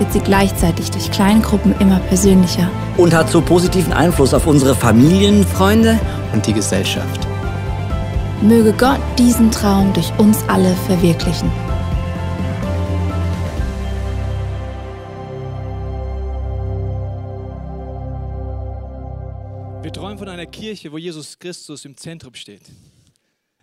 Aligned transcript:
wird 0.00 0.12
sie 0.12 0.20
gleichzeitig 0.20 0.90
durch 0.90 1.10
kleine 1.10 1.40
Gruppen 1.42 1.74
immer 1.78 2.00
persönlicher. 2.00 2.68
Und 2.96 3.14
hat 3.14 3.30
so 3.30 3.40
positiven 3.40 3.92
Einfluss 3.92 4.34
auf 4.34 4.46
unsere 4.46 4.74
Familien. 4.74 5.44
Freunde, 5.44 6.00
und 6.32 6.46
die 6.46 6.52
Gesellschaft. 6.52 7.26
Möge 8.40 8.72
Gott 8.72 9.00
diesen 9.18 9.50
Traum 9.50 9.92
durch 9.92 10.10
uns 10.18 10.42
alle 10.48 10.74
verwirklichen. 10.86 11.50
Wir 19.82 19.92
träumen 19.92 20.18
von 20.18 20.28
einer 20.28 20.46
Kirche, 20.46 20.92
wo 20.92 20.98
Jesus 20.98 21.38
Christus 21.38 21.84
im 21.84 21.96
Zentrum 21.96 22.34
steht. 22.34 22.62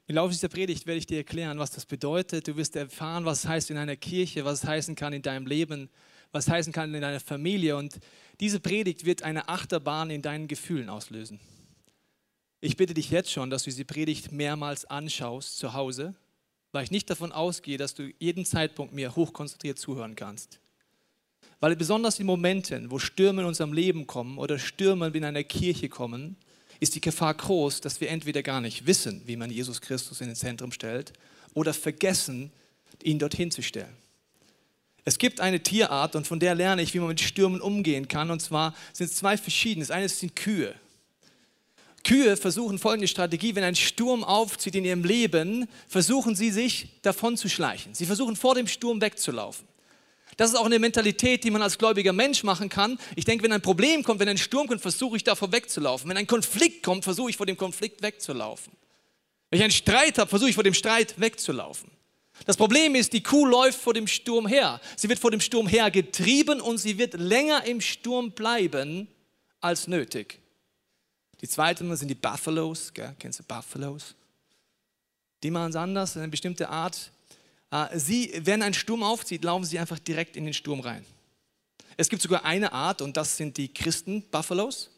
Im 0.07 0.16
Laufe 0.16 0.34
dieser 0.34 0.50
Predigt 0.50 0.85
werde 0.85 1.00
ich 1.00 1.06
dir 1.06 1.17
erklären, 1.17 1.59
was 1.59 1.72
das 1.72 1.85
bedeutet. 1.85 2.47
Du 2.47 2.56
wirst 2.56 2.75
erfahren, 2.75 3.25
was 3.25 3.40
es 3.40 3.50
heißt 3.50 3.72
in 3.72 3.78
einer 3.78 3.95
Kirche, 3.95 4.45
was 4.45 4.63
es 4.63 4.69
heißen 4.69 4.95
kann 4.95 5.13
in 5.13 5.22
deinem 5.22 5.47
Leben, 5.47 5.90
was 6.31 6.47
heißen 6.47 6.73
kann 6.73 6.93
in 6.93 7.01
deiner 7.01 7.19
Familie. 7.19 7.77
Und 7.77 7.99
diese 8.39 8.59
Predigt 8.59 9.05
wird 9.05 9.23
eine 9.23 9.49
Achterbahn 9.49 10.09
in 10.09 10.21
deinen 10.21 10.47
Gefühlen 10.47 10.89
auslösen. 10.89 11.39
Ich 12.59 12.77
bitte 12.77 12.93
dich 12.93 13.11
jetzt 13.11 13.31
schon, 13.31 13.49
dass 13.49 13.63
du 13.63 13.69
diese 13.69 13.85
Predigt 13.85 14.31
mehrmals 14.31 14.85
anschaust 14.85 15.57
zu 15.57 15.73
Hause, 15.73 16.16
weil 16.71 16.83
ich 16.83 16.91
nicht 16.91 17.09
davon 17.09 17.31
ausgehe, 17.31 17.77
dass 17.77 17.93
du 17.93 18.11
jeden 18.19 18.45
Zeitpunkt 18.45 18.93
mir 18.93 19.16
hochkonzentriert 19.16 19.77
zuhören 19.77 20.16
kannst. 20.16 20.59
Weil 21.59 21.75
besonders 21.75 22.19
in 22.19 22.25
Momenten, 22.25 22.91
wo 22.91 22.99
Stürme 22.99 23.41
in 23.41 23.47
unserem 23.47 23.73
Leben 23.73 24.05
kommen 24.05 24.37
oder 24.37 24.59
Stürme 24.59 25.07
in 25.07 25.25
einer 25.25 25.43
Kirche 25.43 25.89
kommen, 25.89 26.35
ist 26.79 26.95
die 26.95 27.01
Gefahr 27.01 27.33
groß, 27.33 27.81
dass 27.81 28.01
wir 28.01 28.09
entweder 28.09 28.43
gar 28.43 28.61
nicht 28.61 28.85
wissen, 28.85 29.23
wie 29.25 29.35
man 29.35 29.49
Jesus 29.49 29.81
Christus 29.81 30.21
in 30.21 30.27
den 30.27 30.35
Zentrum 30.35 30.71
stellt, 30.71 31.13
oder 31.53 31.73
vergessen, 31.73 32.51
ihn 33.01 33.17
dorthin 33.17 33.49
zu 33.49 33.63
stellen. 33.63 33.95
Es 35.07 35.19
gibt 35.19 35.40
eine 35.40 35.63
Tierart 35.63 36.18
und 36.18 36.28
von 36.28 36.38
der 36.38 36.53
lerne 36.53 36.81
ich, 36.81 36.94
wie 36.94 37.00
man 37.00 37.07
mit 37.07 37.22
Stürmen 37.22 37.62
umgehen 37.62 38.09
kann. 38.09 38.29
Und 38.29 38.41
zwar 38.41 38.75
sind 38.91 39.09
es 39.09 39.16
zwei 39.16 39.38
verschiedene. 39.38 39.85
Das 39.85 39.90
eine 39.90 40.09
sind 40.09 40.35
Kühe. 40.35 40.75
Kühe 42.03 42.35
versuchen 42.35 42.78
folgende 42.78 43.07
Strategie, 43.07 43.56
wenn 43.56 43.63
ein 43.63 43.78
Sturm 43.78 44.25
aufzieht 44.25 44.75
in 44.75 44.84
ihrem 44.84 45.06
Leben, 45.06 45.69
versuchen 45.88 46.35
sie 46.35 46.51
sich 46.51 46.90
davon 47.03 47.38
zu 47.38 47.47
schleichen. 47.47 47.94
Sie 47.94 48.06
versuchen 48.06 48.35
vor 48.35 48.56
dem 48.56 48.67
Sturm 48.67 49.00
wegzulaufen. 49.00 49.66
Das 50.35 50.50
ist 50.50 50.57
auch 50.57 50.66
eine 50.66 50.78
Mentalität, 50.78 51.46
die 51.46 51.51
man 51.51 51.62
als 51.62 51.78
gläubiger 51.78 52.12
Mensch 52.12 52.44
machen 52.44 52.67
kann. 52.67 53.00
Ich 53.16 53.23
denke, 53.23 53.46
wenn 53.46 53.53
ein 53.53 53.62
Problem 53.62 54.03
kommt, 54.03 54.19
wenn 54.19 54.28
ein 54.28 54.38
Sturm 54.38 54.67
kommt, 54.67 54.81
versuche 54.81 55.16
ich 55.16 55.23
davor 55.23 55.53
wegzulaufen. 55.53 56.09
Wenn 56.09 56.17
ein 56.17 56.28
Konflikt 56.28 56.84
kommt, 56.84 57.06
versuche 57.06 57.29
ich 57.29 57.38
vor 57.38 57.46
dem 57.46 57.56
Konflikt 57.56 58.01
wegzulaufen. 58.01 58.73
Wenn 59.51 59.59
ich 59.59 59.63
einen 59.63 59.72
Streit 59.72 60.17
habe, 60.17 60.29
versuche 60.29 60.50
ich 60.50 60.56
vor 60.56 60.66
dem 60.66 60.73
Streit 60.73 61.17
wegzulaufen. 61.17 61.97
Das 62.45 62.57
Problem 62.57 62.95
ist, 62.95 63.13
die 63.13 63.23
Kuh 63.23 63.45
läuft 63.45 63.79
vor 63.79 63.93
dem 63.93 64.07
Sturm 64.07 64.47
her. 64.47 64.79
Sie 64.95 65.09
wird 65.09 65.19
vor 65.19 65.31
dem 65.31 65.41
Sturm 65.41 65.67
her 65.67 65.91
getrieben 65.91 66.61
und 66.61 66.77
sie 66.77 66.97
wird 66.97 67.15
länger 67.15 67.65
im 67.65 67.81
Sturm 67.81 68.31
bleiben 68.31 69.07
als 69.59 69.87
nötig. 69.87 70.39
Die 71.41 71.47
zweite 71.47 71.95
sind 71.95 72.07
die 72.07 72.15
Buffalos. 72.15 72.93
Gell? 72.93 73.15
Kennst 73.19 73.39
du 73.39 73.43
Buffalos? 73.43 74.15
Die 75.43 75.51
machen 75.51 75.69
es 75.69 75.75
anders, 75.75 76.17
eine 76.17 76.27
bestimmte 76.29 76.69
Art. 76.69 77.11
Äh, 77.71 77.97
Sie, 77.97 78.33
wenn 78.43 78.61
ein 78.63 78.73
Sturm 78.73 79.03
aufzieht, 79.03 79.43
laufen 79.43 79.65
sie 79.65 79.77
einfach 79.77 79.99
direkt 79.99 80.35
in 80.35 80.45
den 80.45 80.53
Sturm 80.53 80.79
rein. 80.79 81.05
Es 81.95 82.09
gibt 82.09 82.21
sogar 82.21 82.45
eine 82.45 82.71
Art 82.71 83.01
und 83.01 83.17
das 83.17 83.37
sind 83.37 83.57
die 83.57 83.73
Christen-Buffalos. 83.73 84.89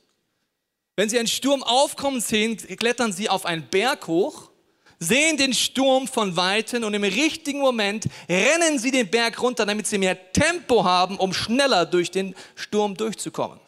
Wenn 0.95 1.09
sie 1.09 1.17
einen 1.17 1.29
Sturm 1.29 1.63
aufkommen 1.63 2.19
sehen, 2.19 2.57
klettern 2.57 3.13
sie 3.13 3.29
auf 3.29 3.45
einen 3.45 3.67
Berg 3.69 4.07
hoch, 4.07 4.51
sehen 4.99 5.37
den 5.37 5.53
Sturm 5.53 6.07
von 6.07 6.35
Weitem 6.35 6.83
und 6.83 6.93
im 6.93 7.03
richtigen 7.03 7.59
Moment 7.59 8.05
rennen 8.27 8.77
sie 8.77 8.91
den 8.91 9.09
Berg 9.09 9.41
runter, 9.41 9.65
damit 9.65 9.87
sie 9.87 9.97
mehr 9.97 10.31
Tempo 10.33 10.83
haben, 10.83 11.17
um 11.17 11.33
schneller 11.33 11.85
durch 11.85 12.11
den 12.11 12.35
Sturm 12.55 12.95
durchzukommen. 12.95 13.59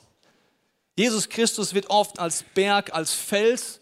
Jesus 0.97 1.29
Christus 1.29 1.73
wird 1.73 1.89
oft 1.89 2.19
als 2.19 2.43
Berg, 2.53 2.93
als 2.93 3.13
Fels 3.13 3.79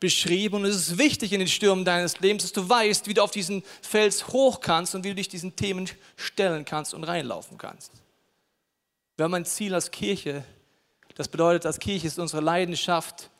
beschrieben 0.00 0.56
und 0.56 0.64
es 0.64 0.76
ist 0.76 0.98
wichtig 0.98 1.32
in 1.32 1.40
den 1.40 1.48
Stürmen 1.48 1.84
deines 1.84 2.20
Lebens, 2.20 2.42
dass 2.42 2.52
du 2.52 2.68
weißt, 2.68 3.06
wie 3.08 3.14
du 3.14 3.22
auf 3.22 3.30
diesen 3.30 3.62
Fels 3.80 4.28
hoch 4.28 4.60
kannst 4.60 4.94
und 4.94 5.04
wie 5.04 5.08
du 5.10 5.14
dich 5.16 5.28
diesen 5.28 5.56
Themen 5.56 5.88
stellen 6.16 6.64
kannst 6.64 6.94
und 6.94 7.04
reinlaufen 7.04 7.58
kannst. 7.58 7.92
Wir 9.16 9.24
haben 9.24 9.34
ein 9.34 9.44
Ziel 9.44 9.74
als 9.74 9.90
Kirche, 9.90 10.44
das 11.16 11.26
bedeutet, 11.26 11.66
als 11.66 11.80
Kirche 11.80 12.06
ist 12.06 12.18
unsere 12.18 12.42
Leidenschaft, 12.42 13.30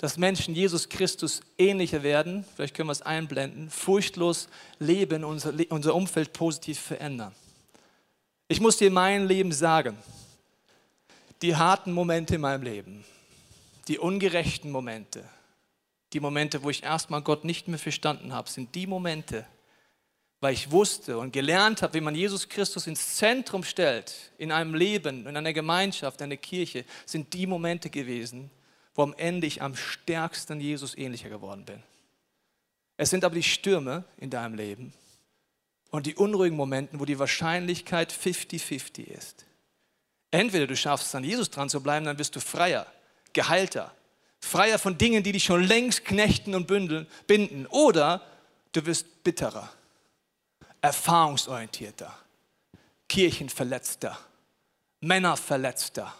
dass 0.00 0.16
Menschen 0.16 0.54
Jesus 0.54 0.88
Christus 0.88 1.42
ähnlicher 1.58 2.02
werden, 2.02 2.46
vielleicht 2.56 2.74
können 2.74 2.88
wir 2.88 2.92
es 2.92 3.02
einblenden, 3.02 3.68
furchtlos 3.68 4.48
leben, 4.78 5.24
unser, 5.24 5.52
unser 5.68 5.94
Umfeld 5.94 6.32
positiv 6.32 6.80
verändern. 6.80 7.34
Ich 8.48 8.62
muss 8.62 8.78
dir 8.78 8.86
in 8.86 8.94
meinem 8.94 9.28
Leben 9.28 9.52
sagen, 9.52 9.98
die 11.42 11.54
harten 11.54 11.92
Momente 11.92 12.36
in 12.36 12.40
meinem 12.40 12.62
Leben, 12.62 13.04
die 13.88 13.98
ungerechten 13.98 14.70
Momente, 14.70 15.22
die 16.14 16.20
Momente, 16.20 16.62
wo 16.62 16.70
ich 16.70 16.82
erstmal 16.82 17.20
Gott 17.20 17.44
nicht 17.44 17.68
mehr 17.68 17.78
verstanden 17.78 18.32
habe, 18.32 18.48
sind 18.48 18.74
die 18.74 18.86
Momente, 18.86 19.46
weil 20.40 20.54
ich 20.54 20.70
wusste 20.70 21.18
und 21.18 21.34
gelernt 21.34 21.82
habe, 21.82 21.92
wie 21.92 22.00
man 22.00 22.14
Jesus 22.14 22.48
Christus 22.48 22.86
ins 22.86 23.16
Zentrum 23.16 23.62
stellt, 23.64 24.14
in 24.38 24.50
einem 24.50 24.74
Leben, 24.74 25.26
in 25.26 25.36
einer 25.36 25.52
Gemeinschaft, 25.52 26.22
in 26.22 26.24
einer 26.24 26.38
Kirche, 26.38 26.86
sind 27.04 27.34
die 27.34 27.46
Momente 27.46 27.90
gewesen, 27.90 28.50
wo 29.00 29.04
am 29.04 29.14
Ende 29.14 29.46
ich 29.46 29.62
am 29.62 29.74
stärksten 29.76 30.60
Jesus 30.60 30.94
ähnlicher 30.94 31.30
geworden 31.30 31.64
bin. 31.64 31.82
Es 32.98 33.08
sind 33.08 33.24
aber 33.24 33.34
die 33.34 33.42
Stürme 33.42 34.04
in 34.18 34.28
deinem 34.28 34.54
Leben 34.54 34.92
und 35.90 36.04
die 36.04 36.16
unruhigen 36.16 36.54
Momente, 36.54 37.00
wo 37.00 37.06
die 37.06 37.18
Wahrscheinlichkeit 37.18 38.12
50-50 38.12 39.04
ist. 39.04 39.46
Entweder 40.30 40.66
du 40.66 40.76
schaffst 40.76 41.06
es, 41.06 41.14
an 41.14 41.24
Jesus 41.24 41.48
dran 41.48 41.70
zu 41.70 41.82
bleiben, 41.82 42.04
dann 42.04 42.18
bist 42.18 42.36
du 42.36 42.40
freier, 42.40 42.86
geheilter, 43.32 43.94
freier 44.38 44.78
von 44.78 44.98
Dingen, 44.98 45.22
die 45.22 45.32
dich 45.32 45.44
schon 45.44 45.64
längst 45.64 46.04
knechten 46.04 46.54
und 46.54 46.66
bündeln, 46.66 47.06
binden. 47.26 47.66
Oder 47.68 48.20
du 48.72 48.84
wirst 48.84 49.24
bitterer, 49.24 49.72
erfahrungsorientierter, 50.82 52.14
kirchenverletzter, 53.08 54.18
Männerverletzter, 55.00 56.14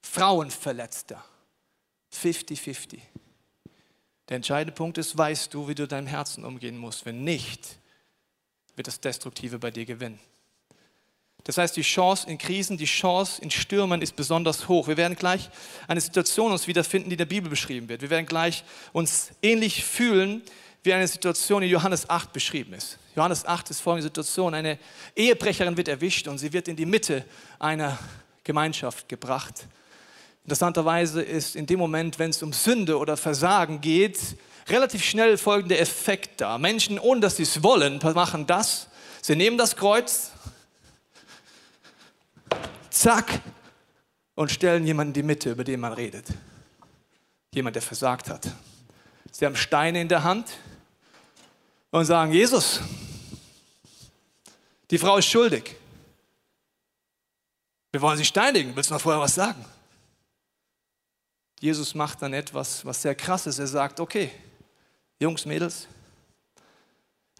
Frauenverletzter. 0.00 1.22
50-50. 2.14 3.00
Der 4.28 4.36
entscheidende 4.36 4.72
Punkt 4.72 4.98
ist, 4.98 5.16
weißt 5.16 5.52
du, 5.52 5.68
wie 5.68 5.74
du 5.74 5.86
deinem 5.86 6.06
Herzen 6.06 6.44
umgehen 6.44 6.78
musst. 6.78 7.04
Wenn 7.04 7.24
nicht, 7.24 7.78
wird 8.76 8.86
das 8.86 9.00
Destruktive 9.00 9.58
bei 9.58 9.70
dir 9.70 9.84
gewinnen. 9.84 10.18
Das 11.44 11.58
heißt, 11.58 11.76
die 11.76 11.82
Chance 11.82 12.28
in 12.28 12.38
Krisen, 12.38 12.78
die 12.78 12.86
Chance 12.86 13.42
in 13.42 13.50
Stürmen 13.50 14.00
ist 14.00 14.16
besonders 14.16 14.66
hoch. 14.66 14.88
Wir 14.88 14.96
werden 14.96 15.14
gleich 15.14 15.50
eine 15.86 16.00
Situation 16.00 16.52
uns 16.52 16.66
wiederfinden, 16.66 17.10
die 17.10 17.14
in 17.14 17.18
der 17.18 17.26
Bibel 17.26 17.50
beschrieben 17.50 17.86
wird. 17.88 18.00
Wir 18.00 18.08
werden 18.08 18.24
gleich 18.24 18.64
uns 18.94 19.30
ähnlich 19.42 19.84
fühlen, 19.84 20.42
wie 20.82 20.94
eine 20.94 21.06
Situation 21.06 21.62
in 21.62 21.68
Johannes 21.68 22.08
8 22.08 22.32
beschrieben 22.32 22.72
ist. 22.72 22.98
Johannes 23.14 23.44
8 23.44 23.70
ist 23.70 23.80
folgende 23.80 24.04
Situation. 24.04 24.54
Eine 24.54 24.78
Ehebrecherin 25.14 25.76
wird 25.76 25.88
erwischt 25.88 26.28
und 26.28 26.38
sie 26.38 26.52
wird 26.52 26.66
in 26.66 26.76
die 26.76 26.86
Mitte 26.86 27.24
einer 27.58 27.98
Gemeinschaft 28.42 29.08
gebracht. 29.08 29.66
Interessanterweise 30.44 31.22
ist 31.22 31.56
in 31.56 31.66
dem 31.66 31.78
Moment, 31.78 32.18
wenn 32.18 32.30
es 32.30 32.42
um 32.42 32.52
Sünde 32.52 32.98
oder 32.98 33.16
Versagen 33.16 33.80
geht, 33.80 34.18
relativ 34.68 35.02
schnell 35.02 35.38
folgender 35.38 35.78
Effekt 35.78 36.40
da. 36.40 36.58
Menschen, 36.58 36.98
ohne 36.98 37.20
dass 37.20 37.36
sie 37.36 37.44
es 37.44 37.62
wollen, 37.62 37.98
machen 38.14 38.46
das. 38.46 38.88
Sie 39.22 39.36
nehmen 39.36 39.56
das 39.56 39.74
Kreuz, 39.74 40.32
zack, 42.90 43.40
und 44.34 44.50
stellen 44.50 44.84
jemanden 44.84 45.10
in 45.10 45.14
die 45.14 45.22
Mitte, 45.22 45.50
über 45.50 45.64
den 45.64 45.80
man 45.80 45.92
redet. 45.92 46.26
Jemand, 47.54 47.76
der 47.76 47.82
versagt 47.82 48.28
hat. 48.28 48.48
Sie 49.30 49.46
haben 49.46 49.56
Steine 49.56 50.00
in 50.00 50.08
der 50.08 50.24
Hand 50.24 50.48
und 51.90 52.04
sagen, 52.04 52.32
Jesus, 52.32 52.80
die 54.90 54.98
Frau 54.98 55.18
ist 55.18 55.26
schuldig. 55.26 55.76
Wir 57.92 58.02
wollen 58.02 58.18
sie 58.18 58.24
steinigen. 58.24 58.74
Willst 58.74 58.90
du 58.90 58.94
noch 58.94 59.00
vorher 59.00 59.20
was 59.20 59.36
sagen? 59.36 59.64
Jesus 61.64 61.94
macht 61.94 62.20
dann 62.20 62.34
etwas, 62.34 62.84
was 62.84 63.00
sehr 63.00 63.14
krass 63.14 63.46
ist. 63.46 63.58
Er 63.58 63.66
sagt, 63.66 63.98
okay, 63.98 64.30
Jungs, 65.18 65.46
Mädels, 65.46 65.88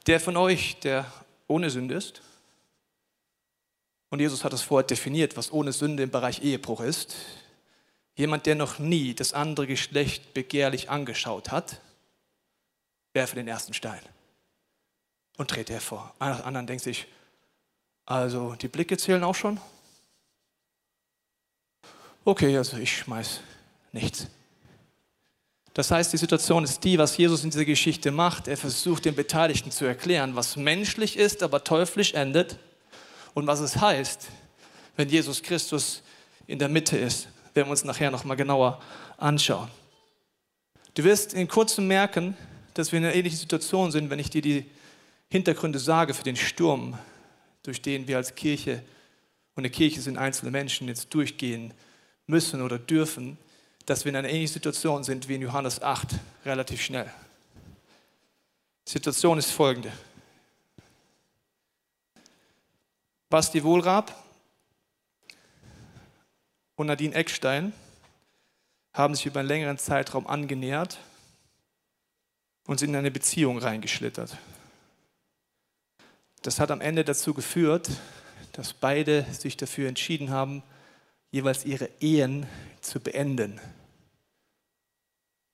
der 0.07 0.19
von 0.19 0.35
euch, 0.39 0.81
der 0.81 1.05
ohne 1.47 1.69
Sünde 1.69 1.95
ist, 1.95 2.23
und 4.09 4.21
Jesus 4.21 4.43
hat 4.43 4.55
es 4.55 4.63
vorher 4.63 4.87
definiert, 4.87 5.37
was 5.37 5.53
ohne 5.53 5.75
Sünde 5.75 6.05
im 6.05 6.11
Bereich 6.11 6.43
Ehebruch 6.43 6.81
ist. 6.81 7.17
Jemand, 8.17 8.47
der 8.47 8.55
noch 8.55 8.79
nie 8.79 9.13
das 9.13 9.35
andere 9.35 9.67
Geschlecht 9.67 10.33
begehrlich 10.33 10.89
angeschaut 10.89 11.51
hat, 11.51 11.83
werfe 13.13 13.35
den 13.35 13.47
ersten 13.47 13.75
Stein 13.75 14.01
und 15.37 15.51
trete 15.51 15.75
hervor. 15.75 16.15
Einer 16.19 16.37
nach 16.37 16.47
anderen 16.47 16.67
denkt 16.67 16.85
sich, 16.85 17.09
also 18.07 18.55
die 18.55 18.69
Blicke 18.69 18.97
zählen 18.97 19.23
auch 19.23 19.35
schon? 19.35 19.61
Okay, 22.25 22.57
also 22.57 22.79
ich 22.79 22.97
schmeiß 22.97 23.41
nichts. 23.95 24.27
Das 25.73 25.91
heißt, 25.91 26.13
die 26.13 26.19
Situation 26.19 26.63
ist 26.63 26.85
die, 26.85 26.99
was 26.99 27.17
Jesus 27.17 27.43
in 27.43 27.51
dieser 27.51 27.65
Geschichte 27.65 28.13
macht. 28.13 28.47
Er 28.47 28.57
versucht 28.57 29.07
den 29.07 29.15
Beteiligten 29.15 29.71
zu 29.71 29.85
erklären, 29.85 30.37
was 30.37 30.57
menschlich 30.57 31.17
ist, 31.17 31.43
aber 31.43 31.65
teuflisch 31.65 32.15
endet 32.15 32.59
und 33.33 33.47
was 33.47 33.61
es 33.61 33.77
heißt, 33.81 34.29
wenn 34.97 35.09
Jesus 35.09 35.43
Christus 35.43 36.03
in 36.47 36.59
der 36.59 36.69
Mitte 36.69 36.97
ist, 36.97 37.29
werden 37.55 37.69
wir 37.69 37.73
uns 37.73 37.85
nachher 37.85 38.11
noch 38.11 38.25
mal 38.25 38.37
genauer 38.37 38.81
anschauen. 39.17 39.69
Du 40.95 41.03
wirst 41.03 41.35
in 41.35 41.49
kurzem 41.49 41.89
merken, 41.89 42.37
dass 42.75 42.93
wir 42.93 42.99
in 42.99 43.05
einer 43.05 43.15
ähnlichen 43.15 43.39
Situation 43.39 43.91
sind, 43.91 44.11
wenn 44.11 44.21
ich 44.21 44.31
dir 44.31 44.43
die 44.43 44.67
Hintergründe 45.29 45.81
sage 45.81 46.15
für 46.15 46.23
den 46.23 46.37
Sturm, 46.37 46.97
durch 47.65 47.83
den 47.83 48.07
wir 48.07 48.17
als 48.19 48.35
Kirche 48.35 48.83
und 49.57 49.63
eine 49.63 49.71
Kirche 49.71 50.01
sind 50.01 50.19
einzelne 50.19 50.51
Menschen 50.51 50.87
jetzt 50.87 51.13
durchgehen 51.15 51.75
müssen 52.27 52.61
oder 52.61 52.79
dürfen, 52.79 53.39
dass 53.87 54.05
wir 54.05 54.11
in 54.11 54.17
einer 54.17 54.29
ähnlichen 54.29 54.55
Situation 54.55 55.05
sind 55.05 55.29
wie 55.29 55.35
in 55.35 55.43
Johannes 55.43 55.83
8 55.83 56.09
relativ 56.45 56.81
schnell. 56.81 57.11
Die 58.87 58.93
Situation 58.93 59.39
ist 59.39 59.51
folgende. 59.51 59.93
Basti 63.29 63.65
Wohlrab 63.65 64.23
und 66.77 66.87
Nadine 66.87 67.15
Eckstein 67.15 67.73
haben 68.93 69.15
sich 69.15 69.27
über 69.27 69.41
einen 69.41 69.49
längeren 69.49 69.79
Zeitraum 69.79 70.27
angenähert 70.27 70.99
und 72.67 72.79
sind 72.79 72.91
in 72.91 72.97
eine 72.97 73.11
Beziehung 73.11 73.59
reingeschlittert. 73.59 74.37
Das 76.43 76.61
hat 76.61 76.71
am 76.71 76.81
Ende 76.81 77.05
dazu 77.05 77.35
geführt, 77.35 77.91
dass 78.53 78.73
beide 78.73 79.25
sich 79.33 79.57
dafür 79.57 79.89
entschieden 79.89 80.31
haben, 80.31 80.63
jeweils 81.35 81.65
ihre 81.65 81.91
Ehen 81.99 82.47
zu 82.81 83.01
beenden 83.01 83.61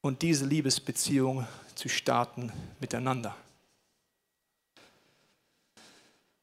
und 0.02 0.20
diese 0.20 0.44
Liebesbeziehung 0.44 1.46
zu 1.74 1.88
starten 1.88 2.52
miteinander. 2.80 3.34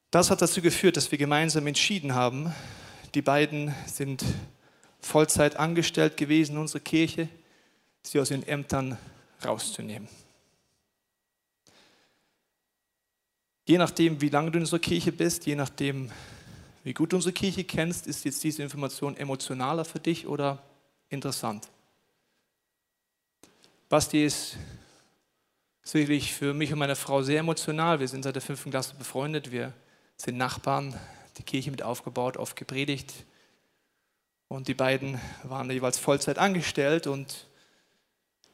Das 0.10 0.32
hat 0.32 0.42
dazu 0.42 0.60
geführt, 0.60 0.98
dass 0.98 1.12
wir 1.12 1.20
gemeinsam 1.20 1.68
entschieden 1.68 2.16
haben, 2.16 2.52
die 3.14 3.22
beiden 3.22 3.76
sind 3.86 4.26
Vollzeit 5.02 5.56
angestellt 5.58 6.18
gewesen 6.18 6.54
in 6.54 6.62
unserer 6.62 6.80
Kirche, 6.80 7.30
sie 8.02 8.20
aus 8.20 8.32
ihren 8.32 8.48
Ämtern 8.48 8.98
rauszunehmen. 9.46 10.08
Je 13.68 13.78
nachdem, 13.78 14.20
wie 14.20 14.30
lange 14.30 14.50
du 14.50 14.58
in 14.58 14.64
unserer 14.64 14.80
Kirche 14.80 15.12
bist, 15.12 15.46
je 15.46 15.56
nachdem, 15.56 16.10
wie 16.88 16.94
gut 16.94 17.12
du 17.12 17.18
unsere 17.18 17.34
Kirche 17.34 17.66
kennst, 17.66 18.08
ist 18.08 18.24
jetzt 18.24 18.42
diese 18.46 18.64
Information 18.64 19.18
emotionaler 19.18 19.84
für 19.84 20.00
dich 20.00 20.26
oder 20.26 20.64
interessant. 21.10 21.68
Basti 23.90 24.24
ist 24.24 24.56
sicherlich 25.84 26.34
für 26.34 26.54
mich 26.54 26.72
und 26.72 26.80
meine 26.80 26.96
Frau 26.96 27.22
sehr 27.24 27.42
emotional. 27.42 28.00
Wir 28.00 28.08
sind 28.08 28.24
seit 28.24 28.36
der 28.36 28.42
fünften 28.42 28.70
Klasse 28.70 28.96
befreundet. 28.96 29.52
Wir 29.52 29.74
sind 30.16 30.38
Nachbarn, 30.38 30.98
die 31.38 31.44
Kirche 31.44 31.72
mit 31.72 31.84
aufgebaut, 31.84 32.38
oft 32.38 32.56
gepredigt. 32.56 33.26
Und 34.48 34.70
die 34.70 34.74
beiden 34.74 35.20
waren 35.44 35.70
jeweils 35.70 36.00
Vollzeit 36.00 36.38
angestellt 36.38 37.06
und 37.06 37.48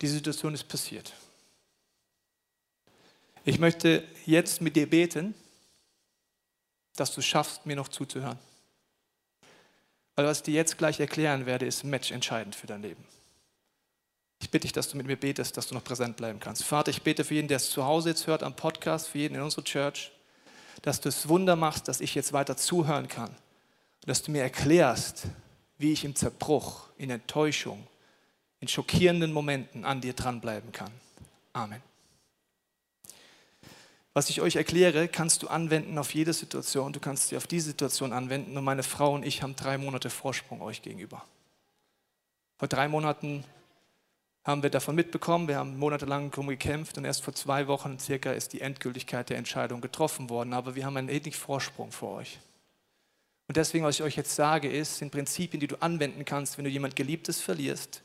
diese 0.02 0.16
Situation 0.16 0.56
ist 0.56 0.68
passiert. 0.68 1.14
Ich 3.46 3.60
möchte 3.60 4.04
jetzt 4.26 4.60
mit 4.60 4.76
dir 4.76 4.90
beten, 4.90 5.36
dass 6.96 7.14
du 7.14 7.22
schaffst, 7.22 7.66
mir 7.66 7.76
noch 7.76 7.88
zuzuhören. 7.88 8.40
Weil 10.16 10.26
was 10.26 10.38
ich 10.38 10.44
dir 10.44 10.54
jetzt 10.54 10.78
gleich 10.78 11.00
erklären 11.00 11.46
werde, 11.46 11.66
ist 11.66 11.84
matchentscheidend 11.84 12.56
für 12.56 12.68
dein 12.68 12.82
Leben. 12.82 13.04
Ich 14.40 14.50
bitte 14.52 14.64
dich, 14.64 14.74
dass 14.74 14.90
du 14.90 14.98
mit 14.98 15.08
mir 15.08 15.16
betest, 15.16 15.58
dass 15.58 15.68
du 15.68 15.74
noch 15.74 15.84
präsent 15.84 16.18
bleiben 16.18 16.40
kannst. 16.40 16.64
Vater, 16.64 16.92
ich 16.92 17.02
bete 17.02 17.24
für 17.24 17.34
jeden, 17.34 17.48
der 17.48 17.58
es 17.58 17.70
zu 17.70 17.86
Hause 17.86 18.10
jetzt 18.10 18.28
hört, 18.28 18.44
am 18.44 18.56
Podcast, 18.56 19.08
für 19.08 19.18
jeden 19.18 19.36
in 19.36 19.42
unserer 19.42 19.64
Church 19.64 20.12
dass 20.84 21.00
du 21.00 21.10
es 21.10 21.28
Wunder 21.30 21.56
machst, 21.56 21.88
dass 21.88 22.02
ich 22.02 22.14
jetzt 22.14 22.34
weiter 22.34 22.58
zuhören 22.58 23.08
kann. 23.08 23.30
Und 23.30 24.08
dass 24.08 24.22
du 24.22 24.32
mir 24.32 24.44
erklärst, 24.44 25.24
wie 25.78 25.94
ich 25.94 26.04
im 26.04 26.16
Zerbruch, 26.16 26.90
in 26.98 27.10
Enttäuschung, 27.10 27.88
in 28.60 28.68
schockierenden 28.68 29.32
Momenten 29.32 29.86
an 29.86 30.02
dir 30.02 30.14
dranbleiben 30.14 30.72
kann. 30.72 30.92
Amen. 31.54 31.82
Was 34.14 34.30
ich 34.30 34.42
euch 34.42 34.56
erkläre, 34.56 35.08
kannst 35.08 35.42
du 35.42 35.48
anwenden 35.48 35.98
auf 35.98 36.14
jede 36.14 36.34
Situation. 36.34 36.94
Du 36.94 37.00
kannst 37.00 37.30
sie 37.30 37.38
auf 37.38 37.48
diese 37.48 37.68
Situation 37.68 38.14
anwenden. 38.14 38.56
Und 38.56 38.64
meine 38.64 38.84
Frau 38.84 39.14
und 39.14 39.26
ich 39.26 39.42
haben 39.42 39.56
drei 39.56 39.78
Monate 39.80 40.12
Vorsprung 40.12 40.62
euch 40.62 40.84
gegenüber. 40.84 41.24
Vor 42.58 42.68
drei 42.68 42.88
Monaten 42.88 43.44
haben 44.44 44.62
wir 44.62 44.70
davon 44.70 44.94
mitbekommen. 44.94 45.48
Wir 45.48 45.58
haben 45.58 45.80
monatelang 45.80 46.30
darum 46.30 46.48
gekämpft 46.48 46.98
und 46.98 47.06
erst 47.06 47.24
vor 47.24 47.34
zwei 47.34 47.68
Wochen 47.68 47.98
circa 47.98 48.34
ist 48.34 48.54
die 48.54 48.62
Endgültigkeit 48.62 49.30
der 49.30 49.38
Entscheidung 49.38 49.82
getroffen 49.82 50.30
worden. 50.30 50.54
Aber 50.54 50.76
wir 50.76 50.86
haben 50.86 50.98
einen 50.98 51.10
ähnlichen 51.10 51.40
Vorsprung 51.40 51.92
vor 51.92 52.18
euch. 52.18 52.40
Und 53.48 53.58
deswegen, 53.58 53.84
was 53.84 53.96
ich 53.96 54.04
euch 54.04 54.16
jetzt 54.16 54.36
sage, 54.36 54.72
ist, 54.72 54.98
sind 54.98 55.12
Prinzipien, 55.12 55.60
die 55.60 55.68
du 55.68 55.82
anwenden 55.82 56.24
kannst, 56.24 56.58
wenn 56.58 56.66
du 56.66 56.72
jemand 56.72 56.96
Geliebtes 56.96 57.42
verlierst, 57.42 58.04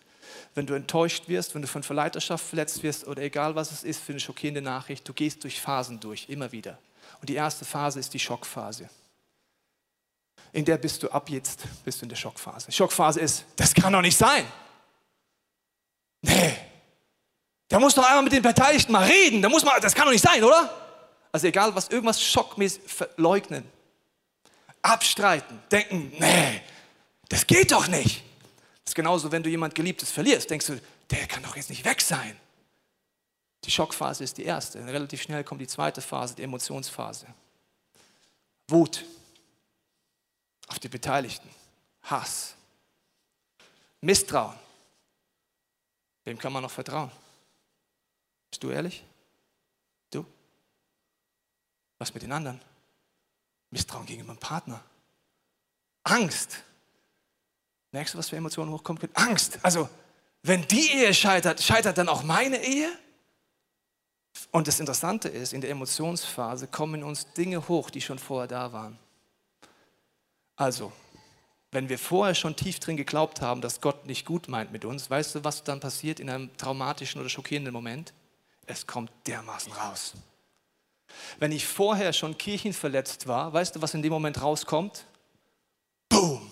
wenn 0.55 0.67
du 0.67 0.75
enttäuscht 0.75 1.29
wirst, 1.29 1.55
wenn 1.55 1.63
du 1.63 1.69
von 1.69 1.83
Verleiterschaft 1.83 2.45
verletzt 2.45 2.83
wirst 2.83 3.07
oder 3.07 3.23
egal 3.23 3.55
was 3.55 3.73
es 3.73 3.85
ist 3.85 4.03
für 4.03 4.13
eine 4.13 4.21
schockierende 4.21 4.63
Nachricht, 4.63 5.09
du 5.09 5.13
gehst 5.13 5.45
durch 5.45 5.61
Phasen 5.61 6.01
durch, 6.01 6.29
immer 6.29 6.53
wieder. 6.53 6.79
Und 7.21 7.29
die 7.29 7.35
erste 7.35 7.65
Phase 7.65 8.01
ist 8.01 8.15
die 8.15 8.19
Schockphase. 8.19 8.89
In 10.53 10.65
der 10.65 10.79
bist 10.79 11.03
du 11.03 11.11
ab 11.11 11.29
jetzt, 11.29 11.65
bist 11.85 12.01
du 12.01 12.05
in 12.05 12.09
der 12.09 12.17
Schockphase. 12.17 12.73
Schockphase 12.73 13.21
ist, 13.21 13.45
das 13.57 13.75
kann 13.75 13.93
doch 13.93 14.01
nicht 14.01 14.17
sein. 14.17 14.45
Nee, 16.23 16.57
Da 17.69 17.79
muss 17.79 17.95
doch 17.95 18.05
einmal 18.05 18.23
mit 18.23 18.33
den 18.33 18.43
Beteiligten 18.43 18.93
mal 18.93 19.05
reden. 19.05 19.43
Da 19.43 19.49
muss 19.49 19.63
man, 19.63 19.81
das 19.81 19.95
kann 19.95 20.07
doch 20.07 20.13
nicht 20.13 20.25
sein, 20.25 20.43
oder? 20.43 20.73
Also 21.31 21.47
egal, 21.47 21.75
was 21.75 21.89
irgendwas 21.89 22.23
schockmäßig 22.23 22.83
verleugnen, 22.87 23.71
abstreiten, 24.81 25.61
denken, 25.71 26.11
nee, 26.19 26.63
das 27.29 27.47
geht 27.47 27.73
doch 27.73 27.87
nicht. 27.87 28.25
Genauso, 28.99 29.31
wenn 29.31 29.45
du 29.45 29.49
jemand 29.49 29.77
Geliebtes 29.77 30.11
verlierst, 30.11 30.51
denkst 30.51 30.67
du, 30.67 30.81
der 31.11 31.29
kann 31.29 31.45
doch 31.45 31.55
jetzt 31.55 31.71
nicht 31.71 31.85
weg 31.85 32.01
sein. 32.01 32.37
Die 33.63 33.71
Schockphase 33.71 34.25
ist 34.25 34.37
die 34.39 34.43
erste. 34.43 34.85
Relativ 34.85 35.23
schnell 35.23 35.45
kommt 35.45 35.61
die 35.61 35.69
zweite 35.69 36.01
Phase, 36.01 36.35
die 36.35 36.43
Emotionsphase. 36.43 37.29
Wut 38.67 39.05
auf 40.67 40.81
die 40.81 40.89
Beteiligten, 40.89 41.49
Hass, 42.03 42.57
Misstrauen. 44.01 44.59
Wem 46.25 46.37
kann 46.37 46.53
man 46.53 46.65
noch 46.65 46.73
vertrauen? 46.73 47.13
Bist 48.51 48.65
du 48.65 48.71
ehrlich? 48.71 49.05
Du? 50.11 50.27
Was 51.99 52.13
mit 52.13 52.25
den 52.25 52.33
anderen? 52.33 52.61
Misstrauen 53.71 54.07
gegenüber 54.07 54.35
dem 54.35 54.41
Partner. 54.41 54.83
Angst. 56.03 56.65
Merkst 57.99 58.15
du, 58.15 58.19
was 58.19 58.29
für 58.29 58.37
Emotionen 58.37 58.71
hochkommen 58.71 59.01
können? 59.01 59.17
Angst. 59.17 59.59
Also, 59.61 59.89
wenn 60.45 60.65
die 60.69 60.93
Ehe 60.93 61.13
scheitert, 61.13 61.61
scheitert 61.61 61.99
dann 61.99 62.09
auch 62.09 62.23
meine 62.23 62.63
Ehe? 62.63 62.89
Und 64.53 64.69
das 64.69 64.79
Interessante 64.79 65.29
ist, 65.29 65.53
in 65.53 65.61
der 65.61 65.71
Emotionsphase 65.71 66.69
kommen 66.69 67.03
uns 67.03 67.33
Dinge 67.33 67.67
hoch, 67.67 67.91
die 67.91 68.01
schon 68.01 68.21
vorher 68.21 68.47
da 68.47 68.73
waren. 68.73 68.97
Also, 70.55 70.93
wenn 71.73 71.89
wir 71.89 71.99
vorher 71.99 72.37
schon 72.37 72.55
tief 72.55 72.79
drin 72.79 72.97
geglaubt 72.97 73.41
haben, 73.41 73.63
dass 73.63 73.81
Gott 73.81 74.07
nicht 74.07 74.25
gut 74.25 74.47
meint 74.47 74.71
mit 74.71 74.85
uns, 74.85 75.11
weißt 75.11 75.35
du, 75.35 75.43
was 75.43 75.65
dann 75.65 75.81
passiert 75.81 76.21
in 76.21 76.31
einem 76.31 76.57
traumatischen 76.57 77.21
oder 77.21 77.29
schockierenden 77.29 77.73
Moment? 77.73 78.15
Es 78.67 78.87
kommt 78.87 79.11
dermaßen 79.27 79.73
raus. 79.73 80.13
Wenn 81.41 81.51
ich 81.51 81.67
vorher 81.67 82.13
schon 82.13 82.39
kirchenverletzt 82.39 83.27
war, 83.27 83.53
weißt 83.53 83.75
du, 83.75 83.83
was 83.83 83.93
in 83.93 84.03
dem 84.03 84.13
Moment 84.13 84.41
rauskommt? 84.41 85.05
Boom! 86.09 86.48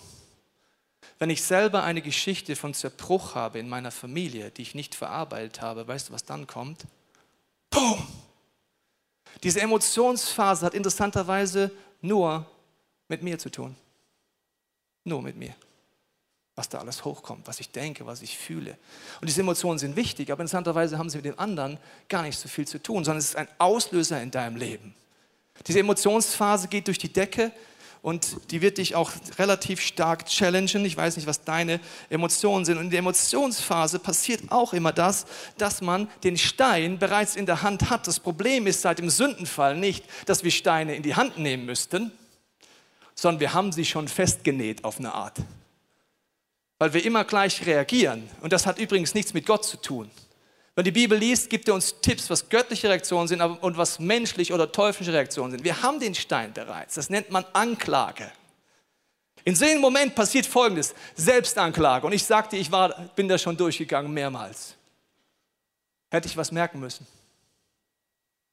Wenn 1.19 1.29
ich 1.29 1.43
selber 1.43 1.83
eine 1.83 2.01
Geschichte 2.01 2.55
von 2.55 2.73
Zerbruch 2.73 3.35
habe 3.35 3.59
in 3.59 3.69
meiner 3.69 3.91
Familie, 3.91 4.51
die 4.51 4.61
ich 4.61 4.75
nicht 4.75 4.93
verarbeitet 4.93 5.61
habe, 5.61 5.87
weißt 5.87 6.09
du, 6.09 6.13
was 6.13 6.23
dann 6.23 6.45
kommt? 6.45 6.85
Boom! 7.69 8.07
Diese 9.43 9.61
Emotionsphase 9.61 10.65
hat 10.65 10.73
interessanterweise 10.73 11.71
nur 12.01 12.45
mit 13.07 13.23
mir 13.23 13.39
zu 13.39 13.49
tun. 13.49 13.75
Nur 15.03 15.21
mit 15.21 15.35
mir. 15.37 15.55
Was 16.55 16.69
da 16.69 16.79
alles 16.79 17.05
hochkommt, 17.05 17.47
was 17.47 17.59
ich 17.59 17.69
denke, 17.69 18.05
was 18.05 18.21
ich 18.21 18.37
fühle. 18.37 18.77
Und 19.21 19.27
diese 19.27 19.41
Emotionen 19.41 19.77
sind 19.77 19.95
wichtig, 19.95 20.31
aber 20.31 20.41
interessanterweise 20.41 20.97
haben 20.97 21.09
sie 21.09 21.17
mit 21.17 21.25
den 21.25 21.37
anderen 21.37 21.79
gar 22.09 22.23
nicht 22.23 22.37
so 22.37 22.47
viel 22.47 22.67
zu 22.67 22.81
tun, 22.81 23.03
sondern 23.03 23.19
es 23.19 23.29
ist 23.29 23.35
ein 23.35 23.47
Auslöser 23.59 24.21
in 24.21 24.31
deinem 24.31 24.55
Leben. 24.55 24.95
Diese 25.65 25.79
Emotionsphase 25.79 26.67
geht 26.67 26.87
durch 26.87 26.97
die 26.97 27.11
Decke 27.11 27.51
und 28.07 28.51
die 28.51 28.61
wird 28.61 28.77
dich 28.77 28.95
auch 28.95 29.11
relativ 29.37 29.81
stark 29.81 30.27
challengen. 30.27 30.85
Ich 30.85 30.95
weiß 30.95 31.17
nicht, 31.17 31.27
was 31.27 31.43
deine 31.43 31.81
Emotionen 32.09 32.63
sind. 32.63 32.77
Und 32.77 32.85
in 32.85 32.89
der 32.89 32.99
Emotionsphase 32.99 33.99
passiert 33.99 34.49
auch 34.49 34.71
immer 34.71 34.93
das, 34.93 35.25
dass 35.57 35.81
man 35.81 36.09
den 36.23 36.37
Stein 36.37 36.99
bereits 36.99 37.35
in 37.35 37.45
der 37.45 37.63
Hand 37.63 37.89
hat. 37.89 38.07
Das 38.07 38.21
Problem 38.21 38.65
ist 38.65 38.81
seit 38.81 38.99
dem 38.99 39.09
Sündenfall 39.09 39.75
nicht, 39.75 40.05
dass 40.25 40.45
wir 40.45 40.51
Steine 40.51 40.95
in 40.95 41.03
die 41.03 41.15
Hand 41.15 41.37
nehmen 41.37 41.65
müssten, 41.65 42.13
sondern 43.13 43.41
wir 43.41 43.53
haben 43.53 43.73
sie 43.73 43.83
schon 43.83 44.07
festgenäht 44.07 44.85
auf 44.85 44.99
eine 44.99 45.13
Art. 45.13 45.39
Weil 46.79 46.93
wir 46.93 47.03
immer 47.03 47.25
gleich 47.25 47.65
reagieren. 47.65 48.29
Und 48.39 48.53
das 48.53 48.65
hat 48.65 48.79
übrigens 48.79 49.15
nichts 49.15 49.33
mit 49.33 49.45
Gott 49.45 49.65
zu 49.65 49.75
tun. 49.75 50.09
Wenn 50.77 50.83
die 50.83 50.91
Bibel 50.91 51.17
liest, 51.17 51.49
gibt 51.49 51.67
er 51.67 51.73
uns 51.73 51.95
Tipps, 52.01 52.29
was 52.29 52.49
göttliche 52.49 52.87
Reaktionen 52.87 53.27
sind 53.27 53.41
und 53.41 53.77
was 53.77 53.97
menschliche 53.97 54.53
oder 54.53 54.71
teuflische 54.71 55.11
Reaktionen 55.11 55.49
sind. 55.49 55.63
Wir 55.63 55.81
haben 55.81 55.99
den 55.99 56.13
Stein 56.13 56.53
bereits. 56.53 56.93
Das 56.93 57.09
nennt 57.09 57.31
man 57.31 57.43
Anklage. 57.53 58.31
In 59.43 59.55
so 59.55 59.65
einem 59.65 59.81
Moment 59.81 60.13
passiert 60.13 60.45
Folgendes: 60.45 60.93
Selbstanklage. 61.15 62.05
Und 62.05 62.13
ich 62.13 62.23
sagte, 62.23 62.57
ich 62.57 62.71
war, 62.71 62.89
bin 63.15 63.27
da 63.27 63.39
schon 63.39 63.57
durchgegangen 63.57 64.13
mehrmals. 64.13 64.75
Hätte 66.11 66.27
ich 66.27 66.37
was 66.37 66.51
merken 66.51 66.79
müssen? 66.79 67.07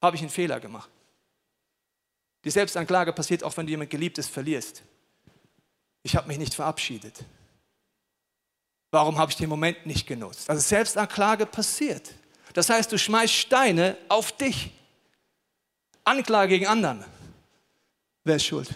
Habe 0.00 0.16
ich 0.16 0.22
einen 0.22 0.30
Fehler 0.30 0.60
gemacht? 0.60 0.88
Die 2.42 2.50
Selbstanklage 2.50 3.12
passiert 3.12 3.44
auch, 3.44 3.54
wenn 3.58 3.66
du 3.66 3.70
jemand 3.70 3.90
Geliebtes 3.90 4.28
verlierst. 4.28 4.82
Ich 6.02 6.16
habe 6.16 6.26
mich 6.28 6.38
nicht 6.38 6.54
verabschiedet. 6.54 7.22
Warum 8.94 9.18
habe 9.18 9.32
ich 9.32 9.36
den 9.36 9.48
Moment 9.48 9.86
nicht 9.86 10.06
genutzt? 10.06 10.48
Also 10.48 10.62
Selbstanklage 10.62 11.46
passiert. 11.46 12.12
Das 12.52 12.70
heißt, 12.70 12.92
du 12.92 12.96
schmeißt 12.96 13.34
Steine 13.34 13.96
auf 14.08 14.30
dich. 14.30 14.70
Anklage 16.04 16.50
gegen 16.50 16.68
anderen. 16.68 17.04
Wer 18.22 18.36
ist 18.36 18.44
schuld? 18.44 18.72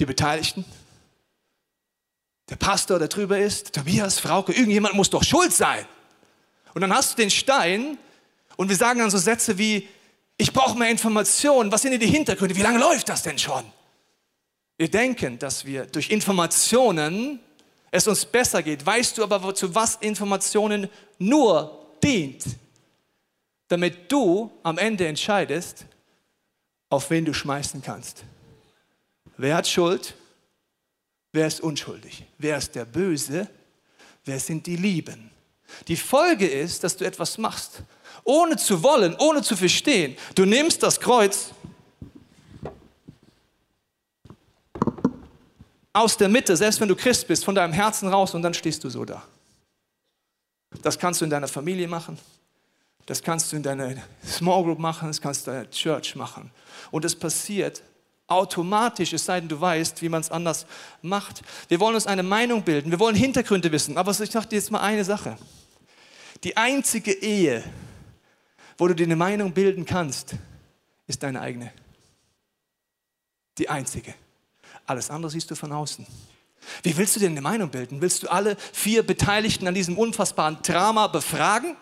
Die 0.00 0.06
Beteiligten? 0.06 0.64
Der 2.48 2.56
Pastor, 2.56 2.98
der 2.98 3.08
drüber 3.08 3.38
ist? 3.38 3.74
Tobias, 3.74 4.18
Frauke, 4.18 4.54
irgendjemand 4.54 4.94
muss 4.94 5.10
doch 5.10 5.22
schuld 5.22 5.52
sein. 5.52 5.84
Und 6.72 6.80
dann 6.80 6.94
hast 6.94 7.12
du 7.12 7.16
den 7.22 7.30
Stein 7.30 7.98
und 8.56 8.70
wir 8.70 8.76
sagen 8.76 9.00
dann 9.00 9.10
so 9.10 9.18
Sätze 9.18 9.58
wie, 9.58 9.86
ich 10.38 10.50
brauche 10.50 10.78
mehr 10.78 10.88
Informationen, 10.88 11.70
was 11.70 11.82
sind 11.82 11.90
denn 11.90 12.00
die 12.00 12.06
Hintergründe, 12.06 12.56
wie 12.56 12.62
lange 12.62 12.78
läuft 12.78 13.10
das 13.10 13.22
denn 13.22 13.38
schon? 13.38 13.70
Wir 14.78 14.90
denken, 14.90 15.38
dass 15.38 15.66
wir 15.66 15.84
durch 15.84 16.08
Informationen 16.08 17.38
es 17.92 18.08
uns 18.08 18.24
besser 18.24 18.62
geht. 18.62 18.84
Weißt 18.84 19.16
du 19.16 19.22
aber, 19.22 19.54
zu 19.54 19.72
was 19.72 19.96
Informationen 19.96 20.88
nur 21.18 21.86
dient? 22.02 22.42
Damit 23.68 24.10
du 24.10 24.50
am 24.64 24.78
Ende 24.78 25.06
entscheidest, 25.06 25.84
auf 26.88 27.08
wen 27.10 27.24
du 27.24 27.32
schmeißen 27.32 27.80
kannst. 27.82 28.24
Wer 29.36 29.56
hat 29.56 29.68
Schuld? 29.68 30.14
Wer 31.32 31.46
ist 31.46 31.60
unschuldig? 31.60 32.24
Wer 32.38 32.56
ist 32.56 32.74
der 32.74 32.84
Böse? 32.84 33.48
Wer 34.24 34.40
sind 34.40 34.66
die 34.66 34.76
Lieben? 34.76 35.30
Die 35.88 35.96
Folge 35.96 36.46
ist, 36.46 36.84
dass 36.84 36.96
du 36.96 37.04
etwas 37.04 37.38
machst, 37.38 37.82
ohne 38.24 38.56
zu 38.56 38.82
wollen, 38.82 39.16
ohne 39.18 39.42
zu 39.42 39.56
verstehen. 39.56 40.16
Du 40.34 40.44
nimmst 40.44 40.82
das 40.82 41.00
Kreuz 41.00 41.50
aus 45.92 46.16
der 46.16 46.28
Mitte, 46.28 46.56
selbst 46.56 46.80
wenn 46.80 46.88
du 46.88 46.96
Christ 46.96 47.26
bist, 47.26 47.44
von 47.44 47.54
deinem 47.54 47.72
Herzen 47.72 48.08
raus 48.08 48.34
und 48.34 48.42
dann 48.42 48.54
stehst 48.54 48.82
du 48.84 48.90
so 48.90 49.04
da. 49.04 49.22
Das 50.82 50.98
kannst 50.98 51.20
du 51.20 51.24
in 51.24 51.30
deiner 51.30 51.48
Familie 51.48 51.86
machen, 51.86 52.18
das 53.04 53.22
kannst 53.22 53.52
du 53.52 53.56
in 53.56 53.62
deiner 53.62 53.96
Small 54.24 54.62
Group 54.64 54.78
machen, 54.78 55.08
das 55.08 55.20
kannst 55.20 55.46
du 55.46 55.50
in 55.50 55.56
deiner 55.58 55.70
Church 55.70 56.16
machen. 56.16 56.50
Und 56.90 57.04
es 57.04 57.14
passiert 57.14 57.82
automatisch, 58.26 59.12
es 59.12 59.24
sei 59.24 59.40
denn, 59.40 59.48
du 59.48 59.60
weißt, 59.60 60.00
wie 60.00 60.08
man 60.08 60.22
es 60.22 60.30
anders 60.30 60.66
macht. 61.02 61.42
Wir 61.68 61.78
wollen 61.80 61.94
uns 61.94 62.06
eine 62.06 62.22
Meinung 62.22 62.62
bilden, 62.62 62.90
wir 62.90 62.98
wollen 62.98 63.16
Hintergründe 63.16 63.70
wissen, 63.70 63.98
aber 63.98 64.10
ich 64.12 64.30
sage 64.30 64.46
dir 64.46 64.56
jetzt 64.56 64.70
mal 64.70 64.80
eine 64.80 65.04
Sache. 65.04 65.36
Die 66.42 66.56
einzige 66.56 67.12
Ehe, 67.12 67.62
wo 68.78 68.88
du 68.88 68.94
dir 68.94 69.04
eine 69.04 69.16
Meinung 69.16 69.52
bilden 69.52 69.84
kannst, 69.84 70.34
ist 71.06 71.22
deine 71.22 71.40
eigene. 71.40 71.72
Die 73.58 73.68
einzige. 73.68 74.14
Alles 74.86 75.10
andere 75.10 75.30
siehst 75.30 75.50
du 75.50 75.54
von 75.54 75.72
außen. 75.72 76.06
Wie 76.82 76.96
willst 76.96 77.16
du 77.16 77.20
dir 77.20 77.26
eine 77.26 77.40
Meinung 77.40 77.70
bilden? 77.70 78.00
Willst 78.00 78.22
du 78.22 78.28
alle 78.30 78.56
vier 78.72 79.02
Beteiligten 79.02 79.66
an 79.66 79.74
diesem 79.74 79.98
unfassbaren 79.98 80.58
Drama 80.62 81.08
befragen? 81.08 81.76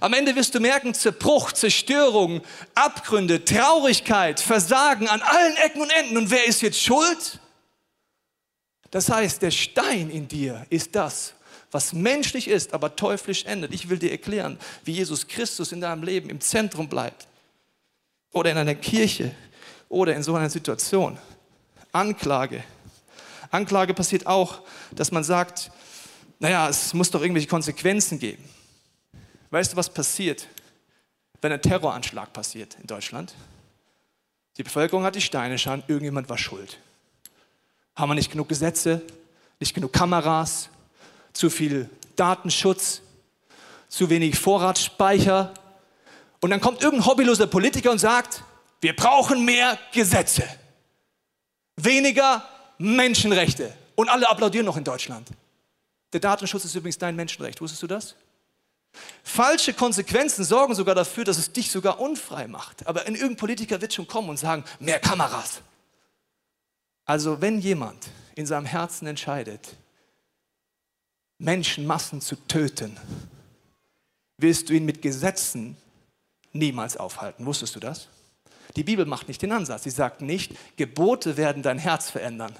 Am 0.00 0.12
Ende 0.12 0.34
wirst 0.36 0.54
du 0.54 0.60
merken, 0.60 0.92
Zerbruch, 0.92 1.52
Zerstörung, 1.52 2.42
Abgründe, 2.74 3.44
Traurigkeit, 3.44 4.40
Versagen 4.40 5.08
an 5.08 5.22
allen 5.22 5.56
Ecken 5.56 5.80
und 5.80 5.90
Enden. 5.90 6.16
Und 6.16 6.30
wer 6.30 6.46
ist 6.46 6.60
jetzt 6.60 6.82
schuld? 6.82 7.40
Das 8.90 9.08
heißt, 9.08 9.42
der 9.42 9.50
Stein 9.50 10.10
in 10.10 10.28
dir 10.28 10.66
ist 10.70 10.94
das, 10.94 11.34
was 11.70 11.92
menschlich 11.92 12.48
ist, 12.48 12.74
aber 12.74 12.96
teuflisch 12.96 13.44
endet. 13.44 13.72
Ich 13.72 13.88
will 13.88 13.98
dir 13.98 14.10
erklären, 14.10 14.58
wie 14.84 14.92
Jesus 14.92 15.26
Christus 15.26 15.72
in 15.72 15.80
deinem 15.80 16.02
Leben 16.02 16.30
im 16.30 16.40
Zentrum 16.40 16.88
bleibt. 16.88 17.28
Oder 18.32 18.50
in 18.50 18.58
einer 18.58 18.74
Kirche 18.74 19.34
oder 19.88 20.14
in 20.14 20.22
so 20.22 20.34
einer 20.34 20.50
Situation. 20.50 21.18
Anklage. 21.92 22.62
Anklage 23.50 23.94
passiert 23.94 24.26
auch, 24.26 24.60
dass 24.92 25.10
man 25.10 25.24
sagt, 25.24 25.70
naja, 26.38 26.68
es 26.68 26.94
muss 26.94 27.10
doch 27.10 27.20
irgendwelche 27.20 27.48
Konsequenzen 27.48 28.18
geben. 28.18 28.44
Weißt 29.50 29.72
du, 29.72 29.76
was 29.76 29.88
passiert, 29.88 30.46
wenn 31.40 31.52
ein 31.52 31.62
Terroranschlag 31.62 32.32
passiert 32.32 32.76
in 32.80 32.86
Deutschland? 32.86 33.34
Die 34.56 34.62
Bevölkerung 34.62 35.04
hat 35.04 35.14
die 35.14 35.20
Steine 35.20 35.58
schauen, 35.58 35.82
irgendjemand 35.86 36.28
war 36.28 36.38
schuld. 36.38 36.78
Haben 37.96 38.10
wir 38.10 38.14
nicht 38.14 38.30
genug 38.30 38.48
Gesetze, 38.48 39.02
nicht 39.60 39.74
genug 39.74 39.92
Kameras, 39.92 40.68
zu 41.32 41.50
viel 41.50 41.88
Datenschutz, 42.16 43.00
zu 43.88 44.10
wenig 44.10 44.38
Vorratsspeicher. 44.38 45.54
Und 46.40 46.50
dann 46.50 46.60
kommt 46.60 46.82
irgendein 46.82 47.06
hobbyloser 47.06 47.46
Politiker 47.46 47.90
und 47.90 47.98
sagt, 47.98 48.42
wir 48.80 48.94
brauchen 48.94 49.44
mehr 49.44 49.78
Gesetze 49.92 50.44
weniger 51.84 52.44
Menschenrechte. 52.78 53.72
Und 53.94 54.08
alle 54.08 54.28
applaudieren 54.28 54.66
noch 54.66 54.76
in 54.76 54.84
Deutschland. 54.84 55.28
Der 56.12 56.20
Datenschutz 56.20 56.64
ist 56.64 56.74
übrigens 56.74 56.98
dein 56.98 57.16
Menschenrecht. 57.16 57.60
Wusstest 57.60 57.82
du 57.82 57.86
das? 57.86 58.14
Falsche 59.22 59.74
Konsequenzen 59.74 60.44
sorgen 60.44 60.74
sogar 60.74 60.94
dafür, 60.94 61.24
dass 61.24 61.38
es 61.38 61.52
dich 61.52 61.70
sogar 61.70 62.00
unfrei 62.00 62.46
macht. 62.46 62.86
Aber 62.86 63.06
irgendein 63.06 63.36
Politiker 63.36 63.80
wird 63.80 63.92
schon 63.92 64.06
kommen 64.06 64.30
und 64.30 64.38
sagen, 64.38 64.64
mehr 64.78 64.98
Kameras. 64.98 65.60
Also 67.04 67.40
wenn 67.40 67.60
jemand 67.60 68.08
in 68.34 68.46
seinem 68.46 68.66
Herzen 68.66 69.06
entscheidet, 69.06 69.76
Menschenmassen 71.38 72.20
zu 72.20 72.36
töten, 72.36 72.96
wirst 74.38 74.68
du 74.68 74.74
ihn 74.74 74.84
mit 74.84 75.02
Gesetzen 75.02 75.76
niemals 76.52 76.96
aufhalten. 76.96 77.46
Wusstest 77.46 77.76
du 77.76 77.80
das? 77.80 78.08
Die 78.76 78.84
Bibel 78.84 79.06
macht 79.06 79.28
nicht 79.28 79.42
den 79.42 79.52
Ansatz. 79.52 79.84
Sie 79.84 79.90
sagt 79.90 80.20
nicht, 80.20 80.52
Gebote 80.76 81.36
werden 81.36 81.62
dein 81.62 81.78
Herz 81.78 82.10
verändern. 82.10 82.54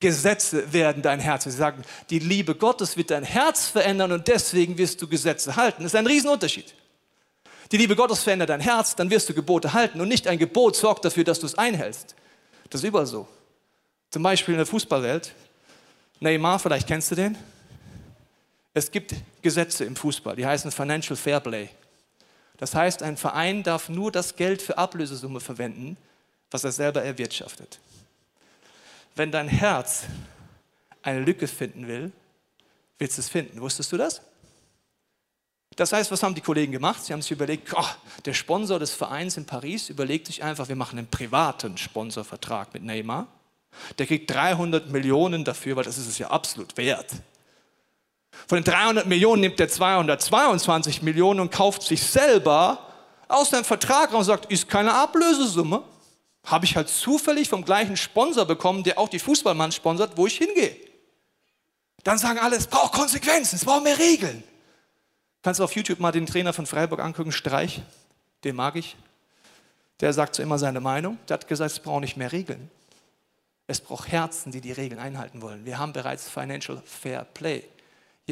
Gesetze 0.00 0.72
werden 0.72 1.02
dein 1.02 1.20
Herz. 1.20 1.44
Sie 1.44 1.50
sagen, 1.50 1.82
die 2.10 2.18
Liebe 2.18 2.54
Gottes 2.54 2.96
wird 2.96 3.10
dein 3.10 3.22
Herz 3.22 3.68
verändern 3.68 4.12
und 4.12 4.28
deswegen 4.28 4.76
wirst 4.76 5.00
du 5.00 5.08
Gesetze 5.08 5.56
halten. 5.56 5.84
Das 5.84 5.94
ist 5.94 5.98
ein 5.98 6.06
Riesenunterschied. 6.06 6.74
Die 7.70 7.78
Liebe 7.78 7.96
Gottes 7.96 8.22
verändert 8.22 8.50
dein 8.50 8.60
Herz, 8.60 8.96
dann 8.96 9.08
wirst 9.08 9.28
du 9.28 9.34
Gebote 9.34 9.72
halten 9.72 10.00
und 10.00 10.08
nicht 10.08 10.28
ein 10.28 10.38
Gebot 10.38 10.76
sorgt 10.76 11.06
dafür, 11.06 11.24
dass 11.24 11.40
du 11.40 11.46
es 11.46 11.56
einhältst. 11.56 12.14
Das 12.68 12.82
ist 12.82 12.88
überall 12.88 13.06
so. 13.06 13.26
Zum 14.10 14.22
Beispiel 14.22 14.52
in 14.52 14.58
der 14.58 14.66
Fußballwelt. 14.66 15.32
Neymar, 16.20 16.58
vielleicht 16.58 16.86
kennst 16.86 17.10
du 17.10 17.14
den. 17.14 17.38
Es 18.74 18.90
gibt 18.90 19.14
Gesetze 19.40 19.84
im 19.84 19.96
Fußball, 19.96 20.36
die 20.36 20.44
heißen 20.44 20.70
Financial 20.70 21.16
Fair 21.16 21.40
Play. 21.40 21.70
Das 22.62 22.76
heißt, 22.76 23.02
ein 23.02 23.16
Verein 23.16 23.64
darf 23.64 23.88
nur 23.88 24.12
das 24.12 24.36
Geld 24.36 24.62
für 24.62 24.78
Ablösesumme 24.78 25.40
verwenden, 25.40 25.96
was 26.48 26.62
er 26.62 26.70
selber 26.70 27.02
erwirtschaftet. 27.02 27.80
Wenn 29.16 29.32
dein 29.32 29.48
Herz 29.48 30.04
eine 31.02 31.18
Lücke 31.18 31.48
finden 31.48 31.88
will, 31.88 32.12
willst 33.00 33.18
du 33.18 33.20
es 33.22 33.28
finden. 33.28 33.60
Wusstest 33.60 33.90
du 33.90 33.96
das? 33.96 34.20
Das 35.74 35.92
heißt, 35.92 36.12
was 36.12 36.22
haben 36.22 36.36
die 36.36 36.40
Kollegen 36.40 36.70
gemacht? 36.70 37.04
Sie 37.04 37.12
haben 37.12 37.20
sich 37.20 37.32
überlegt, 37.32 37.74
oh, 37.74 37.84
der 38.26 38.32
Sponsor 38.32 38.78
des 38.78 38.92
Vereins 38.94 39.36
in 39.36 39.44
Paris 39.44 39.88
überlegt 39.88 40.28
sich 40.28 40.44
einfach, 40.44 40.68
wir 40.68 40.76
machen 40.76 41.00
einen 41.00 41.08
privaten 41.08 41.76
Sponsorvertrag 41.76 42.72
mit 42.74 42.84
Neymar. 42.84 43.26
Der 43.98 44.06
kriegt 44.06 44.30
300 44.30 44.88
Millionen 44.88 45.44
dafür, 45.44 45.74
weil 45.74 45.84
das 45.84 45.98
ist 45.98 46.06
es 46.06 46.18
ja 46.18 46.30
absolut 46.30 46.76
wert. 46.76 47.12
Von 48.48 48.58
den 48.58 48.64
300 48.64 49.06
Millionen 49.06 49.42
nimmt 49.42 49.60
er 49.60 49.68
222 49.68 51.02
Millionen 51.02 51.40
und 51.40 51.50
kauft 51.50 51.82
sich 51.82 52.02
selber 52.02 52.86
aus 53.28 53.50
seinem 53.50 53.64
Vertrag 53.64 54.12
raus 54.12 54.20
und 54.20 54.24
sagt, 54.24 54.52
ist 54.52 54.68
keine 54.68 54.94
Ablösesumme. 54.94 55.82
Habe 56.44 56.64
ich 56.64 56.76
halt 56.76 56.88
zufällig 56.88 57.48
vom 57.48 57.64
gleichen 57.64 57.96
Sponsor 57.96 58.44
bekommen, 58.44 58.82
der 58.82 58.98
auch 58.98 59.08
die 59.08 59.18
Fußballmann 59.18 59.72
sponsert, 59.72 60.16
wo 60.16 60.26
ich 60.26 60.38
hingehe. 60.38 60.76
Dann 62.02 62.18
sagen 62.18 62.38
alle, 62.38 62.56
es 62.56 62.66
braucht 62.66 62.92
Konsequenzen, 62.92 63.56
es 63.56 63.64
braucht 63.64 63.84
mehr 63.84 63.98
Regeln. 63.98 64.42
Kannst 65.42 65.60
du 65.60 65.64
auf 65.64 65.74
YouTube 65.74 66.00
mal 66.00 66.12
den 66.12 66.26
Trainer 66.26 66.52
von 66.52 66.66
Freiburg 66.66 67.00
angucken, 67.00 67.32
Streich, 67.32 67.82
den 68.44 68.56
mag 68.56 68.76
ich. 68.76 68.96
Der 70.00 70.12
sagt 70.12 70.34
so 70.34 70.42
immer 70.42 70.58
seine 70.58 70.80
Meinung. 70.80 71.18
Der 71.28 71.34
hat 71.34 71.46
gesagt, 71.46 71.70
es 71.70 71.78
braucht 71.78 72.00
nicht 72.00 72.16
mehr 72.16 72.32
Regeln. 72.32 72.70
Es 73.68 73.80
braucht 73.80 74.08
Herzen, 74.08 74.50
die 74.50 74.60
die 74.60 74.72
Regeln 74.72 75.00
einhalten 75.00 75.42
wollen. 75.42 75.64
Wir 75.64 75.78
haben 75.78 75.92
bereits 75.92 76.28
Financial 76.28 76.82
Fair 76.84 77.24
Play. 77.24 77.64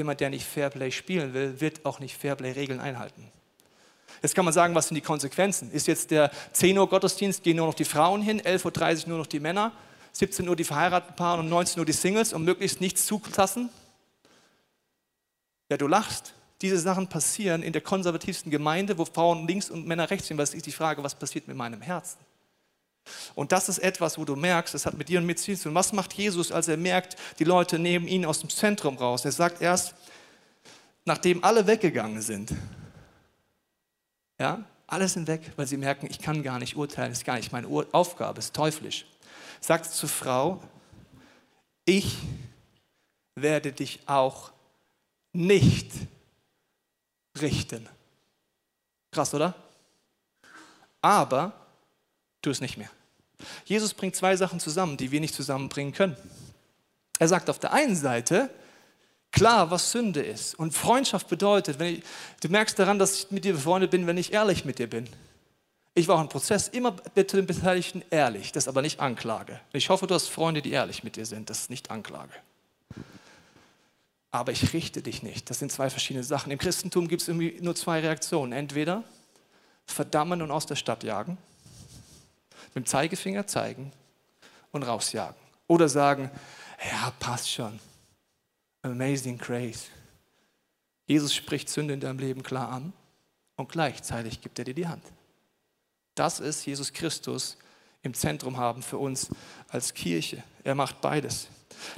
Jemand, 0.01 0.19
der 0.21 0.31
nicht 0.31 0.47
Fairplay 0.47 0.91
spielen 0.91 1.35
will, 1.35 1.61
wird 1.61 1.85
auch 1.85 2.01
nicht 2.01 2.17
Fairplay-Regeln 2.17 2.81
einhalten. 2.81 3.31
Jetzt 4.23 4.35
kann 4.35 4.47
man 4.47 4.55
sagen, 4.55 4.75
was 4.75 4.89
sind 4.89 4.95
die 4.95 5.03
Konsequenzen? 5.03 5.71
Ist 5.71 5.87
jetzt 5.89 6.11
der 6.11 6.31
10 6.53 6.79
Uhr 6.79 6.89
Gottesdienst, 6.89 7.43
gehen 7.43 7.59
nur 7.59 7.67
noch 7.67 7.75
die 7.75 7.85
Frauen 7.85 8.23
hin, 8.23 8.41
11.30 8.41 9.03
Uhr 9.03 9.09
nur 9.11 9.19
noch 9.19 9.27
die 9.27 9.41
Männer, 9.41 9.73
17 10.13 10.49
Uhr 10.49 10.57
die 10.57 10.65
verheirateten 10.65 11.17
Paare 11.17 11.41
und 11.41 11.51
19 11.51 11.81
Uhr 11.81 11.85
die 11.85 11.93
Singles, 11.93 12.33
um 12.33 12.47
möglichst 12.47 12.81
nichts 12.81 13.05
zulassen? 13.05 13.69
Ja, 15.69 15.77
du 15.77 15.87
lachst. 15.87 16.33
Diese 16.63 16.79
Sachen 16.79 17.07
passieren 17.07 17.63
in 17.63 17.75
der 17.75 17.83
konservativsten 17.83 18.51
Gemeinde, 18.51 18.97
wo 18.97 19.05
Frauen 19.05 19.47
links 19.47 19.69
und 19.69 19.87
Männer 19.87 20.09
rechts 20.09 20.29
sind. 20.29 20.39
Was 20.39 20.55
ist 20.55 20.65
die 20.65 20.73
Frage, 20.73 21.05
was 21.05 21.15
passiert 21.15 21.47
mit 21.47 21.59
meinem 21.59 21.83
Herzen? 21.83 22.17
Und 23.35 23.53
das 23.53 23.69
ist 23.69 23.79
etwas, 23.79 24.19
wo 24.19 24.25
du 24.25 24.37
merkst, 24.37 24.75
es 24.75 24.87
hat 24.87 24.97
mit 24.97 25.09
dir 25.09 25.19
und 25.19 25.27
mit 25.27 25.39
zu 25.39 25.57
tun. 25.57 25.75
Was 25.75 25.93
macht 25.93 26.13
Jesus, 26.13 26.53
als 26.53 26.69
er 26.69 26.77
merkt, 26.77 27.17
die 27.39 27.45
Leute 27.45 27.79
nehmen 27.79 28.09
ihn 28.09 28.25
aus 28.25 28.41
dem 28.41 28.51
Zentrum 28.51 28.97
raus? 28.97 29.25
Er 29.25 29.33
sagt 29.33 29.63
erst, 29.63 29.95
nachdem 31.05 31.43
alle 31.45 31.67
weggegangen 31.67 32.23
sind, 32.23 32.53
ja, 34.39 34.65
alle 34.87 35.09
sind 35.09 35.29
weg, 35.29 35.53
weil 35.57 35.67
sie 35.67 35.77
merken, 35.77 36.09
ich 36.11 36.19
kann 36.19 36.43
gar 36.43 36.59
nicht 36.59 36.77
urteilen, 36.77 37.13
ist 37.13 37.25
gar 37.25 37.37
nicht 37.37 37.53
meine 37.53 37.69
Aufgabe, 37.93 38.39
ist 38.39 38.55
teuflisch. 38.55 39.07
Sagt 39.61 39.87
zur 39.87 40.09
Frau, 40.09 40.63
ich 41.85 42.17
werde 43.35 43.73
dich 43.73 44.01
auch 44.07 44.51
nicht 45.33 45.93
richten. 47.41 47.89
Krass, 49.11 49.33
oder? 49.35 49.55
Aber 51.03 51.53
tu 52.43 52.51
es 52.51 52.61
nicht 52.61 52.77
mehr. 52.77 52.91
Jesus 53.65 53.95
bringt 53.95 54.17
zwei 54.17 54.37
Sachen 54.37 54.61
zusammen, 54.61 54.97
die 54.97 55.11
wir 55.11 55.21
nicht 55.21 55.35
zusammenbringen 55.35 55.93
können. 55.93 56.17
Er 57.19 57.29
sagt 57.29 57.51
auf 57.51 57.59
der 57.59 57.73
einen 57.73 57.97
Seite, 57.97 58.51
klar, 59.31 59.71
was 59.71 59.93
Sünde 59.93 60.23
ist. 60.23 60.55
Und 60.55 60.73
Freundschaft 60.73 61.29
bedeutet, 61.29 61.81
ich, 61.81 62.03
du 62.41 62.49
merkst 62.49 62.79
daran, 62.79 62.99
dass 62.99 63.15
ich 63.15 63.31
mit 63.31 63.45
dir 63.45 63.53
befreundet 63.53 63.91
bin, 63.91 64.07
wenn 64.07 64.17
ich 64.17 64.33
ehrlich 64.33 64.65
mit 64.65 64.79
dir 64.79 64.89
bin. 64.89 65.09
Ich 65.95 66.09
war 66.09 66.17
auch 66.17 66.23
im 66.23 66.29
Prozess 66.29 66.69
immer 66.69 66.97
mit 67.15 67.33
den 67.33 67.47
Beteiligten 67.47 68.03
ehrlich, 68.11 68.53
das 68.53 68.65
ist 68.65 68.69
aber 68.69 68.81
nicht 68.81 69.01
Anklage. 69.01 69.61
Ich 69.73 69.91
hoffe, 69.91 70.07
du 70.07 70.15
hast 70.15 70.29
Freunde, 70.29 70.63
die 70.63 70.71
ehrlich 70.71 71.05
mit 71.05 71.17
dir 71.17 71.27
sind, 71.27 71.51
das 71.51 71.61
ist 71.61 71.71
nicht 71.71 71.91
Anklage. 71.91 72.33
Aber 74.31 74.53
ich 74.53 74.73
richte 74.73 75.03
dich 75.03 75.23
nicht. 75.23 75.51
Das 75.51 75.59
sind 75.59 75.73
zwei 75.73 75.91
verschiedene 75.91 76.23
Sachen. 76.23 76.53
Im 76.53 76.59
Christentum 76.59 77.09
gibt 77.09 77.23
es 77.23 77.29
irgendwie 77.29 77.59
nur 77.61 77.75
zwei 77.75 78.01
Reaktionen. 78.01 78.53
Entweder 78.53 79.03
verdammen 79.87 80.41
und 80.41 80.53
aus 80.53 80.67
der 80.67 80.77
Stadt 80.77 81.03
jagen 81.03 81.37
mit 82.75 82.85
dem 82.85 82.87
Zeigefinger 82.87 83.47
zeigen 83.47 83.93
und 84.73 84.83
rausjagen. 84.83 85.37
Oder 85.67 85.89
sagen, 85.89 86.31
ja, 86.91 87.13
passt 87.19 87.51
schon. 87.51 87.79
Amazing 88.83 89.39
Grace. 89.39 89.87
Jesus 91.07 91.35
spricht 91.35 91.69
Sünde 91.69 91.95
in 91.95 92.01
deinem 92.01 92.19
Leben 92.19 92.43
klar 92.43 92.71
an 92.71 92.93
und 93.57 93.69
gleichzeitig 93.69 94.41
gibt 94.41 94.59
er 94.59 94.65
dir 94.65 94.75
die 94.75 94.87
Hand. 94.87 95.03
Das 96.15 96.41
ist 96.41 96.65
Jesus 96.67 96.93
Christus 96.93 97.57
im 98.03 98.15
Zentrum 98.15 98.57
haben 98.57 98.83
für 98.83 98.99
uns 98.99 99.29
als 99.69 99.93
Kirche. 99.93 100.43
Er 100.65 100.75
macht 100.75 101.01
beides. 101.01 101.49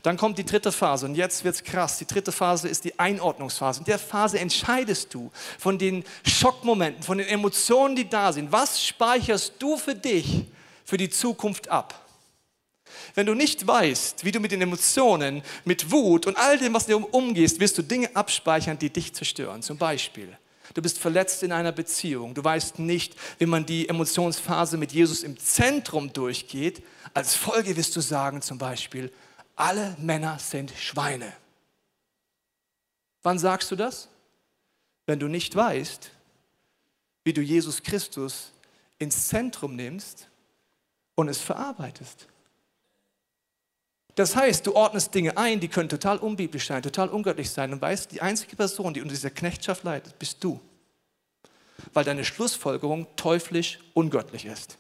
Dann 0.03 0.17
kommt 0.17 0.39
die 0.39 0.45
dritte 0.45 0.73
Phase 0.73 1.07
und 1.07 1.15
jetzt 1.15 1.45
wird 1.45 1.55
es 1.55 1.65
krass. 1.65 1.99
Die 1.99 2.07
dritte 2.07 2.33
Phase 2.33 2.69
ist 2.69 2.85
die 2.85 2.99
Einordnungsphase. 2.99 3.81
In 3.81 3.85
der 3.87 3.99
Phase 3.99 4.39
entscheidest 4.39 5.13
du 5.15 5.31
von 5.59 5.79
den 5.79 6.05
Schockmomenten, 6.25 7.03
von 7.03 7.19
den 7.19 7.27
Emotionen, 7.29 7.97
die 7.97 8.09
da 8.09 8.33
sind. 8.33 8.53
Was 8.53 8.85
speicherst 8.85 9.55
du 9.59 9.77
für 9.77 9.95
dich 9.95 10.45
für 10.85 10.97
die 10.97 11.11
Zukunft 11.11 11.69
ab. 11.69 12.03
Wenn 13.15 13.27
du 13.27 13.35
nicht 13.35 13.67
weißt, 13.67 14.25
wie 14.25 14.33
du 14.33 14.41
mit 14.41 14.53
den 14.53 14.63
Emotionen, 14.63 15.43
mit 15.65 15.91
Wut 15.91 16.27
und 16.27 16.37
all 16.37 16.59
dem, 16.59 16.75
was 16.75 16.87
dir 16.87 17.15
umgehst, 17.15 17.61
wirst 17.61 17.79
du 17.79 17.83
Dinge 17.83 18.15
abspeichern, 18.15 18.79
die 18.79 18.91
dich 18.91 19.15
zerstören. 19.15 19.63
Zum 19.63 19.79
Beispiel, 19.79 20.37
du 20.75 20.83
bist 20.83 20.99
verletzt 20.99 21.43
in 21.43 21.53
einer 21.53 21.73
Beziehung. 21.73 22.35
Du 22.35 22.43
weißt 22.43 22.79
nicht, 22.79 23.17
wie 23.39 23.47
man 23.47 23.67
die 23.67 23.89
Emotionsphase 23.89 24.77
mit 24.77 24.93
Jesus 24.93 25.23
im 25.23 25.39
Zentrum 25.39 26.13
durchgeht. 26.13 26.83
Als 27.15 27.35
Folge 27.35 27.77
wirst 27.77 27.95
du 27.97 28.01
sagen 28.01 28.43
zum 28.43 28.59
Beispiel, 28.59 29.13
alle 29.57 29.97
Männer 29.99 30.39
sind 30.39 30.73
Schweine. 30.79 31.33
Wann 33.23 33.39
sagst 33.39 33.71
du 33.71 33.77
das? 33.77 34.09
Wenn 35.07 35.19
du 35.19 35.29
nicht 35.29 35.55
weißt, 35.55 36.11
wie 37.25 37.33
du 37.33 37.41
Jesus 37.41 37.83
Christus 37.83 38.53
ins 38.99 39.29
Zentrum 39.29 39.77
nimmst 39.77 40.29
und 41.23 41.29
es 41.29 41.41
verarbeitest. 41.41 42.27
Das 44.15 44.37
heißt, 44.37 44.67
du 44.67 44.75
ordnest 44.75 45.15
Dinge 45.15 45.37
ein, 45.37 45.59
die 45.59 45.69
können 45.69 45.89
total 45.89 46.19
unbiblisch 46.19 46.67
sein, 46.67 46.83
total 46.83 47.09
ungöttlich 47.09 47.51
sein 47.51 47.73
und 47.73 47.81
weißt, 47.81 48.13
die 48.13 48.21
einzige 48.21 48.57
Person, 48.57 48.93
die 48.93 49.01
unter 49.01 49.15
dieser 49.15 49.31
Knechtschaft 49.31 49.85
leidet, 49.85 50.19
bist 50.19 50.45
du. 50.45 50.61
Weil 51.95 52.05
deine 52.05 52.25
Schlussfolgerung 52.25 53.07
teuflisch 53.17 53.79
ungöttlich 53.95 54.45
ist. 54.45 54.77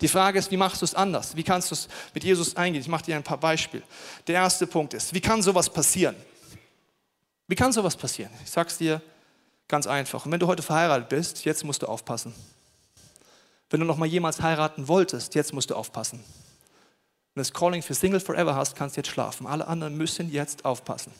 Die 0.00 0.08
Frage 0.08 0.38
ist, 0.38 0.50
wie 0.50 0.56
machst 0.56 0.80
du 0.80 0.84
es 0.84 0.94
anders? 0.94 1.36
Wie 1.36 1.42
kannst 1.42 1.70
du 1.70 1.74
es 1.74 1.88
mit 2.14 2.24
Jesus 2.24 2.56
eingehen? 2.56 2.80
Ich 2.80 2.88
mache 2.88 3.04
dir 3.04 3.16
ein 3.16 3.22
paar 3.22 3.38
Beispiele. 3.38 3.82
Der 4.26 4.36
erste 4.36 4.66
Punkt 4.66 4.94
ist, 4.94 5.12
wie 5.12 5.20
kann 5.20 5.42
sowas 5.42 5.68
passieren? 5.68 6.16
Wie 7.48 7.54
kann 7.54 7.72
sowas 7.72 7.96
passieren? 7.96 8.32
Ich 8.44 8.50
sage 8.50 8.68
es 8.68 8.78
dir 8.78 9.00
ganz 9.68 9.86
einfach. 9.86 10.24
Und 10.24 10.32
wenn 10.32 10.40
du 10.40 10.46
heute 10.46 10.62
verheiratet 10.62 11.08
bist, 11.08 11.44
jetzt 11.44 11.64
musst 11.64 11.82
du 11.82 11.86
aufpassen. 11.86 12.34
Wenn 13.70 13.80
du 13.80 13.86
noch 13.86 13.96
mal 13.96 14.06
jemals 14.06 14.40
heiraten 14.40 14.88
wolltest, 14.88 15.34
jetzt 15.34 15.52
musst 15.52 15.70
du 15.70 15.74
aufpassen. 15.74 16.20
Wenn 17.34 17.42
du 17.42 17.50
das 17.50 17.52
Calling 17.52 17.82
für 17.82 17.94
Single 17.94 18.20
Forever 18.20 18.54
hast, 18.54 18.76
kannst 18.76 18.96
du 18.96 19.00
jetzt 19.00 19.10
schlafen. 19.10 19.46
Alle 19.46 19.66
anderen 19.66 19.96
müssen 19.96 20.30
jetzt 20.30 20.64
aufpassen. 20.64 21.12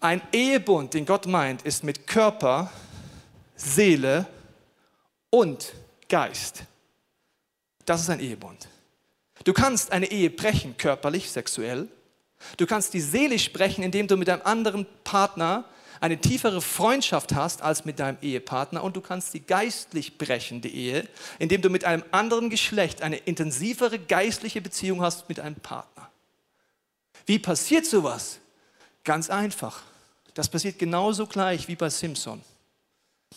Ein 0.00 0.20
Ehebund, 0.32 0.94
den 0.94 1.06
Gott 1.06 1.26
meint, 1.26 1.62
ist 1.62 1.84
mit 1.84 2.06
Körper, 2.06 2.70
Seele 3.54 4.26
und 5.30 5.72
Geist. 6.08 6.64
Das 7.86 8.00
ist 8.00 8.10
ein 8.10 8.20
Ehebund. 8.20 8.68
Du 9.44 9.52
kannst 9.52 9.92
eine 9.92 10.10
Ehe 10.10 10.30
brechen, 10.30 10.76
körperlich, 10.76 11.30
sexuell. 11.30 11.88
Du 12.56 12.66
kannst 12.66 12.94
die 12.94 13.00
seelisch 13.00 13.52
brechen, 13.52 13.84
indem 13.84 14.06
du 14.06 14.16
mit 14.16 14.28
einem 14.28 14.42
anderen 14.42 14.86
Partner 15.04 15.64
eine 16.00 16.18
tiefere 16.18 16.62
Freundschaft 16.62 17.34
hast 17.34 17.62
als 17.62 17.84
mit 17.84 17.98
deinem 17.98 18.18
Ehepartner 18.22 18.82
und 18.82 18.96
du 18.96 19.00
kannst 19.00 19.34
die 19.34 19.40
geistlich 19.40 20.16
brechen, 20.18 20.62
die 20.62 20.74
Ehe, 20.74 21.08
indem 21.38 21.60
du 21.60 21.68
mit 21.68 21.84
einem 21.84 22.04
anderen 22.10 22.50
Geschlecht 22.50 23.02
eine 23.02 23.18
intensivere 23.18 23.98
geistliche 23.98 24.60
Beziehung 24.60 25.02
hast 25.02 25.28
mit 25.28 25.40
einem 25.40 25.56
Partner. 25.56 26.10
Wie 27.26 27.38
passiert 27.38 27.86
sowas? 27.86 28.38
Ganz 29.04 29.30
einfach. 29.30 29.82
Das 30.34 30.48
passiert 30.48 30.78
genauso 30.78 31.26
gleich 31.26 31.68
wie 31.68 31.76
bei 31.76 31.90
Simpson. 31.90 32.42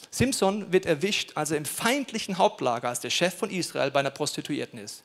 Simpson 0.10 0.72
wird 0.72 0.86
erwischt, 0.86 1.34
als 1.36 1.52
er 1.52 1.58
im 1.58 1.66
feindlichen 1.66 2.38
Hauptlager 2.38 2.90
als 2.90 3.02
der 3.02 3.10
Chef 3.10 3.34
von 3.36 3.50
Israel 3.50 3.92
bei 3.92 4.00
einer 4.00 4.10
Prostituierten 4.10 4.80
ist. 4.80 5.04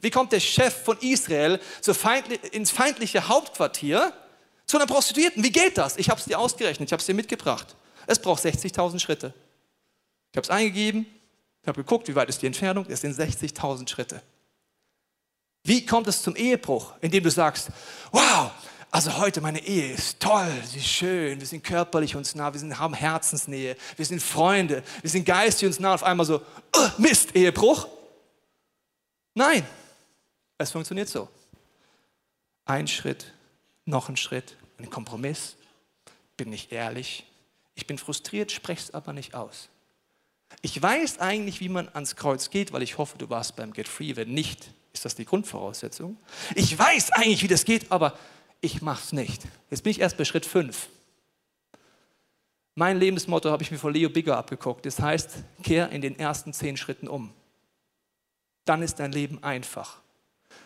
Wie 0.00 0.10
kommt 0.10 0.32
der 0.32 0.40
Chef 0.40 0.84
von 0.84 0.98
Israel 0.98 1.60
ins 2.52 2.70
feindliche 2.70 3.28
Hauptquartier 3.28 4.12
zu 4.66 4.76
einer 4.76 4.86
Prostituierten? 4.86 5.42
Wie 5.42 5.52
geht 5.52 5.78
das? 5.78 5.96
Ich 5.96 6.10
habe 6.10 6.18
es 6.18 6.26
dir 6.26 6.38
ausgerechnet, 6.38 6.88
ich 6.88 6.92
habe 6.92 7.00
es 7.00 7.06
dir 7.06 7.14
mitgebracht. 7.14 7.76
Es 8.06 8.18
braucht 8.18 8.44
60.000 8.44 8.98
Schritte. 8.98 9.32
Ich 10.32 10.36
habe 10.36 10.44
es 10.44 10.50
eingegeben, 10.50 11.06
ich 11.62 11.68
habe 11.68 11.82
geguckt, 11.82 12.08
wie 12.08 12.14
weit 12.14 12.28
ist 12.28 12.42
die 12.42 12.46
Entfernung. 12.46 12.84
Es 12.88 13.00
sind 13.00 13.18
60.000 13.18 13.88
Schritte. 13.88 14.20
Wie 15.62 15.86
kommt 15.86 16.06
es 16.08 16.22
zum 16.22 16.36
Ehebruch, 16.36 16.92
indem 17.00 17.24
du 17.24 17.30
sagst, 17.30 17.68
wow, 18.12 18.50
also 18.90 19.16
heute 19.18 19.40
meine 19.40 19.58
Ehe 19.66 19.92
ist 19.92 20.20
toll, 20.20 20.52
sie 20.64 20.78
ist 20.78 20.86
schön, 20.86 21.40
wir 21.40 21.46
sind 21.48 21.64
körperlich 21.64 22.14
uns 22.14 22.36
nah, 22.36 22.52
wir 22.52 22.60
sind, 22.60 22.78
haben 22.78 22.94
Herzensnähe, 22.94 23.76
wir 23.96 24.06
sind 24.06 24.22
Freunde, 24.22 24.84
wir 25.00 25.10
sind 25.10 25.24
geistig 25.24 25.66
uns 25.66 25.80
nah. 25.80 25.94
Auf 25.94 26.04
einmal 26.04 26.24
so, 26.26 26.42
oh, 26.76 26.88
Mist, 26.98 27.34
Ehebruch. 27.34 27.88
Nein, 29.34 29.66
es 30.58 30.70
funktioniert 30.70 31.08
so. 31.08 31.28
Ein 32.66 32.86
Schritt, 32.86 33.33
noch 33.84 34.08
ein 34.08 34.16
Schritt, 34.16 34.56
ein 34.78 34.90
Kompromiss. 34.90 35.56
Bin 36.36 36.50
nicht 36.50 36.72
ehrlich. 36.72 37.24
Ich 37.74 37.86
bin 37.86 37.98
frustriert, 37.98 38.52
spreche 38.52 38.82
es 38.82 38.94
aber 38.94 39.12
nicht 39.12 39.34
aus. 39.34 39.68
Ich 40.62 40.80
weiß 40.80 41.18
eigentlich, 41.18 41.60
wie 41.60 41.68
man 41.68 41.88
ans 41.88 42.16
Kreuz 42.16 42.50
geht, 42.50 42.72
weil 42.72 42.82
ich 42.82 42.98
hoffe, 42.98 43.18
du 43.18 43.28
warst 43.28 43.56
beim 43.56 43.72
Get 43.72 43.88
Free. 43.88 44.16
Wenn 44.16 44.32
nicht, 44.32 44.70
ist 44.92 45.04
das 45.04 45.14
die 45.14 45.24
Grundvoraussetzung. 45.24 46.16
Ich 46.54 46.78
weiß 46.78 47.12
eigentlich, 47.12 47.42
wie 47.42 47.48
das 47.48 47.64
geht, 47.64 47.90
aber 47.90 48.16
ich 48.60 48.80
mache 48.80 49.02
es 49.02 49.12
nicht. 49.12 49.42
Jetzt 49.70 49.82
bin 49.82 49.90
ich 49.90 50.00
erst 50.00 50.16
bei 50.16 50.24
Schritt 50.24 50.46
5. 50.46 50.88
Mein 52.76 52.98
Lebensmotto 52.98 53.50
habe 53.50 53.62
ich 53.62 53.70
mir 53.70 53.78
von 53.78 53.92
Leo 53.92 54.08
Bigger 54.08 54.36
abgeguckt. 54.36 54.86
Das 54.86 54.98
heißt, 54.98 55.30
kehr 55.62 55.90
in 55.90 56.00
den 56.00 56.18
ersten 56.18 56.52
zehn 56.52 56.76
Schritten 56.76 57.08
um. 57.08 57.32
Dann 58.64 58.82
ist 58.82 58.98
dein 58.98 59.12
Leben 59.12 59.42
einfach. 59.42 60.00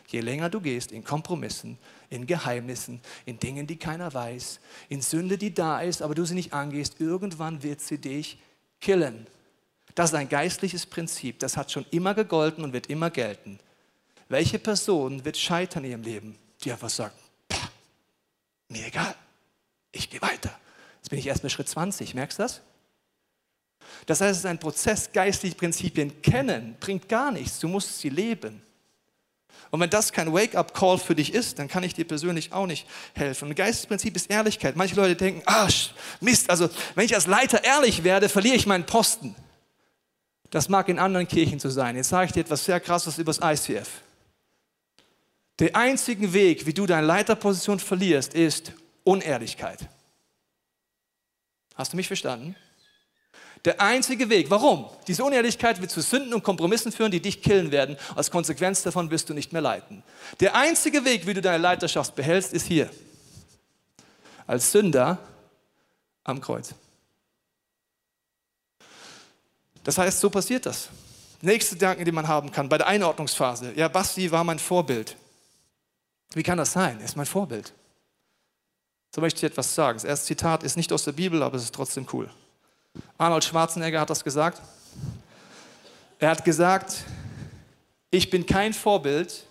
Je 0.06 0.20
länger 0.20 0.48
du 0.48 0.60
gehst 0.60 0.92
in 0.92 1.04
Kompromissen, 1.04 1.78
in 2.10 2.26
Geheimnissen, 2.26 3.00
in 3.26 3.38
Dingen, 3.38 3.66
die 3.66 3.76
keiner 3.76 4.12
weiß, 4.12 4.60
in 4.88 5.02
Sünde, 5.02 5.38
die 5.38 5.52
da 5.52 5.80
ist, 5.80 6.02
aber 6.02 6.14
du 6.14 6.24
sie 6.24 6.34
nicht 6.34 6.52
angehst, 6.52 7.00
irgendwann 7.00 7.62
wird 7.62 7.80
sie 7.80 7.98
dich 7.98 8.38
killen. 8.80 9.26
Das 9.94 10.10
ist 10.10 10.16
ein 10.16 10.28
geistliches 10.28 10.86
Prinzip, 10.86 11.38
das 11.38 11.56
hat 11.56 11.72
schon 11.72 11.84
immer 11.90 12.14
gegolten 12.14 12.64
und 12.64 12.72
wird 12.72 12.86
immer 12.88 13.10
gelten. 13.10 13.58
Welche 14.28 14.58
Person 14.58 15.24
wird 15.24 15.36
scheitern 15.36 15.84
in 15.84 15.90
ihrem 15.90 16.02
Leben, 16.02 16.38
die 16.62 16.72
einfach 16.72 16.90
sagt, 16.90 17.16
mir 18.68 18.86
egal, 18.86 19.14
ich 19.92 20.10
gehe 20.10 20.20
weiter. 20.20 20.58
Jetzt 20.96 21.08
bin 21.08 21.18
ich 21.18 21.26
erst 21.26 21.42
bei 21.42 21.48
Schritt 21.48 21.68
20, 21.68 22.14
merkst 22.14 22.38
du 22.38 22.42
das? 22.42 22.60
Das 24.06 24.20
heißt, 24.20 24.32
es 24.32 24.38
ist 24.38 24.46
ein 24.46 24.58
Prozess, 24.58 25.10
geistliche 25.12 25.56
Prinzipien 25.56 26.20
kennen, 26.22 26.76
bringt 26.78 27.08
gar 27.08 27.30
nichts, 27.30 27.58
du 27.58 27.68
musst 27.68 27.98
sie 27.98 28.10
leben. 28.10 28.62
Und 29.70 29.80
wenn 29.80 29.90
das 29.90 30.12
kein 30.12 30.32
Wake-up-Call 30.32 30.98
für 30.98 31.14
dich 31.14 31.34
ist, 31.34 31.58
dann 31.58 31.68
kann 31.68 31.82
ich 31.82 31.94
dir 31.94 32.06
persönlich 32.06 32.52
auch 32.52 32.66
nicht 32.66 32.86
helfen. 33.14 33.48
Und 33.48 33.54
Geistesprinzip 33.54 34.16
ist 34.16 34.30
Ehrlichkeit. 34.30 34.76
Manche 34.76 34.94
Leute 34.94 35.16
denken, 35.16 35.42
ah, 35.46 35.68
Mist, 36.20 36.48
also 36.50 36.68
wenn 36.94 37.04
ich 37.04 37.14
als 37.14 37.26
Leiter 37.26 37.64
ehrlich 37.64 38.04
werde, 38.04 38.28
verliere 38.28 38.56
ich 38.56 38.66
meinen 38.66 38.86
Posten. 38.86 39.34
Das 40.50 40.68
mag 40.68 40.88
in 40.88 40.98
anderen 40.98 41.28
Kirchen 41.28 41.58
so 41.58 41.68
sein. 41.68 41.96
Jetzt 41.96 42.08
sage 42.08 42.26
ich 42.26 42.32
dir 42.32 42.40
etwas 42.40 42.64
sehr 42.64 42.80
Krasses 42.80 43.18
über 43.18 43.32
das 43.32 43.40
ICF. 43.42 43.88
Der 45.58 45.74
einzige 45.76 46.32
Weg, 46.32 46.66
wie 46.66 46.72
du 46.72 46.86
deine 46.86 47.06
Leiterposition 47.06 47.80
verlierst, 47.80 48.34
ist 48.34 48.72
Unehrlichkeit. 49.04 49.80
Hast 51.74 51.92
du 51.92 51.96
mich 51.96 52.06
verstanden? 52.06 52.56
Der 53.64 53.80
einzige 53.80 54.28
Weg. 54.30 54.50
Warum? 54.50 54.88
Diese 55.06 55.24
Unehrlichkeit 55.24 55.80
wird 55.80 55.90
zu 55.90 56.00
Sünden 56.00 56.32
und 56.32 56.42
Kompromissen 56.44 56.92
führen, 56.92 57.10
die 57.10 57.20
dich 57.20 57.42
killen 57.42 57.70
werden. 57.70 57.96
Als 58.14 58.30
Konsequenz 58.30 58.82
davon 58.82 59.10
wirst 59.10 59.28
du 59.28 59.34
nicht 59.34 59.52
mehr 59.52 59.62
leiten. 59.62 60.02
Der 60.40 60.54
einzige 60.54 61.04
Weg, 61.04 61.26
wie 61.26 61.34
du 61.34 61.40
deine 61.40 61.58
Leiterschaft 61.58 62.14
behältst, 62.14 62.52
ist 62.52 62.66
hier. 62.66 62.88
Als 64.46 64.70
Sünder 64.70 65.18
am 66.24 66.40
Kreuz. 66.40 66.74
Das 69.82 69.98
heißt, 69.98 70.20
so 70.20 70.30
passiert 70.30 70.66
das. 70.66 70.88
Nächste 71.40 71.74
Gedanken, 71.74 72.04
die 72.04 72.12
man 72.12 72.28
haben 72.28 72.50
kann 72.50 72.68
bei 72.68 72.78
der 72.78 72.86
Einordnungsphase. 72.88 73.72
Ja, 73.74 73.88
Basti 73.88 74.30
war 74.30 74.44
mein 74.44 74.58
Vorbild. 74.58 75.16
Wie 76.34 76.42
kann 76.42 76.58
das 76.58 76.72
sein? 76.72 76.98
Er 76.98 77.04
ist 77.06 77.16
mein 77.16 77.26
Vorbild. 77.26 77.72
So 79.14 79.20
möchte 79.20 79.38
ich 79.38 79.50
etwas 79.50 79.74
sagen. 79.74 79.96
Das 79.96 80.04
erste 80.04 80.26
Zitat 80.26 80.62
ist 80.62 80.76
nicht 80.76 80.92
aus 80.92 81.04
der 81.04 81.12
Bibel, 81.12 81.42
aber 81.42 81.56
es 81.56 81.64
ist 81.64 81.74
trotzdem 81.74 82.06
cool. 82.12 82.28
Arnold 83.16 83.44
Schwarzenegger 83.44 84.00
hat 84.00 84.10
das 84.10 84.22
gesagt. 84.22 84.62
Er 86.18 86.30
hat 86.30 86.44
gesagt, 86.44 87.04
ich 88.10 88.30
bin 88.30 88.46
kein 88.46 88.72
Vorbild, 88.72 89.44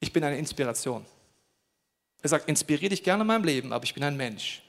ich 0.00 0.12
bin 0.12 0.24
eine 0.24 0.38
Inspiration. 0.38 1.04
Er 2.22 2.28
sagt, 2.28 2.48
inspiriere 2.48 2.90
dich 2.90 3.02
gerne 3.02 3.22
in 3.22 3.26
meinem 3.26 3.44
Leben, 3.44 3.72
aber 3.72 3.84
ich 3.84 3.94
bin 3.94 4.04
ein 4.04 4.16
Mensch. 4.16 4.62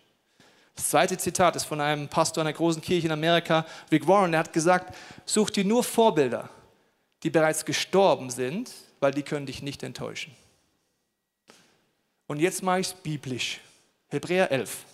Das 0.76 0.90
zweite 0.90 1.18
Zitat 1.18 1.56
ist 1.56 1.66
von 1.66 1.80
einem 1.80 2.08
Pastor 2.08 2.42
einer 2.42 2.54
großen 2.54 2.82
Kirche 2.82 3.08
in 3.08 3.14
Amerika, 3.14 3.66
Rick 3.92 4.08
Warren, 4.08 4.32
der 4.32 4.40
hat 4.40 4.54
gesagt, 4.54 4.96
such 5.26 5.52
dir 5.52 5.64
nur 5.64 5.84
Vorbilder, 5.84 6.50
die 7.22 7.30
bereits 7.30 7.64
gestorben 7.64 8.30
sind, 8.32 8.72
weil 9.00 9.12
die 9.12 9.24
können 9.24 9.46
dich 9.46 9.62
nicht 9.62 9.84
enttäuschen. 9.84 10.36
Und 12.26 12.40
jetzt 12.40 12.64
mache 12.64 12.80
ich 12.80 12.88
es 12.88 12.94
biblisch. 12.94 13.60
Hebräer 14.10 14.52
11. 14.52 14.86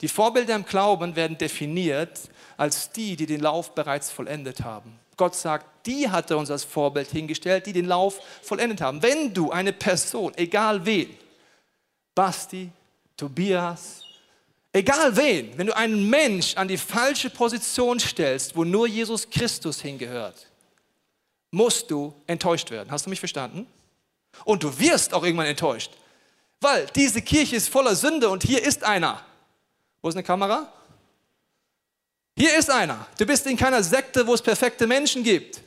Die 0.00 0.08
Vorbilder 0.08 0.54
im 0.54 0.64
Glauben 0.64 1.16
werden 1.16 1.38
definiert 1.38 2.20
als 2.56 2.90
die, 2.90 3.16
die 3.16 3.26
den 3.26 3.40
Lauf 3.40 3.74
bereits 3.74 4.10
vollendet 4.10 4.62
haben. 4.62 4.98
Gott 5.16 5.34
sagt, 5.34 5.86
die 5.86 6.08
hat 6.08 6.30
er 6.30 6.38
uns 6.38 6.50
als 6.50 6.64
Vorbild 6.64 7.08
hingestellt, 7.10 7.66
die 7.66 7.72
den 7.72 7.86
Lauf 7.86 8.20
vollendet 8.42 8.80
haben. 8.80 9.02
Wenn 9.02 9.32
du 9.32 9.50
eine 9.50 9.72
Person, 9.72 10.32
egal 10.36 10.84
wen, 10.84 11.16
Basti, 12.14 12.70
Tobias, 13.16 14.02
egal 14.72 15.16
wen, 15.16 15.56
wenn 15.56 15.68
du 15.68 15.76
einen 15.76 16.08
Mensch 16.10 16.56
an 16.56 16.68
die 16.68 16.78
falsche 16.78 17.30
Position 17.30 18.00
stellst, 18.00 18.56
wo 18.56 18.64
nur 18.64 18.88
Jesus 18.88 19.28
Christus 19.30 19.80
hingehört, 19.80 20.46
musst 21.50 21.90
du 21.90 22.12
enttäuscht 22.26 22.70
werden. 22.70 22.90
Hast 22.90 23.06
du 23.06 23.10
mich 23.10 23.20
verstanden? 23.20 23.66
Und 24.44 24.64
du 24.64 24.78
wirst 24.78 25.14
auch 25.14 25.22
irgendwann 25.22 25.46
enttäuscht. 25.46 25.92
Weil 26.60 26.86
diese 26.96 27.22
Kirche 27.22 27.56
ist 27.56 27.68
voller 27.68 27.94
Sünde 27.94 28.28
und 28.28 28.42
hier 28.42 28.62
ist 28.62 28.82
einer. 28.82 29.24
Wo 30.04 30.10
ist 30.10 30.16
eine 30.16 30.22
Kamera? 30.22 30.70
Hier 32.36 32.58
ist 32.58 32.70
einer. 32.70 33.06
Du 33.16 33.24
bist 33.24 33.46
in 33.46 33.56
keiner 33.56 33.82
Sekte, 33.82 34.26
wo 34.26 34.34
es 34.34 34.42
perfekte 34.42 34.86
Menschen 34.86 35.22
gibt. 35.22 35.62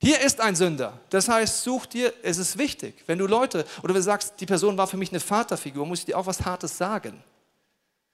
Hier 0.00 0.20
ist 0.20 0.40
ein 0.40 0.56
Sünder. 0.56 0.98
Das 1.10 1.28
heißt, 1.28 1.62
such 1.62 1.86
dir, 1.86 2.12
es 2.24 2.38
ist 2.38 2.58
wichtig, 2.58 3.04
wenn 3.06 3.18
du 3.18 3.28
Leute, 3.28 3.64
oder 3.84 3.94
wenn 3.94 4.00
du 4.00 4.02
sagst, 4.02 4.34
die 4.40 4.46
Person 4.46 4.76
war 4.76 4.88
für 4.88 4.96
mich 4.96 5.10
eine 5.10 5.20
Vaterfigur, 5.20 5.86
muss 5.86 6.00
ich 6.00 6.06
dir 6.06 6.18
auch 6.18 6.26
was 6.26 6.44
Hartes 6.44 6.76
sagen. 6.76 7.22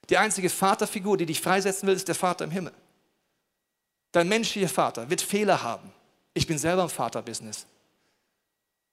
Die 0.07 0.19
einzige 0.19 0.51
Vaterfigur, 0.51 1.17
die 1.17 1.25
dich 1.25 1.41
freisetzen 1.41 1.87
will, 1.87 1.95
ist 1.95 2.07
der 2.07 2.13
Vater 2.13 2.45
im 2.45 2.51
Himmel. 2.51 2.73
Dein 4.11 4.27
menschlicher 4.27 4.69
Vater 4.69 5.09
wird 5.09 5.21
Fehler 5.21 5.63
haben. 5.63 5.91
Ich 6.35 6.45
bin 6.45 6.59
selber 6.59 6.83
im 6.83 6.89
Vaterbusiness. 6.89 7.65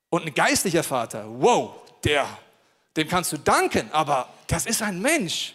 Und 0.08 0.24
ein 0.24 0.32
geistlicher 0.32 0.84
Vater, 0.84 1.22
wow, 1.28 1.74
der 2.02 2.26
dem 2.96 3.08
kannst 3.08 3.30
du 3.30 3.36
danken, 3.36 3.92
aber 3.92 4.26
das 4.46 4.64
ist 4.64 4.80
ein 4.80 5.02
Mensch. 5.02 5.54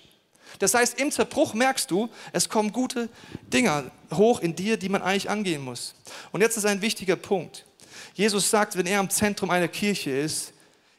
Das 0.60 0.74
heißt, 0.74 1.00
im 1.00 1.12
Zerbruch 1.12 1.54
merkst 1.54 1.90
du, 1.92 2.10
es 2.32 2.50
kommen 2.50 2.72
gute 2.72 3.10
Dinge 3.54 3.92
hoch 4.14 4.40
in 4.40 4.56
dir, 4.56 4.78
die 4.78 4.90
man 4.90 5.02
eigentlich 5.02 5.30
angehen 5.30 5.64
muss. 5.64 5.96
Und 6.32 6.42
jetzt 6.42 6.58
ist 6.58 6.66
ein 6.66 6.82
wichtiger 6.82 7.16
Punkt. 7.16 7.66
Jesus 8.14 8.50
sagt, 8.50 8.78
wenn 8.78 8.86
er 8.86 9.00
am 9.00 9.10
Zentrum 9.10 9.50
einer 9.50 9.68
Kirche 9.68 10.12
ist, 10.12 10.54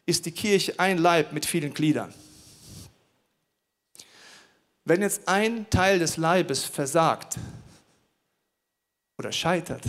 ist 0.04 0.26
die 0.26 0.32
Kirche 0.32 0.78
ein 0.78 0.98
Leib 0.98 1.32
mit 1.32 1.46
vielen 1.46 1.74
Gliedern. 1.74 2.12
Wenn 4.84 5.02
jetzt 5.02 5.26
ein 5.26 5.68
Teil 5.68 5.98
des 5.98 6.16
Leibes 6.16 6.64
versagt 6.64 7.38
oder 9.18 9.32
scheitert, 9.32 9.82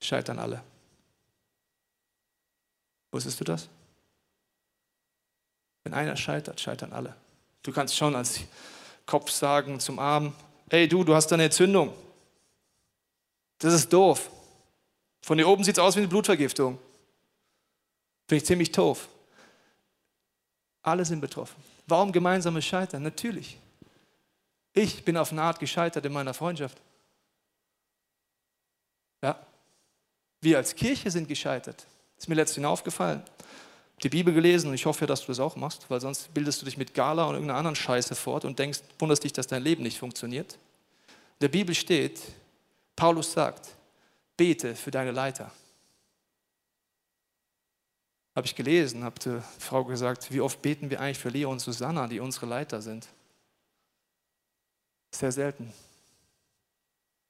scheitern 0.00 0.40
alle. 0.40 0.62
Wusstest 3.12 3.38
du 3.38 3.44
das? 3.44 3.68
Wenn 5.84 5.94
einer 5.94 6.16
scheitert, 6.16 6.60
scheitern 6.60 6.92
alle. 6.92 7.14
Du 7.62 7.72
kannst 7.72 7.96
schon 7.96 8.14
als 8.16 8.40
Kopf 9.06 9.30
sagen 9.30 9.78
zum 9.80 9.98
Arm, 9.98 10.34
hey 10.70 10.88
du, 10.88 11.04
du 11.04 11.14
hast 11.14 11.32
eine 11.32 11.44
Entzündung. 11.44 11.92
Das 13.58 13.72
ist 13.72 13.92
doof. 13.92 14.30
Von 15.20 15.38
hier 15.38 15.48
oben 15.48 15.62
sieht 15.62 15.76
es 15.76 15.78
aus 15.78 15.94
wie 15.94 16.00
eine 16.00 16.08
Blutvergiftung. 16.08 16.78
Finde 18.26 18.42
ich 18.42 18.46
ziemlich 18.46 18.72
doof. 18.72 19.08
Alle 20.82 21.04
sind 21.04 21.20
betroffen. 21.20 21.62
Warum 21.86 22.10
gemeinsames 22.10 22.64
Scheitern? 22.64 23.02
Natürlich. 23.02 23.58
Ich 24.72 25.04
bin 25.04 25.16
auf 25.16 25.30
eine 25.30 25.42
Art 25.42 25.60
gescheitert 25.60 26.04
in 26.04 26.12
meiner 26.12 26.34
Freundschaft. 26.34 26.78
Ja. 29.22 29.38
Wir 30.40 30.56
als 30.56 30.74
Kirche 30.74 31.10
sind 31.10 31.28
gescheitert. 31.28 31.86
Ist 32.18 32.28
mir 32.28 32.34
letztens 32.34 32.66
aufgefallen. 32.66 33.22
Die 34.02 34.08
Bibel 34.08 34.34
gelesen 34.34 34.68
und 34.68 34.74
ich 34.74 34.86
hoffe, 34.86 35.06
dass 35.06 35.20
du 35.20 35.28
das 35.28 35.38
auch 35.38 35.54
machst, 35.54 35.88
weil 35.88 36.00
sonst 36.00 36.34
bildest 36.34 36.60
du 36.60 36.64
dich 36.64 36.76
mit 36.76 36.92
Gala 36.92 37.24
und 37.24 37.34
irgendeiner 37.34 37.58
anderen 37.58 37.76
Scheiße 37.76 38.14
fort 38.16 38.44
und 38.44 38.58
denkst, 38.58 38.80
wunderst 38.98 39.22
dich, 39.22 39.32
dass 39.32 39.46
dein 39.46 39.62
Leben 39.62 39.84
nicht 39.84 39.98
funktioniert. 39.98 40.54
In 40.54 41.42
der 41.42 41.48
Bibel 41.48 41.74
steht, 41.74 42.20
Paulus 42.96 43.32
sagt, 43.32 43.68
bete 44.36 44.74
für 44.74 44.90
deine 44.90 45.12
Leiter. 45.12 45.52
Habe 48.34 48.46
ich 48.46 48.56
gelesen, 48.56 49.04
habe 49.04 49.20
die 49.20 49.40
Frau 49.60 49.84
gesagt, 49.84 50.32
wie 50.32 50.40
oft 50.40 50.60
beten 50.62 50.90
wir 50.90 51.00
eigentlich 51.00 51.18
für 51.18 51.28
Leo 51.28 51.50
und 51.50 51.60
Susanna, 51.60 52.08
die 52.08 52.18
unsere 52.18 52.46
Leiter 52.46 52.80
sind? 52.80 53.06
Sehr 55.14 55.30
selten. 55.30 55.72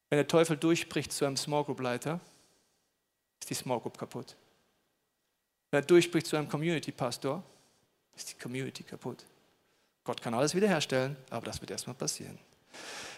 Wenn 0.09 0.19
der 0.19 0.29
Teufel 0.29 0.57
durchbricht 0.57 1.13
zu 1.13 1.25
einem 1.25 1.37
Small 1.37 1.65
Group 1.65 1.81
Leiter, 1.81 2.21
ist 3.41 3.51
die 3.51 3.55
Small 3.55 3.81
Group 3.81 3.99
kaputt. 3.99 4.37
Wenn 5.73 5.81
er 5.81 5.87
durchbricht 5.87 6.27
zu 6.27 6.37
einem 6.37 6.51
Community 6.51 6.93
Pastor, 6.93 7.43
ist 8.15 8.31
die 8.31 8.39
Community 8.39 8.83
kaputt. 8.83 9.25
Gott 10.05 10.21
kann 10.21 10.35
alles 10.35 10.55
wiederherstellen, 10.55 11.17
aber 11.31 11.47
das 11.47 11.63
wird 11.63 11.71
erstmal 11.71 11.97
passieren. 11.97 12.39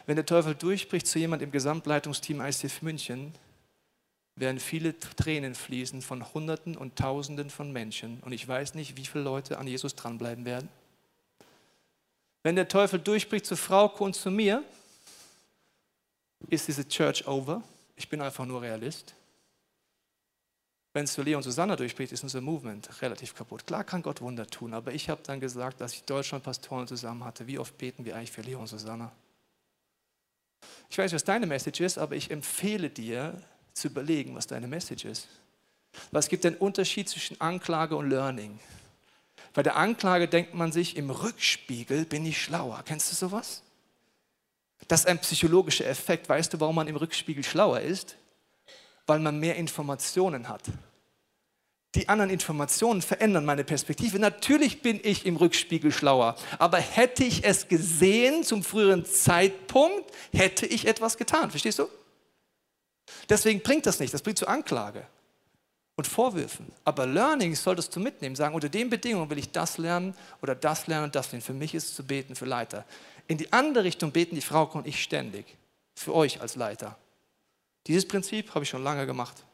Wenn 0.06 0.14
der 0.14 0.24
Teufel 0.24 0.54
durchbricht 0.54 1.08
zu 1.08 1.18
jemand 1.18 1.42
im 1.42 1.50
Gesamtleitungsteam 1.50 2.40
ICF 2.40 2.82
München, 2.82 3.34
werden 4.36 4.60
viele 4.60 4.96
Tränen 4.98 5.56
fließen 5.56 6.00
von 6.00 6.32
Hunderten 6.32 6.76
und 6.76 6.96
Tausenden 6.96 7.50
von 7.50 7.72
Menschen. 7.72 8.20
Und 8.20 8.30
ich 8.32 8.46
weiß 8.46 8.74
nicht, 8.74 8.96
wie 8.96 9.04
viele 9.04 9.24
Leute 9.24 9.58
an 9.58 9.66
Jesus 9.66 9.96
dranbleiben 9.96 10.44
werden. 10.44 10.68
Wenn 12.44 12.54
der 12.54 12.68
Teufel 12.68 13.00
durchbricht 13.00 13.46
zu 13.46 13.56
Frau 13.56 13.86
und 13.98 14.14
zu 14.14 14.30
mir, 14.30 14.62
ist 16.50 16.68
diese 16.68 16.86
Church 16.86 17.26
over. 17.26 17.64
Ich 17.96 18.08
bin 18.08 18.20
einfach 18.20 18.46
nur 18.46 18.62
Realist. 18.62 19.14
Wenn 20.94 21.04
es 21.04 21.16
für 21.16 21.22
Leo 21.22 21.38
und 21.38 21.42
Susanna 21.42 21.74
durchbricht, 21.74 22.12
ist 22.12 22.22
unser 22.22 22.40
Movement 22.40 22.88
relativ 23.02 23.34
kaputt. 23.34 23.66
Klar 23.66 23.82
kann 23.82 24.00
Gott 24.00 24.20
Wunder 24.20 24.46
tun, 24.46 24.72
aber 24.72 24.92
ich 24.92 25.10
habe 25.10 25.20
dann 25.24 25.40
gesagt, 25.40 25.80
dass 25.80 25.92
ich 25.92 26.04
Deutschland 26.04 26.44
Pastoren 26.44 26.86
zusammen 26.86 27.24
hatte. 27.24 27.48
Wie 27.48 27.58
oft 27.58 27.76
beten 27.76 28.04
wir 28.04 28.14
eigentlich 28.14 28.30
für 28.30 28.42
Leo 28.42 28.60
und 28.60 28.68
Susanna? 28.68 29.10
Ich 30.88 30.96
weiß 30.96 31.12
was 31.12 31.24
deine 31.24 31.46
Message 31.46 31.80
ist, 31.80 31.98
aber 31.98 32.14
ich 32.14 32.30
empfehle 32.30 32.90
dir 32.90 33.42
zu 33.72 33.88
überlegen, 33.88 34.36
was 34.36 34.46
deine 34.46 34.68
Message 34.68 35.04
ist. 35.04 35.26
Es 36.12 36.28
gibt 36.28 36.46
einen 36.46 36.56
Unterschied 36.56 37.08
zwischen 37.08 37.40
Anklage 37.40 37.96
und 37.96 38.08
Learning. 38.08 38.60
Bei 39.52 39.64
der 39.64 39.74
Anklage 39.74 40.28
denkt 40.28 40.54
man 40.54 40.70
sich, 40.70 40.96
im 40.96 41.10
Rückspiegel 41.10 42.04
bin 42.04 42.24
ich 42.24 42.40
schlauer. 42.40 42.82
Kennst 42.84 43.10
du 43.10 43.16
sowas? 43.16 43.62
Das 44.86 45.00
ist 45.00 45.06
ein 45.06 45.18
psychologischer 45.18 45.86
Effekt. 45.86 46.28
Weißt 46.28 46.54
du, 46.54 46.60
warum 46.60 46.76
man 46.76 46.86
im 46.86 46.96
Rückspiegel 46.96 47.42
schlauer 47.42 47.80
ist? 47.80 48.14
Weil 49.06 49.18
man 49.18 49.38
mehr 49.38 49.56
Informationen 49.56 50.48
hat. 50.48 50.62
Die 51.94 52.08
anderen 52.08 52.30
Informationen 52.30 53.02
verändern 53.02 53.44
meine 53.44 53.62
Perspektive. 53.62 54.18
Natürlich 54.18 54.82
bin 54.82 55.00
ich 55.02 55.26
im 55.26 55.36
Rückspiegel 55.36 55.92
schlauer, 55.92 56.36
aber 56.58 56.78
hätte 56.78 57.22
ich 57.22 57.44
es 57.44 57.68
gesehen 57.68 58.42
zum 58.42 58.64
früheren 58.64 59.04
Zeitpunkt, 59.04 60.10
hätte 60.32 60.66
ich 60.66 60.86
etwas 60.86 61.16
getan. 61.16 61.50
Verstehst 61.50 61.78
du? 61.78 61.88
Deswegen 63.28 63.60
bringt 63.60 63.86
das 63.86 64.00
nicht, 64.00 64.12
das 64.12 64.22
bringt 64.22 64.38
zur 64.38 64.48
Anklage 64.48 65.06
und 65.96 66.06
Vorwürfen. 66.06 66.66
Aber 66.84 67.06
Learning 67.06 67.54
solltest 67.54 67.94
du 67.94 68.00
mitnehmen, 68.00 68.34
sagen, 68.34 68.54
unter 68.54 68.68
den 68.68 68.90
Bedingungen 68.90 69.30
will 69.30 69.38
ich 69.38 69.52
das 69.52 69.78
lernen 69.78 70.14
oder 70.42 70.54
das 70.54 70.86
lernen 70.86 71.04
und 71.04 71.14
das 71.14 71.30
lernen. 71.30 71.42
Für 71.42 71.52
mich 71.52 71.74
ist 71.74 71.90
es 71.90 71.94
zu 71.94 72.04
beten 72.04 72.34
für 72.34 72.46
Leiter. 72.46 72.84
In 73.28 73.38
die 73.38 73.52
andere 73.52 73.84
Richtung 73.84 74.10
beten 74.10 74.34
die 74.34 74.40
Frau 74.40 74.64
und 74.72 74.86
ich 74.86 75.02
ständig. 75.02 75.56
Für 75.94 76.14
euch 76.14 76.40
als 76.40 76.56
Leiter. 76.56 76.98
Dieses 77.86 78.06
Prinzip 78.06 78.54
habe 78.54 78.64
ich 78.64 78.70
schon 78.70 78.82
lange 78.82 79.06
gemacht. 79.06 79.44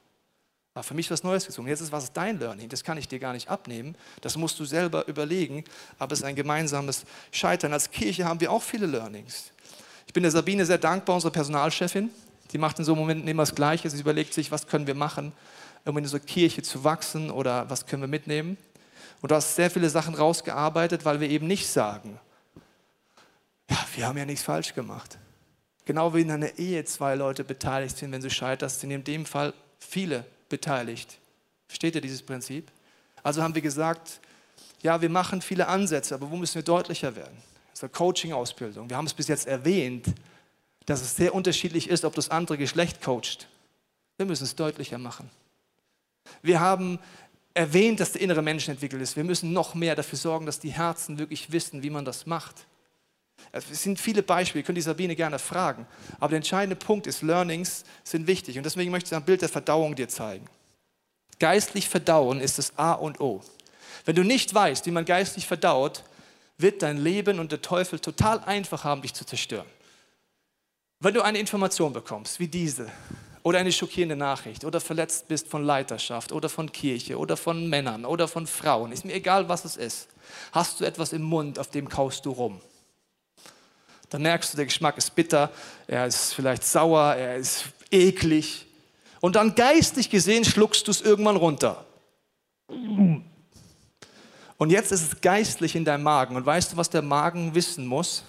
Aber 0.74 0.84
für 0.84 0.94
mich 0.94 1.10
was 1.10 1.24
Neues 1.24 1.46
gezogen. 1.46 1.66
Jetzt 1.66 1.80
ist 1.80 1.90
was 1.90 2.12
dein 2.12 2.38
Learning. 2.38 2.68
Das 2.68 2.84
kann 2.84 2.96
ich 2.96 3.08
dir 3.08 3.18
gar 3.18 3.32
nicht 3.32 3.48
abnehmen. 3.48 3.96
Das 4.20 4.36
musst 4.36 4.58
du 4.60 4.64
selber 4.64 5.06
überlegen. 5.08 5.64
Aber 5.98 6.12
es 6.12 6.20
ist 6.20 6.24
ein 6.24 6.36
gemeinsames 6.36 7.04
Scheitern. 7.32 7.72
Als 7.72 7.90
Kirche 7.90 8.24
haben 8.24 8.40
wir 8.40 8.52
auch 8.52 8.62
viele 8.62 8.86
Learnings. 8.86 9.50
Ich 10.06 10.12
bin 10.12 10.22
der 10.22 10.32
Sabine 10.32 10.64
sehr 10.64 10.78
dankbar, 10.78 11.16
unsere 11.16 11.32
Personalchefin. 11.32 12.10
Die 12.52 12.58
macht 12.58 12.78
in 12.78 12.84
so 12.84 12.94
Momenten 12.94 13.28
immer 13.28 13.42
das 13.42 13.54
Gleiche. 13.54 13.90
Sie 13.90 14.00
überlegt 14.00 14.32
sich, 14.32 14.50
was 14.50 14.66
können 14.66 14.86
wir 14.86 14.94
machen, 14.94 15.32
um 15.84 15.96
in 15.96 16.04
dieser 16.04 16.20
Kirche 16.20 16.62
zu 16.62 16.84
wachsen 16.84 17.30
oder 17.30 17.68
was 17.68 17.86
können 17.86 18.02
wir 18.02 18.08
mitnehmen. 18.08 18.56
Und 19.20 19.30
du 19.30 19.34
hast 19.34 19.56
sehr 19.56 19.70
viele 19.70 19.90
Sachen 19.90 20.14
rausgearbeitet, 20.14 21.04
weil 21.04 21.20
wir 21.20 21.28
eben 21.28 21.46
nicht 21.46 21.68
sagen, 21.68 22.18
ja, 23.68 23.76
wir 23.94 24.06
haben 24.06 24.18
ja 24.18 24.24
nichts 24.24 24.44
falsch 24.44 24.74
gemacht. 24.74 25.18
Genau 25.90 26.14
wie 26.14 26.20
in 26.20 26.30
einer 26.30 26.56
Ehe 26.56 26.84
zwei 26.84 27.16
Leute 27.16 27.42
beteiligt 27.42 27.98
sind, 27.98 28.12
wenn 28.12 28.22
du 28.22 28.30
scheiterst, 28.30 28.78
sind 28.78 28.92
in 28.92 29.02
dem 29.02 29.26
Fall 29.26 29.52
viele 29.80 30.24
beteiligt. 30.48 31.18
Versteht 31.66 31.96
ihr 31.96 32.00
dieses 32.00 32.22
Prinzip? 32.22 32.70
Also 33.24 33.42
haben 33.42 33.56
wir 33.56 33.60
gesagt, 33.60 34.20
ja, 34.82 35.02
wir 35.02 35.08
machen 35.08 35.42
viele 35.42 35.66
Ansätze, 35.66 36.14
aber 36.14 36.30
wo 36.30 36.36
müssen 36.36 36.54
wir 36.54 36.62
deutlicher 36.62 37.16
werden? 37.16 37.36
Das 37.72 37.82
ist 37.82 37.92
Coaching-Ausbildung. 37.92 38.88
Wir 38.88 38.96
haben 38.96 39.06
es 39.06 39.14
bis 39.14 39.26
jetzt 39.26 39.48
erwähnt, 39.48 40.06
dass 40.86 41.00
es 41.00 41.16
sehr 41.16 41.34
unterschiedlich 41.34 41.90
ist, 41.90 42.04
ob 42.04 42.14
das 42.14 42.28
andere 42.28 42.56
Geschlecht 42.56 43.02
coacht. 43.02 43.48
Wir 44.16 44.26
müssen 44.26 44.44
es 44.44 44.54
deutlicher 44.54 44.98
machen. 44.98 45.28
Wir 46.40 46.60
haben 46.60 47.00
erwähnt, 47.52 47.98
dass 47.98 48.12
der 48.12 48.20
innere 48.20 48.42
Mensch 48.42 48.68
entwickelt 48.68 49.02
ist. 49.02 49.16
Wir 49.16 49.24
müssen 49.24 49.52
noch 49.52 49.74
mehr 49.74 49.96
dafür 49.96 50.18
sorgen, 50.20 50.46
dass 50.46 50.60
die 50.60 50.70
Herzen 50.70 51.18
wirklich 51.18 51.50
wissen, 51.50 51.82
wie 51.82 51.90
man 51.90 52.04
das 52.04 52.26
macht. 52.26 52.64
Es 53.52 53.82
sind 53.82 53.98
viele 53.98 54.22
Beispiele, 54.22 54.62
ihr 54.62 54.66
könnt 54.66 54.78
die 54.78 54.82
Sabine 54.82 55.16
gerne 55.16 55.38
fragen. 55.38 55.86
Aber 56.18 56.28
der 56.28 56.36
entscheidende 56.36 56.76
Punkt 56.76 57.06
ist, 57.06 57.22
Learnings 57.22 57.84
sind 58.04 58.26
wichtig. 58.26 58.56
Und 58.56 58.64
deswegen 58.64 58.90
möchte 58.90 59.08
ich 59.08 59.16
ein 59.16 59.24
Bild 59.24 59.42
der 59.42 59.48
Verdauung 59.48 59.96
dir 59.96 60.08
zeigen. 60.08 60.46
Geistlich 61.38 61.88
verdauen 61.88 62.40
ist 62.40 62.58
das 62.58 62.76
A 62.78 62.92
und 62.92 63.20
O. 63.20 63.40
Wenn 64.04 64.14
du 64.14 64.22
nicht 64.22 64.52
weißt, 64.54 64.86
wie 64.86 64.90
man 64.90 65.04
geistlich 65.04 65.46
verdaut, 65.46 66.04
wird 66.58 66.82
dein 66.82 66.98
Leben 66.98 67.38
und 67.38 67.52
der 67.52 67.62
Teufel 67.62 67.98
total 67.98 68.40
einfach 68.40 68.84
haben, 68.84 69.02
dich 69.02 69.14
zu 69.14 69.24
zerstören. 69.24 69.66
Wenn 71.00 71.14
du 71.14 71.22
eine 71.22 71.38
Information 71.38 71.92
bekommst, 71.92 72.38
wie 72.40 72.48
diese, 72.48 72.90
oder 73.42 73.58
eine 73.58 73.72
schockierende 73.72 74.16
Nachricht, 74.16 74.66
oder 74.66 74.80
verletzt 74.80 75.28
bist 75.28 75.48
von 75.48 75.64
Leiterschaft, 75.64 76.30
oder 76.30 76.50
von 76.50 76.70
Kirche, 76.70 77.18
oder 77.18 77.38
von 77.38 77.68
Männern, 77.68 78.04
oder 78.04 78.28
von 78.28 78.46
Frauen, 78.46 78.92
ist 78.92 79.06
mir 79.06 79.14
egal, 79.14 79.48
was 79.48 79.64
es 79.64 79.76
ist, 79.76 80.08
hast 80.52 80.80
du 80.80 80.84
etwas 80.84 81.14
im 81.14 81.22
Mund, 81.22 81.58
auf 81.58 81.70
dem 81.70 81.88
kaust 81.88 82.26
du 82.26 82.32
rum. 82.32 82.60
Dann 84.10 84.22
merkst 84.22 84.52
du, 84.52 84.56
der 84.56 84.66
Geschmack 84.66 84.98
ist 84.98 85.14
bitter, 85.14 85.50
er 85.86 86.06
ist 86.06 86.34
vielleicht 86.34 86.64
sauer, 86.64 87.14
er 87.14 87.36
ist 87.36 87.66
eklig. 87.90 88.66
Und 89.20 89.36
dann 89.36 89.54
geistig 89.54 90.10
gesehen 90.10 90.44
schluckst 90.44 90.86
du 90.86 90.90
es 90.90 91.00
irgendwann 91.00 91.36
runter. 91.36 91.84
Und 92.68 94.70
jetzt 94.70 94.92
ist 94.92 95.12
es 95.12 95.20
geistlich 95.20 95.76
in 95.76 95.84
deinem 95.84 96.02
Magen. 96.02 96.36
Und 96.36 96.44
weißt 96.44 96.72
du, 96.72 96.76
was 96.76 96.90
der 96.90 97.02
Magen 97.02 97.54
wissen 97.54 97.86
muss? 97.86 98.24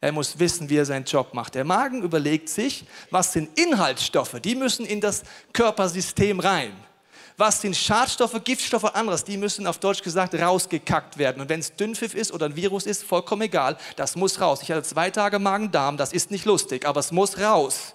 Er 0.00 0.12
muss 0.12 0.38
wissen, 0.38 0.68
wie 0.68 0.76
er 0.76 0.84
seinen 0.84 1.04
Job 1.04 1.32
macht. 1.32 1.54
Der 1.54 1.64
Magen 1.64 2.02
überlegt 2.02 2.48
sich, 2.48 2.84
was 3.10 3.32
sind 3.32 3.56
Inhaltsstoffe, 3.58 4.40
die 4.40 4.56
müssen 4.56 4.84
in 4.84 5.00
das 5.00 5.22
Körpersystem 5.52 6.40
rein. 6.40 6.72
Was 7.36 7.60
sind 7.60 7.76
Schadstoffe, 7.76 8.42
Giftstoffe, 8.44 8.84
anderes, 8.94 9.24
die 9.24 9.36
müssen 9.36 9.66
auf 9.66 9.78
Deutsch 9.78 10.02
gesagt 10.02 10.34
rausgekackt 10.34 11.18
werden. 11.18 11.40
Und 11.40 11.48
wenn 11.48 11.60
es 11.60 11.74
Dünnpfiff 11.74 12.14
ist 12.14 12.32
oder 12.32 12.46
ein 12.46 12.56
Virus 12.56 12.86
ist, 12.86 13.02
vollkommen 13.02 13.42
egal, 13.42 13.76
das 13.96 14.16
muss 14.16 14.40
raus. 14.40 14.60
Ich 14.62 14.70
hatte 14.70 14.82
zwei 14.82 15.10
Tage 15.10 15.38
Magen-Darm, 15.38 15.96
das 15.96 16.12
ist 16.12 16.30
nicht 16.30 16.44
lustig, 16.44 16.86
aber 16.86 17.00
es 17.00 17.12
muss 17.12 17.38
raus. 17.38 17.94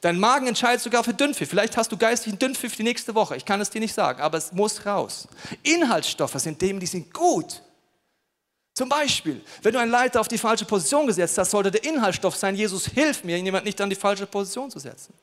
Dein 0.00 0.18
Magen 0.18 0.46
entscheidet 0.46 0.82
sogar 0.82 1.04
für 1.04 1.14
Dünnpfiff. 1.14 1.48
Vielleicht 1.48 1.76
hast 1.76 1.92
du 1.92 1.96
geistlichen 1.96 2.38
Dünnpfiff 2.38 2.74
die 2.76 2.82
nächste 2.82 3.14
Woche. 3.14 3.36
Ich 3.36 3.44
kann 3.44 3.60
es 3.60 3.70
dir 3.70 3.80
nicht 3.80 3.94
sagen, 3.94 4.20
aber 4.20 4.38
es 4.38 4.52
muss 4.52 4.84
raus. 4.86 5.28
Inhaltsstoffe 5.62 6.34
sind 6.34 6.60
dem, 6.60 6.80
die 6.80 6.86
sind 6.86 7.12
gut. 7.12 7.62
Zum 8.74 8.88
Beispiel, 8.88 9.40
wenn 9.62 9.72
du 9.72 9.78
einen 9.78 9.92
Leiter 9.92 10.20
auf 10.20 10.26
die 10.26 10.38
falsche 10.38 10.64
Position 10.64 11.06
gesetzt 11.06 11.38
hast, 11.38 11.52
sollte 11.52 11.70
der 11.70 11.84
Inhaltsstoff 11.84 12.34
sein, 12.34 12.56
Jesus, 12.56 12.86
hilf 12.86 13.22
mir, 13.22 13.38
jemand 13.38 13.64
nicht 13.64 13.80
an 13.80 13.88
die 13.88 13.96
falsche 13.96 14.26
Position 14.26 14.68
zu 14.68 14.80
setzen. 14.80 15.14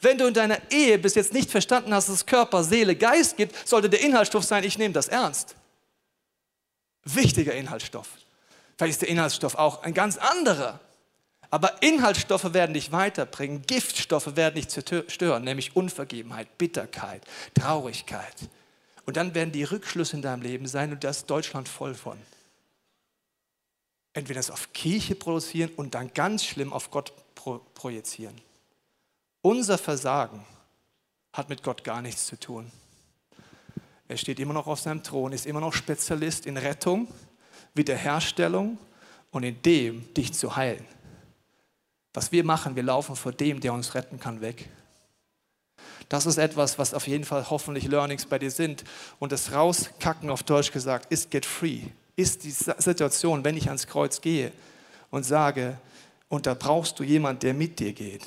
Wenn 0.00 0.18
du 0.18 0.26
in 0.26 0.34
deiner 0.34 0.58
Ehe 0.70 0.98
bis 0.98 1.14
jetzt 1.14 1.32
nicht 1.32 1.50
verstanden 1.50 1.92
hast, 1.94 2.08
dass 2.08 2.16
es 2.16 2.26
Körper, 2.26 2.64
Seele, 2.64 2.96
Geist 2.96 3.36
gibt, 3.36 3.68
sollte 3.68 3.90
der 3.90 4.00
Inhaltsstoff 4.00 4.44
sein, 4.44 4.64
ich 4.64 4.78
nehme 4.78 4.94
das 4.94 5.08
ernst. 5.08 5.54
Wichtiger 7.04 7.54
Inhaltsstoff. 7.54 8.08
Vielleicht 8.76 8.92
ist 8.92 9.02
der 9.02 9.08
Inhaltsstoff 9.08 9.54
auch 9.54 9.82
ein 9.82 9.94
ganz 9.94 10.16
anderer. 10.16 10.80
Aber 11.50 11.82
Inhaltsstoffe 11.82 12.52
werden 12.54 12.74
dich 12.74 12.92
weiterbringen, 12.92 13.62
Giftstoffe 13.66 14.36
werden 14.36 14.54
dich 14.54 14.68
zerstören, 14.68 15.42
nämlich 15.42 15.74
Unvergebenheit, 15.74 16.58
Bitterkeit, 16.58 17.22
Traurigkeit. 17.54 18.36
Und 19.04 19.16
dann 19.16 19.34
werden 19.34 19.50
die 19.50 19.64
Rückschlüsse 19.64 20.16
in 20.16 20.22
deinem 20.22 20.42
Leben 20.42 20.68
sein 20.68 20.92
und 20.92 21.02
das 21.02 21.18
ist 21.18 21.30
Deutschland 21.30 21.68
voll 21.68 21.94
von 21.94 22.16
entweder 24.12 24.38
das 24.38 24.50
auf 24.50 24.72
Kirche 24.72 25.14
produzieren 25.14 25.70
und 25.76 25.94
dann 25.94 26.12
ganz 26.12 26.44
schlimm 26.44 26.72
auf 26.72 26.90
Gott 26.90 27.12
pro 27.34 27.60
projizieren. 27.74 28.34
Unser 29.42 29.78
Versagen 29.78 30.44
hat 31.32 31.48
mit 31.48 31.62
Gott 31.62 31.84
gar 31.84 32.02
nichts 32.02 32.26
zu 32.26 32.38
tun. 32.38 32.70
Er 34.08 34.16
steht 34.16 34.40
immer 34.40 34.52
noch 34.52 34.66
auf 34.66 34.80
seinem 34.80 35.02
Thron, 35.02 35.32
ist 35.32 35.46
immer 35.46 35.60
noch 35.60 35.72
Spezialist 35.72 36.44
in 36.44 36.56
Rettung, 36.56 37.08
Wiederherstellung 37.74 38.76
und 39.30 39.44
in 39.44 39.62
dem 39.62 40.12
dich 40.14 40.32
zu 40.34 40.56
heilen. 40.56 40.84
Was 42.12 42.32
wir 42.32 42.44
machen, 42.44 42.74
wir 42.74 42.82
laufen 42.82 43.14
vor 43.14 43.32
dem, 43.32 43.60
der 43.60 43.72
uns 43.72 43.94
retten 43.94 44.18
kann, 44.18 44.40
weg. 44.40 44.68
Das 46.08 46.26
ist 46.26 46.38
etwas, 46.38 46.76
was 46.76 46.92
auf 46.92 47.06
jeden 47.06 47.24
Fall 47.24 47.48
hoffentlich 47.48 47.86
Learnings 47.86 48.26
bei 48.26 48.38
dir 48.40 48.50
sind. 48.50 48.82
Und 49.20 49.30
das 49.30 49.52
Rauskacken 49.52 50.28
auf 50.28 50.42
Deutsch 50.42 50.72
gesagt 50.72 51.12
ist 51.12 51.30
get 51.30 51.46
free. 51.46 51.82
Ist 52.16 52.42
die 52.42 52.50
Situation, 52.50 53.44
wenn 53.44 53.56
ich 53.56 53.68
ans 53.68 53.86
Kreuz 53.86 54.20
gehe 54.20 54.52
und 55.10 55.22
sage, 55.22 55.78
und 56.28 56.46
da 56.46 56.54
brauchst 56.54 56.98
du 56.98 57.04
jemand, 57.04 57.44
der 57.44 57.54
mit 57.54 57.78
dir 57.78 57.92
geht. 57.92 58.24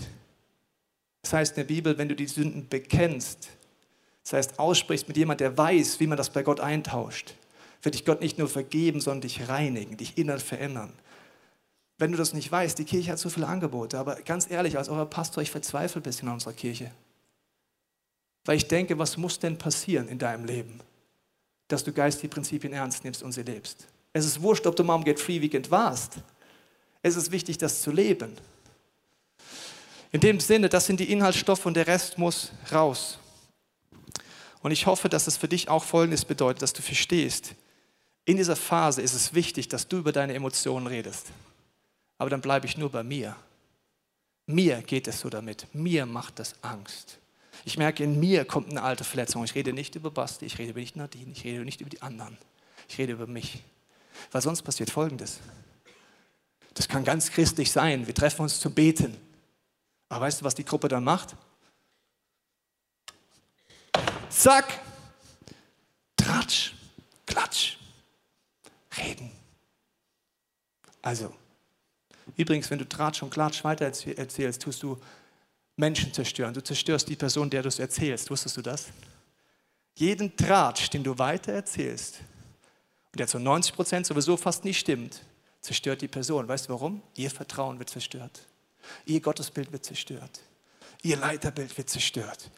Das 1.23 1.33
heißt 1.33 1.51
in 1.53 1.55
der 1.67 1.73
Bibel, 1.73 1.97
wenn 1.97 2.09
du 2.09 2.15
die 2.15 2.27
Sünden 2.27 2.67
bekennst, 2.69 3.49
das 4.23 4.33
heißt 4.33 4.59
aussprichst 4.59 5.07
mit 5.07 5.17
jemand, 5.17 5.39
der 5.39 5.57
weiß, 5.57 5.99
wie 5.99 6.07
man 6.07 6.17
das 6.17 6.29
bei 6.29 6.43
Gott 6.43 6.59
eintauscht, 6.59 7.33
wird 7.81 7.95
dich 7.95 8.05
Gott 8.05 8.21
nicht 8.21 8.37
nur 8.37 8.47
vergeben, 8.47 9.01
sondern 9.01 9.21
dich 9.21 9.49
reinigen, 9.49 9.97
dich 9.97 10.17
innern 10.17 10.39
verändern. 10.39 10.93
Wenn 11.97 12.11
du 12.11 12.17
das 12.17 12.33
nicht 12.33 12.51
weißt, 12.51 12.77
die 12.77 12.85
Kirche 12.85 13.11
hat 13.11 13.19
so 13.19 13.29
viele 13.29 13.47
Angebote, 13.47 13.97
aber 13.97 14.15
ganz 14.15 14.49
ehrlich, 14.49 14.77
als 14.77 14.89
euer 14.89 15.05
Pastor, 15.05 15.41
ich 15.41 15.51
verzweifle 15.51 16.01
ein 16.01 16.03
bisschen 16.03 16.27
an 16.27 16.35
unserer 16.35 16.53
Kirche. 16.53 16.91
Weil 18.45 18.57
ich 18.57 18.67
denke, 18.67 18.97
was 18.97 19.17
muss 19.17 19.39
denn 19.39 19.57
passieren 19.57 20.07
in 20.09 20.19
deinem 20.19 20.45
Leben, 20.45 20.79
dass 21.69 21.83
du 21.83 21.93
geistige 21.93 22.29
Prinzipien 22.29 22.73
ernst 22.73 23.03
nimmst 23.03 23.23
und 23.23 23.31
sie 23.31 23.43
lebst? 23.43 23.87
Es 24.11 24.25
ist 24.25 24.41
wurscht, 24.41 24.67
ob 24.67 24.75
du 24.75 24.83
mal 24.83 24.95
am 24.95 25.03
Get 25.03 25.19
Free 25.19 25.41
Weekend 25.41 25.71
warst. 25.71 26.17
Es 27.01 27.15
ist 27.15 27.31
wichtig, 27.31 27.57
das 27.57 27.81
zu 27.81 27.91
leben. 27.91 28.33
In 30.13 30.21
dem 30.21 30.39
Sinne, 30.39 30.69
das 30.69 30.85
sind 30.85 30.99
die 30.99 31.11
Inhaltsstoffe 31.11 31.65
und 31.65 31.73
der 31.73 31.87
Rest 31.87 32.19
muss 32.19 32.51
raus. 32.71 33.17
Und 34.61 34.71
ich 34.71 34.85
hoffe, 34.85 35.09
dass 35.09 35.25
es 35.25 35.37
für 35.37 35.47
dich 35.47 35.69
auch 35.69 35.83
Folgendes 35.83 36.23
bedeutet, 36.23 36.61
dass 36.61 36.71
du 36.71 36.83
verstehst, 36.83 37.55
in 38.23 38.37
dieser 38.37 38.55
Phase 38.55 39.01
ist 39.01 39.15
es 39.15 39.33
wichtig, 39.33 39.69
dass 39.69 39.87
du 39.87 39.97
über 39.97 40.11
deine 40.11 40.35
Emotionen 40.35 40.85
redest. 40.85 41.31
Aber 42.19 42.29
dann 42.29 42.41
bleibe 42.41 42.67
ich 42.67 42.77
nur 42.77 42.91
bei 42.91 43.03
mir. 43.03 43.35
Mir 44.45 44.83
geht 44.83 45.07
es 45.07 45.19
so 45.19 45.31
damit. 45.31 45.65
Mir 45.73 46.05
macht 46.05 46.37
das 46.37 46.53
Angst. 46.61 47.17
Ich 47.65 47.77
merke, 47.79 48.03
in 48.03 48.19
mir 48.19 48.45
kommt 48.45 48.69
eine 48.69 48.83
alte 48.83 49.03
Verletzung. 49.03 49.43
Ich 49.43 49.55
rede 49.55 49.73
nicht 49.73 49.95
über 49.95 50.11
Basti, 50.11 50.45
ich 50.45 50.59
rede 50.59 50.69
über 50.69 50.79
nicht 50.79 50.95
Nadine, 50.95 51.31
ich 51.31 51.43
rede 51.43 51.65
nicht 51.65 51.81
über 51.81 51.89
die 51.89 52.03
anderen. 52.03 52.37
Ich 52.87 52.99
rede 52.99 53.13
über 53.13 53.25
mich. 53.25 53.63
Weil 54.31 54.43
sonst 54.43 54.61
passiert 54.61 54.91
Folgendes. 54.91 55.39
Das 56.75 56.87
kann 56.87 57.03
ganz 57.03 57.31
christlich 57.31 57.71
sein. 57.71 58.05
Wir 58.05 58.13
treffen 58.13 58.43
uns 58.43 58.59
zu 58.59 58.69
beten. 58.69 59.17
Aber 60.13 60.25
weißt 60.25 60.41
du, 60.41 60.45
was 60.45 60.53
die 60.53 60.63
Gruppe 60.63 60.87
dann 60.87 61.03
macht? 61.03 61.35
Zack, 64.29 64.79
Tratsch, 66.15 66.75
Klatsch, 67.25 67.77
Reden. 68.95 69.31
Also, 71.01 71.33
übrigens, 72.37 72.69
wenn 72.69 72.77
du 72.77 72.87
Tratsch 72.87 73.23
und 73.23 73.31
Klatsch 73.31 73.63
weiter 73.63 73.85
erzählst, 73.85 74.61
tust 74.61 74.83
du 74.83 75.01
Menschen 75.77 76.13
zerstören. 76.13 76.53
Du 76.53 76.63
zerstörst 76.63 77.09
die 77.09 77.15
Person, 77.15 77.49
der 77.49 77.63
du 77.63 77.69
es 77.69 77.79
erzählst. 77.79 78.29
Wusstest 78.29 78.55
du 78.57 78.61
das? 78.61 78.89
Jeden 79.95 80.37
Tratsch, 80.37 80.91
den 80.91 81.03
du 81.03 81.17
weiter 81.17 81.53
erzählst, 81.53 82.19
und 83.11 83.19
der 83.19 83.25
zu 83.25 83.39
90 83.39 83.73
Prozent 83.73 84.05
sowieso 84.05 84.37
fast 84.37 84.63
nicht 84.63 84.77
stimmt, 84.79 85.25
zerstört 85.59 86.03
die 86.03 86.07
Person. 86.07 86.47
Weißt 86.47 86.69
du 86.69 86.73
warum? 86.73 87.01
Ihr 87.15 87.31
Vertrauen 87.31 87.79
wird 87.79 87.89
zerstört. 87.89 88.47
Ihr 89.05 89.21
Gottesbild 89.21 89.71
wird 89.71 89.85
zerstört. 89.85 90.39
Ihr 91.01 91.17
Leiterbild 91.17 91.77
wird 91.77 91.89
zerstört. 91.89 92.49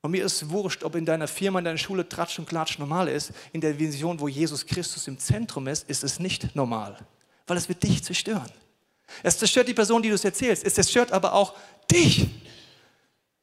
Und 0.00 0.12
mir 0.12 0.24
ist 0.24 0.48
wurscht, 0.50 0.84
ob 0.84 0.94
in 0.94 1.04
deiner 1.04 1.26
Firma, 1.26 1.58
in 1.58 1.64
deiner 1.64 1.78
Schule 1.78 2.08
Tratsch 2.08 2.38
und 2.38 2.48
Klatsch 2.48 2.78
normal 2.78 3.08
ist. 3.08 3.32
In 3.52 3.60
der 3.60 3.78
Vision, 3.78 4.20
wo 4.20 4.28
Jesus 4.28 4.64
Christus 4.64 5.08
im 5.08 5.18
Zentrum 5.18 5.66
ist, 5.66 5.88
ist 5.88 6.04
es 6.04 6.20
nicht 6.20 6.54
normal. 6.54 6.96
Weil 7.46 7.56
es 7.56 7.68
wird 7.68 7.82
dich 7.82 8.04
zerstören. 8.04 8.50
Es 9.22 9.38
zerstört 9.38 9.68
die 9.68 9.74
Person, 9.74 10.02
die 10.02 10.08
du 10.10 10.14
es 10.14 10.24
erzählst. 10.24 10.64
Es 10.64 10.74
zerstört 10.74 11.12
aber 11.12 11.32
auch 11.32 11.54
dich. 11.90 12.28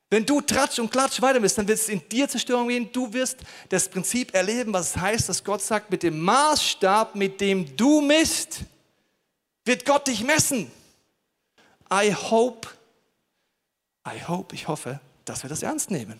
Wenn 0.10 0.26
du 0.26 0.40
Tratsch 0.40 0.80
und 0.80 0.92
Klatsch 0.92 1.22
weiter 1.22 1.40
bist, 1.40 1.58
dann 1.58 1.68
wird 1.68 1.80
es 1.80 1.90
in 1.90 2.08
dir 2.08 2.30
Zerstörung 2.30 2.70
gehen. 2.70 2.90
Du 2.92 3.12
wirst 3.12 3.40
das 3.70 3.90
Prinzip 3.90 4.34
erleben, 4.34 4.72
was 4.72 4.92
es 4.92 4.98
heißt, 4.98 5.28
dass 5.28 5.44
Gott 5.44 5.62
sagt, 5.62 5.90
mit 5.90 6.04
dem 6.04 6.20
Maßstab, 6.22 7.16
mit 7.16 7.42
dem 7.42 7.76
du 7.76 8.02
misst, 8.02 8.60
wird 9.66 9.84
Gott 9.84 10.08
dich 10.08 10.24
messen. 10.24 10.72
I 11.91 12.13
hope, 12.13 12.67
I 14.08 14.19
hope, 14.28 14.56
ich 14.56 14.67
hoffe, 14.67 15.00
dass 15.26 15.43
wir 15.43 15.50
das 15.50 15.63
ernst 15.63 15.91
nehmen. 15.91 16.19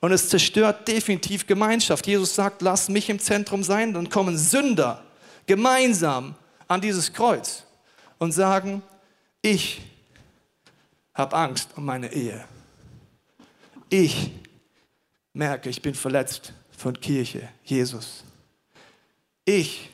Und 0.00 0.12
es 0.12 0.28
zerstört 0.28 0.86
definitiv 0.86 1.46
Gemeinschaft. 1.46 2.06
Jesus 2.06 2.34
sagt, 2.34 2.62
lass 2.62 2.88
mich 2.88 3.08
im 3.08 3.18
Zentrum 3.18 3.62
sein, 3.64 3.92
dann 3.94 4.08
kommen 4.08 4.38
Sünder 4.38 5.04
gemeinsam 5.46 6.36
an 6.68 6.80
dieses 6.80 7.12
Kreuz 7.12 7.64
und 8.18 8.32
sagen, 8.32 8.82
ich 9.42 9.80
habe 11.14 11.36
Angst 11.36 11.70
um 11.76 11.84
meine 11.84 12.12
Ehe. 12.12 12.44
Ich 13.88 14.30
merke, 15.32 15.68
ich 15.68 15.82
bin 15.82 15.94
verletzt 15.94 16.52
von 16.76 16.98
Kirche, 17.00 17.48
Jesus. 17.64 18.22
Ich 19.44 19.90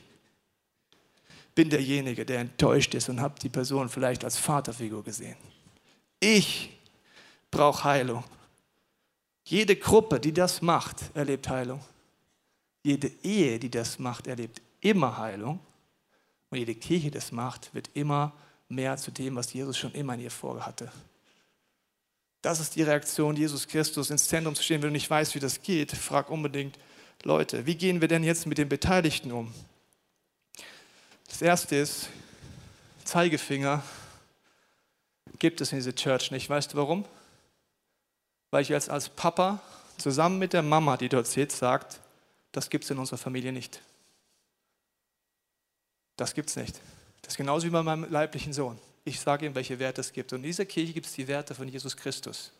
bin 1.55 1.69
derjenige, 1.69 2.25
der 2.25 2.39
enttäuscht 2.39 2.93
ist 2.93 3.09
und 3.09 3.21
habe 3.21 3.39
die 3.39 3.49
Person 3.49 3.87
vielleicht 3.89 4.23
als 4.25 4.37
Vaterfigur 4.37 5.03
gesehen. 5.03 5.37
Ich 6.19 6.77
brauche 7.49 7.85
Heilung. 7.85 8.23
Jede 9.45 9.75
Gruppe, 9.75 10.19
die 10.19 10.33
das 10.33 10.61
macht, 10.61 10.97
erlebt 11.13 11.47
Heilung. 11.47 11.79
Jede 12.83 13.09
Ehe, 13.23 13.57
die 13.57 13.69
das 13.69 13.97
macht, 13.97 14.27
erlebt 14.27 14.61
immer 14.81 15.17
Heilung. 15.17 15.59
Und 16.49 16.57
jede 16.57 16.75
Kirche, 16.75 17.05
die 17.05 17.11
das 17.11 17.31
macht, 17.31 17.73
wird 17.73 17.89
immer 17.93 18.33
mehr 18.67 18.97
zu 18.97 19.11
dem, 19.11 19.35
was 19.35 19.53
Jesus 19.53 19.77
schon 19.77 19.91
immer 19.93 20.13
in 20.15 20.21
ihr 20.21 20.31
vorhatte. 20.31 20.91
Das 22.41 22.59
ist 22.59 22.75
die 22.75 22.83
Reaktion, 22.83 23.35
Jesus 23.35 23.67
Christus 23.67 24.09
ins 24.09 24.27
Zentrum 24.27 24.55
zu 24.55 24.61
stehen. 24.61 24.81
Wenn 24.81 24.89
du 24.89 24.93
nicht 24.93 25.09
weißt, 25.09 25.33
wie 25.35 25.39
das 25.39 25.61
geht, 25.61 25.91
frag 25.91 26.29
unbedingt 26.29 26.77
Leute, 27.23 27.65
wie 27.65 27.75
gehen 27.75 28.01
wir 28.01 28.07
denn 28.07 28.23
jetzt 28.23 28.45
mit 28.45 28.57
den 28.57 28.69
Beteiligten 28.69 29.31
um? 29.31 29.51
Das 31.35 31.41
erste 31.41 31.75
ist, 31.75 32.09
Zeigefinger 33.03 33.83
gibt 35.37 35.61
es 35.61 35.71
in 35.71 35.77
dieser 35.77 35.93
Church 35.93 36.31
nicht. 36.31 36.49
Weißt 36.49 36.73
du 36.73 36.77
warum? 36.77 37.05
weil 38.55 38.61
ich 38.61 38.69
jetzt 38.69 38.89
als 38.89 39.09
Papa 39.09 39.59
zusammen 39.97 40.39
mit 40.39 40.53
der 40.53 40.61
Mama, 40.61 40.95
die 40.95 41.09
dort 41.09 41.27
sitzt, 41.27 41.57
sagt, 41.57 41.99
das 42.53 42.69
gibt 42.69 42.85
es 42.85 42.89
in 42.89 42.97
unserer 42.97 43.17
Familie 43.17 43.51
nicht. 43.51 43.81
Das 46.15 46.33
gibt 46.33 46.49
es 46.49 46.55
nicht. 46.55 46.79
Das 47.21 47.33
ist 47.33 47.37
genauso 47.37 47.67
wie 47.67 47.71
bei 47.71 47.83
meinem 47.83 48.09
leiblichen 48.09 48.53
Sohn. 48.53 48.79
Ich 49.03 49.19
sage 49.19 49.45
ihm, 49.45 49.55
welche 49.55 49.77
Werte 49.77 49.99
es 49.99 50.13
gibt. 50.13 50.31
Und 50.31 50.39
in 50.39 50.43
dieser 50.43 50.63
Kirche 50.63 50.93
gibt 50.93 51.05
es 51.05 51.11
die 51.11 51.27
Werte 51.27 51.53
von 51.53 51.67
Jesus 51.67 51.97
Christus. 51.97 52.53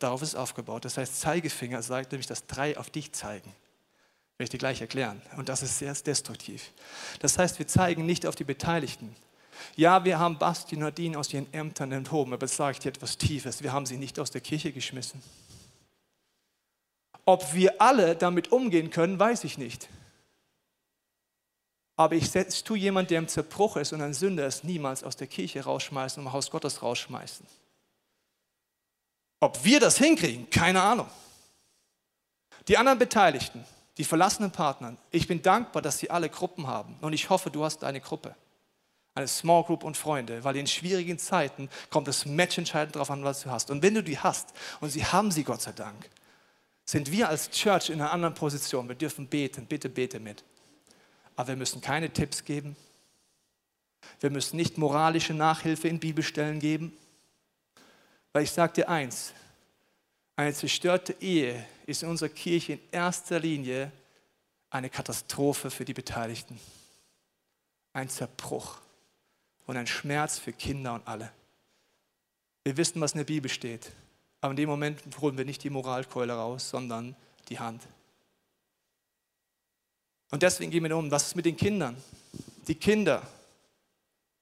Darauf 0.00 0.22
ist 0.22 0.34
aufgebaut. 0.34 0.84
Das 0.84 0.96
heißt, 0.96 1.20
Zeigefinger 1.20 1.80
sagt 1.82 2.10
nämlich, 2.10 2.26
dass 2.26 2.44
drei 2.48 2.76
auf 2.76 2.90
dich 2.90 3.12
zeigen. 3.12 3.54
Will 4.38 4.44
ich 4.44 4.50
dir 4.50 4.58
gleich 4.58 4.80
erklären. 4.80 5.22
Und 5.36 5.48
das 5.48 5.62
ist 5.62 5.78
sehr 5.78 5.94
destruktiv. 5.94 6.72
Das 7.20 7.38
heißt, 7.38 7.58
wir 7.58 7.66
zeigen 7.66 8.04
nicht 8.04 8.26
auf 8.26 8.34
die 8.34 8.44
Beteiligten. 8.44 9.16
Ja, 9.76 10.04
wir 10.04 10.18
haben 10.18 10.38
Basti 10.38 10.76
und 10.76 10.82
Nadine 10.82 11.18
aus 11.18 11.32
ihren 11.32 11.52
Ämtern 11.54 11.92
enthoben, 11.92 12.34
aber 12.34 12.46
sage 12.46 12.72
ich 12.72 12.78
dir 12.80 12.90
etwas 12.90 13.16
Tiefes. 13.16 13.62
Wir 13.62 13.72
haben 13.72 13.86
sie 13.86 13.96
nicht 13.96 14.18
aus 14.18 14.30
der 14.30 14.42
Kirche 14.42 14.72
geschmissen. 14.72 15.22
Ob 17.24 17.54
wir 17.54 17.80
alle 17.80 18.14
damit 18.14 18.52
umgehen 18.52 18.90
können, 18.90 19.18
weiß 19.18 19.44
ich 19.44 19.58
nicht. 19.58 19.88
Aber 21.96 22.14
ich 22.14 22.30
tue 22.62 22.76
jemand, 22.76 23.10
der 23.10 23.18
im 23.18 23.28
Zerbruch 23.28 23.76
ist 23.76 23.92
und 23.92 24.02
ein 24.02 24.12
Sünder 24.12 24.46
ist, 24.46 24.64
niemals 24.64 25.02
aus 25.02 25.16
der 25.16 25.26
Kirche 25.26 25.64
rausschmeißen 25.64 26.20
und 26.20 26.26
im 26.26 26.32
Haus 26.32 26.50
Gottes 26.50 26.82
rausschmeißen. 26.82 27.46
Ob 29.40 29.64
wir 29.64 29.80
das 29.80 29.96
hinkriegen, 29.96 30.48
keine 30.50 30.82
Ahnung. 30.82 31.08
Die 32.68 32.76
anderen 32.76 32.98
Beteiligten, 32.98 33.64
die 33.98 34.04
verlassenen 34.04 34.50
Partner, 34.50 34.96
ich 35.10 35.26
bin 35.26 35.42
dankbar, 35.42 35.82
dass 35.82 35.98
sie 35.98 36.10
alle 36.10 36.28
Gruppen 36.28 36.66
haben 36.66 36.96
und 37.00 37.12
ich 37.12 37.30
hoffe, 37.30 37.50
du 37.50 37.64
hast 37.64 37.84
eine 37.84 38.00
Gruppe 38.00 38.34
eine 39.16 39.26
Small 39.26 39.64
Group 39.64 39.82
und 39.82 39.96
Freunde, 39.96 40.44
weil 40.44 40.56
in 40.56 40.66
schwierigen 40.66 41.18
Zeiten 41.18 41.70
kommt 41.88 42.06
es 42.06 42.26
matchentscheidend 42.26 42.96
darauf 42.96 43.10
an, 43.10 43.24
was 43.24 43.42
du 43.42 43.50
hast. 43.50 43.70
Und 43.70 43.82
wenn 43.82 43.94
du 43.94 44.02
die 44.02 44.18
hast, 44.18 44.52
und 44.80 44.90
sie 44.90 45.04
haben 45.04 45.30
sie 45.30 45.42
Gott 45.42 45.62
sei 45.62 45.72
Dank, 45.72 46.10
sind 46.84 47.10
wir 47.10 47.28
als 47.28 47.50
Church 47.50 47.88
in 47.88 48.00
einer 48.00 48.12
anderen 48.12 48.34
Position. 48.34 48.86
Wir 48.86 48.94
dürfen 48.94 49.26
beten, 49.26 49.66
bitte 49.66 49.88
bete 49.88 50.20
mit. 50.20 50.44
Aber 51.34 51.48
wir 51.48 51.56
müssen 51.56 51.80
keine 51.80 52.10
Tipps 52.10 52.44
geben. 52.44 52.76
Wir 54.20 54.30
müssen 54.30 54.56
nicht 54.56 54.76
moralische 54.76 55.34
Nachhilfe 55.34 55.88
in 55.88 55.98
Bibelstellen 55.98 56.60
geben. 56.60 56.92
Weil 58.34 58.44
ich 58.44 58.52
sage 58.52 58.74
dir 58.74 58.88
eins, 58.90 59.32
eine 60.36 60.52
zerstörte 60.54 61.16
Ehe 61.20 61.66
ist 61.86 62.02
in 62.02 62.08
unserer 62.08 62.28
Kirche 62.28 62.74
in 62.74 62.80
erster 62.92 63.40
Linie 63.40 63.90
eine 64.70 64.90
Katastrophe 64.90 65.70
für 65.70 65.84
die 65.84 65.94
Beteiligten. 65.94 66.60
Ein 67.92 68.08
Zerbruch 68.08 68.78
und 69.66 69.76
ein 69.76 69.86
Schmerz 69.86 70.38
für 70.38 70.52
Kinder 70.52 70.94
und 70.94 71.06
alle. 71.08 71.32
Wir 72.64 72.76
wissen, 72.76 73.00
was 73.00 73.12
in 73.12 73.18
der 73.18 73.24
Bibel 73.24 73.50
steht, 73.50 73.92
aber 74.40 74.50
in 74.50 74.56
dem 74.56 74.68
Moment 74.68 75.02
holen 75.20 75.38
wir 75.38 75.44
nicht 75.44 75.64
die 75.64 75.70
Moralkeule 75.70 76.34
raus, 76.34 76.68
sondern 76.68 77.16
die 77.48 77.58
Hand. 77.58 77.82
Und 80.30 80.42
deswegen 80.42 80.70
gehen 80.70 80.84
wir 80.84 80.96
um, 80.96 81.10
was 81.10 81.28
ist 81.28 81.36
mit 81.36 81.46
den 81.46 81.56
Kindern? 81.56 81.96
Die 82.66 82.74
Kinder, 82.74 83.26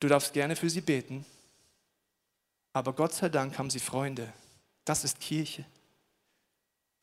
Du 0.04 0.08
darfst 0.08 0.34
gerne 0.34 0.54
für 0.54 0.68
sie 0.68 0.82
beten, 0.82 1.24
aber 2.74 2.92
Gott 2.92 3.14
sei 3.14 3.30
Dank 3.30 3.56
haben 3.58 3.70
sie 3.70 3.78
Freunde. 3.78 4.30
Das 4.84 5.02
ist 5.02 5.18
Kirche. 5.18 5.64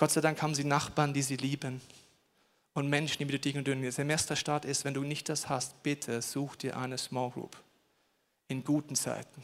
Gott 0.01 0.09
sei 0.09 0.21
Dank 0.21 0.41
haben 0.41 0.55
sie 0.55 0.63
Nachbarn, 0.63 1.13
die 1.13 1.21
sie 1.21 1.35
lieben 1.35 1.79
und 2.73 2.89
Menschen, 2.89 3.19
die 3.19 3.25
mit 3.25 3.35
dir 3.35 3.39
dick 3.39 3.55
und 3.55 3.67
dünn. 3.67 3.83
Der 3.83 3.91
Semesterstart 3.91 4.65
ist, 4.65 4.83
wenn 4.83 4.95
du 4.95 5.03
nicht 5.03 5.29
das 5.29 5.47
hast, 5.47 5.83
bitte 5.83 6.23
such 6.23 6.55
dir 6.55 6.75
eine 6.75 6.97
Small 6.97 7.29
Group 7.29 7.55
in 8.47 8.63
guten 8.63 8.95
Zeiten. 8.95 9.43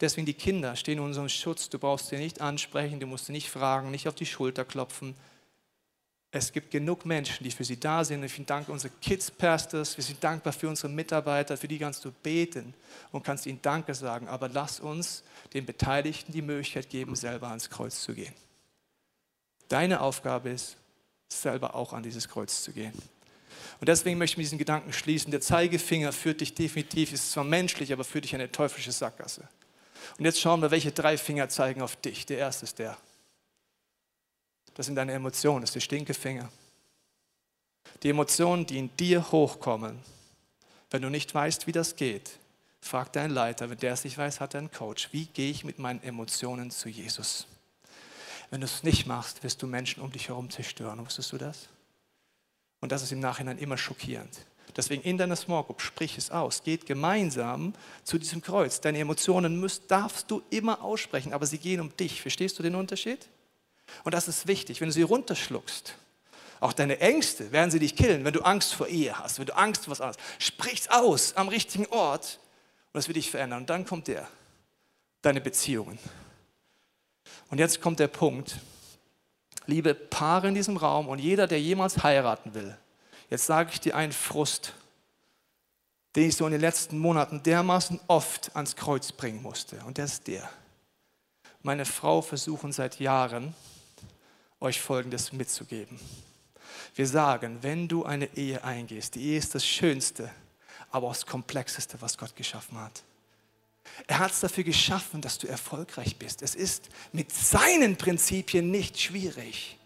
Deswegen 0.00 0.26
die 0.26 0.34
Kinder 0.34 0.76
stehen 0.76 0.98
in 0.98 1.04
unserem 1.04 1.28
Schutz. 1.28 1.68
Du 1.68 1.80
brauchst 1.80 2.06
sie 2.06 2.18
nicht 2.18 2.40
ansprechen, 2.40 3.00
du 3.00 3.08
musst 3.08 3.26
sie 3.26 3.32
nicht 3.32 3.50
fragen, 3.50 3.90
nicht 3.90 4.06
auf 4.06 4.14
die 4.14 4.26
Schulter 4.26 4.64
klopfen. 4.64 5.16
Es 6.30 6.52
gibt 6.52 6.70
genug 6.70 7.04
Menschen, 7.04 7.42
die 7.42 7.50
für 7.50 7.64
sie 7.64 7.80
da 7.80 8.04
sind. 8.04 8.22
Ich 8.22 8.36
bin 8.36 8.46
dankbar 8.46 8.74
unsere 8.74 8.94
Kids 9.02 9.32
Pastors, 9.32 9.96
wir 9.96 10.04
sind 10.04 10.22
dankbar 10.22 10.52
für 10.52 10.68
unsere 10.68 10.88
Mitarbeiter, 10.88 11.56
für 11.56 11.66
die 11.66 11.80
kannst 11.80 12.04
du 12.04 12.12
beten 12.12 12.74
und 13.10 13.24
kannst 13.24 13.46
ihnen 13.46 13.60
Danke 13.60 13.92
sagen. 13.92 14.28
Aber 14.28 14.48
lass 14.48 14.78
uns 14.78 15.24
den 15.52 15.66
Beteiligten 15.66 16.30
die 16.30 16.42
Möglichkeit 16.42 16.88
geben, 16.88 17.16
selber 17.16 17.48
ans 17.48 17.68
Kreuz 17.68 18.00
zu 18.00 18.14
gehen. 18.14 18.32
Deine 19.68 20.00
Aufgabe 20.00 20.50
ist, 20.50 20.76
selber 21.28 21.74
auch 21.74 21.92
an 21.92 22.02
dieses 22.02 22.28
Kreuz 22.28 22.62
zu 22.62 22.72
gehen. 22.72 22.92
Und 23.80 23.88
deswegen 23.88 24.18
möchte 24.18 24.34
ich 24.34 24.38
mit 24.38 24.44
diesen 24.44 24.58
Gedanken 24.58 24.92
schließen. 24.92 25.30
Der 25.30 25.40
Zeigefinger 25.40 26.12
führt 26.12 26.40
dich 26.40 26.54
definitiv, 26.54 27.12
ist 27.12 27.32
zwar 27.32 27.44
menschlich, 27.44 27.92
aber 27.92 28.04
führt 28.04 28.24
dich 28.24 28.32
in 28.32 28.40
eine 28.40 28.50
teuflische 28.50 28.92
Sackgasse. 28.92 29.48
Und 30.18 30.24
jetzt 30.24 30.40
schauen 30.40 30.62
wir, 30.62 30.70
welche 30.70 30.92
drei 30.92 31.18
Finger 31.18 31.48
zeigen 31.48 31.82
auf 31.82 31.96
dich. 31.96 32.26
Der 32.26 32.38
erste 32.38 32.64
ist 32.64 32.78
der. 32.78 32.96
Das 34.74 34.86
sind 34.86 34.94
deine 34.94 35.12
Emotionen, 35.12 35.62
das 35.62 35.70
ist 35.70 35.74
der 35.74 35.80
Stinkefinger. 35.80 36.50
Die 38.02 38.10
Emotionen, 38.10 38.66
die 38.66 38.78
in 38.78 38.96
dir 38.96 39.30
hochkommen, 39.32 39.98
wenn 40.90 41.02
du 41.02 41.10
nicht 41.10 41.34
weißt, 41.34 41.66
wie 41.66 41.72
das 41.72 41.96
geht, 41.96 42.38
frag 42.80 43.12
deinen 43.12 43.30
Leiter, 43.30 43.68
wenn 43.68 43.78
der 43.78 43.94
es 43.94 44.04
nicht 44.04 44.16
weiß, 44.16 44.40
hat 44.40 44.54
er 44.54 44.58
einen 44.58 44.70
Coach. 44.70 45.08
Wie 45.12 45.26
gehe 45.26 45.50
ich 45.50 45.64
mit 45.64 45.78
meinen 45.78 46.02
Emotionen 46.02 46.70
zu 46.70 46.88
Jesus? 46.88 47.46
Wenn 48.50 48.60
du 48.60 48.66
es 48.66 48.82
nicht 48.82 49.06
machst, 49.06 49.42
wirst 49.42 49.62
du 49.62 49.66
Menschen 49.66 50.02
um 50.02 50.12
dich 50.12 50.28
herum 50.28 50.50
zerstören. 50.50 51.04
Wusstest 51.04 51.32
du 51.32 51.38
das? 51.38 51.68
Und 52.80 52.92
das 52.92 53.02
ist 53.02 53.12
im 53.12 53.20
Nachhinein 53.20 53.58
immer 53.58 53.76
schockierend. 53.76 54.46
Deswegen 54.76 55.02
in 55.02 55.16
deiner 55.16 55.36
Small 55.36 55.64
Group, 55.64 55.80
sprich 55.80 56.18
es 56.18 56.30
aus. 56.30 56.62
Geht 56.62 56.84
gemeinsam 56.84 57.72
zu 58.04 58.18
diesem 58.18 58.42
Kreuz. 58.42 58.80
Deine 58.80 58.98
Emotionen 58.98 59.58
müsst, 59.58 59.90
darfst 59.90 60.30
du 60.30 60.42
immer 60.50 60.82
aussprechen, 60.82 61.32
aber 61.32 61.46
sie 61.46 61.58
gehen 61.58 61.80
um 61.80 61.96
dich. 61.96 62.20
Verstehst 62.20 62.58
du 62.58 62.62
den 62.62 62.74
Unterschied? 62.74 63.28
Und 64.04 64.12
das 64.12 64.28
ist 64.28 64.46
wichtig. 64.46 64.80
Wenn 64.80 64.88
du 64.88 64.92
sie 64.92 65.02
runterschluckst, 65.02 65.94
auch 66.60 66.72
deine 66.72 67.00
Ängste 67.00 67.52
werden 67.52 67.70
sie 67.70 67.78
dich 67.78 67.96
killen, 67.96 68.24
wenn 68.24 68.32
du 68.32 68.40
Angst 68.40 68.74
vor 68.74 68.88
Ehe 68.88 69.18
hast, 69.18 69.38
wenn 69.38 69.46
du 69.46 69.56
Angst 69.56 69.84
vor 69.84 69.92
was 69.92 70.00
anderes. 70.00 70.22
Sprich's 70.38 70.88
aus 70.88 71.34
am 71.36 71.48
richtigen 71.48 71.86
Ort 71.86 72.38
und 72.92 72.98
das 72.98 73.08
wird 73.08 73.16
dich 73.16 73.30
verändern. 73.30 73.60
Und 73.60 73.70
dann 73.70 73.84
kommt 73.84 74.08
der, 74.08 74.28
deine 75.22 75.40
Beziehungen. 75.40 75.98
Und 77.50 77.58
jetzt 77.58 77.80
kommt 77.80 78.00
der 78.00 78.08
Punkt, 78.08 78.58
liebe 79.66 79.94
Paare 79.94 80.48
in 80.48 80.54
diesem 80.54 80.76
Raum 80.76 81.08
und 81.08 81.18
jeder, 81.18 81.46
der 81.46 81.60
jemals 81.60 82.02
heiraten 82.02 82.54
will, 82.54 82.76
Jetzt 83.30 83.46
sage 83.46 83.70
ich 83.72 83.80
dir 83.80 83.96
einen 83.96 84.12
Frust, 84.12 84.72
den 86.14 86.28
ich 86.28 86.36
so 86.36 86.46
in 86.46 86.52
den 86.52 86.60
letzten 86.60 86.98
Monaten 86.98 87.42
dermaßen 87.42 88.00
oft 88.06 88.54
ans 88.54 88.76
Kreuz 88.76 89.12
bringen 89.12 89.42
musste. 89.42 89.82
Und 89.84 89.98
der 89.98 90.04
ist 90.04 90.26
der. 90.26 90.48
Meine 91.62 91.84
Frau 91.84 92.22
versuchen 92.22 92.72
seit 92.72 93.00
Jahren, 93.00 93.54
euch 94.60 94.80
Folgendes 94.80 95.32
mitzugeben. 95.32 95.98
Wir 96.94 97.06
sagen, 97.06 97.58
wenn 97.62 97.88
du 97.88 98.04
eine 98.04 98.34
Ehe 98.36 98.62
eingehst, 98.64 99.16
die 99.16 99.22
Ehe 99.22 99.38
ist 99.38 99.54
das 99.54 99.66
Schönste, 99.66 100.30
aber 100.90 101.08
auch 101.08 101.12
das 101.12 101.26
Komplexeste, 101.26 102.00
was 102.00 102.16
Gott 102.16 102.34
geschaffen 102.36 102.80
hat. 102.80 103.02
Er 104.06 104.18
hat 104.18 104.32
es 104.32 104.40
dafür 104.40 104.64
geschaffen, 104.64 105.20
dass 105.20 105.38
du 105.38 105.46
erfolgreich 105.46 106.16
bist. 106.16 106.42
Es 106.42 106.54
ist 106.54 106.88
mit 107.12 107.32
seinen 107.32 107.96
Prinzipien 107.96 108.70
nicht 108.70 109.00
schwierig. 109.00 109.78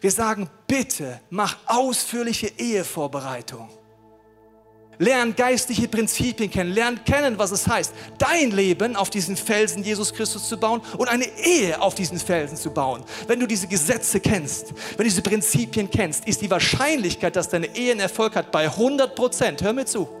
Wir 0.00 0.10
sagen, 0.10 0.48
bitte 0.66 1.20
mach 1.30 1.56
ausführliche 1.66 2.46
Ehevorbereitung. 2.58 3.68
Lern 4.98 5.34
geistliche 5.34 5.88
Prinzipien 5.88 6.50
kennen, 6.50 6.72
lern 6.72 7.02
kennen, 7.04 7.38
was 7.38 7.52
es 7.52 7.66
heißt, 7.66 7.94
dein 8.18 8.50
Leben 8.50 8.96
auf 8.96 9.08
diesen 9.08 9.34
Felsen 9.34 9.82
Jesus 9.82 10.12
Christus 10.12 10.46
zu 10.46 10.58
bauen 10.58 10.82
und 10.98 11.08
eine 11.08 11.24
Ehe 11.38 11.80
auf 11.80 11.94
diesen 11.94 12.18
Felsen 12.18 12.58
zu 12.58 12.70
bauen. 12.70 13.02
Wenn 13.26 13.40
du 13.40 13.46
diese 13.46 13.66
Gesetze 13.66 14.20
kennst, 14.20 14.74
wenn 14.90 14.98
du 14.98 15.04
diese 15.04 15.22
Prinzipien 15.22 15.90
kennst, 15.90 16.26
ist 16.26 16.42
die 16.42 16.50
Wahrscheinlichkeit, 16.50 17.34
dass 17.34 17.48
deine 17.48 17.74
Ehe 17.74 17.92
einen 17.92 18.00
Erfolg 18.00 18.36
hat, 18.36 18.52
bei 18.52 18.64
100 18.64 19.14
Prozent. 19.14 19.62
Hör 19.62 19.72
mir 19.72 19.86
zu. 19.86 20.19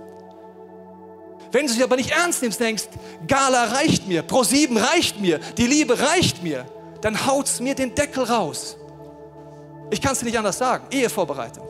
Wenn 1.52 1.66
du 1.66 1.72
sie 1.72 1.82
aber 1.82 1.96
nicht 1.96 2.10
ernst 2.10 2.42
nimmst, 2.42 2.60
denkst, 2.60 2.84
Gala 3.26 3.64
reicht 3.64 4.06
mir, 4.06 4.24
Pro7 4.26 4.80
reicht 4.80 5.20
mir, 5.20 5.38
die 5.56 5.66
Liebe 5.66 5.98
reicht 5.98 6.42
mir, 6.42 6.64
dann 7.00 7.26
haut's 7.26 7.60
mir 7.60 7.74
den 7.74 7.94
Deckel 7.94 8.24
raus. 8.24 8.76
Ich 9.90 10.00
kann 10.00 10.12
es 10.12 10.20
dir 10.20 10.26
nicht 10.26 10.38
anders 10.38 10.58
sagen. 10.58 10.84
Ehevorbereitung. 10.90 11.66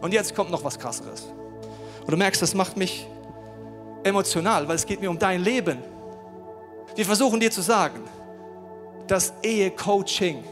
Und 0.00 0.12
jetzt 0.12 0.34
kommt 0.34 0.50
noch 0.50 0.62
was 0.62 0.78
krasseres. 0.78 1.24
Und 2.00 2.10
du 2.10 2.16
merkst, 2.16 2.40
das 2.40 2.54
macht 2.54 2.76
mich 2.76 3.06
emotional, 4.04 4.66
weil 4.68 4.76
es 4.76 4.86
geht 4.86 5.00
mir 5.00 5.10
um 5.10 5.18
dein 5.18 5.42
Leben. 5.42 5.78
Wir 6.94 7.04
versuchen 7.04 7.40
dir 7.40 7.50
zu 7.50 7.62
sagen, 7.62 8.02
dass 9.06 9.32
Ehecoaching 9.42 10.44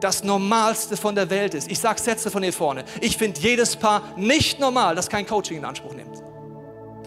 das 0.00 0.24
Normalste 0.24 0.96
von 0.96 1.14
der 1.14 1.28
Welt 1.30 1.54
ist. 1.54 1.70
Ich 1.70 1.78
sage 1.78 2.00
Sätze 2.00 2.30
von 2.30 2.42
hier 2.42 2.52
vorne. 2.52 2.84
Ich 3.00 3.16
finde 3.16 3.40
jedes 3.40 3.76
Paar 3.76 4.02
nicht 4.16 4.58
normal, 4.58 4.94
das 4.94 5.08
kein 5.08 5.26
Coaching 5.26 5.58
in 5.58 5.64
Anspruch 5.64 5.94
nimmt. 5.94 6.31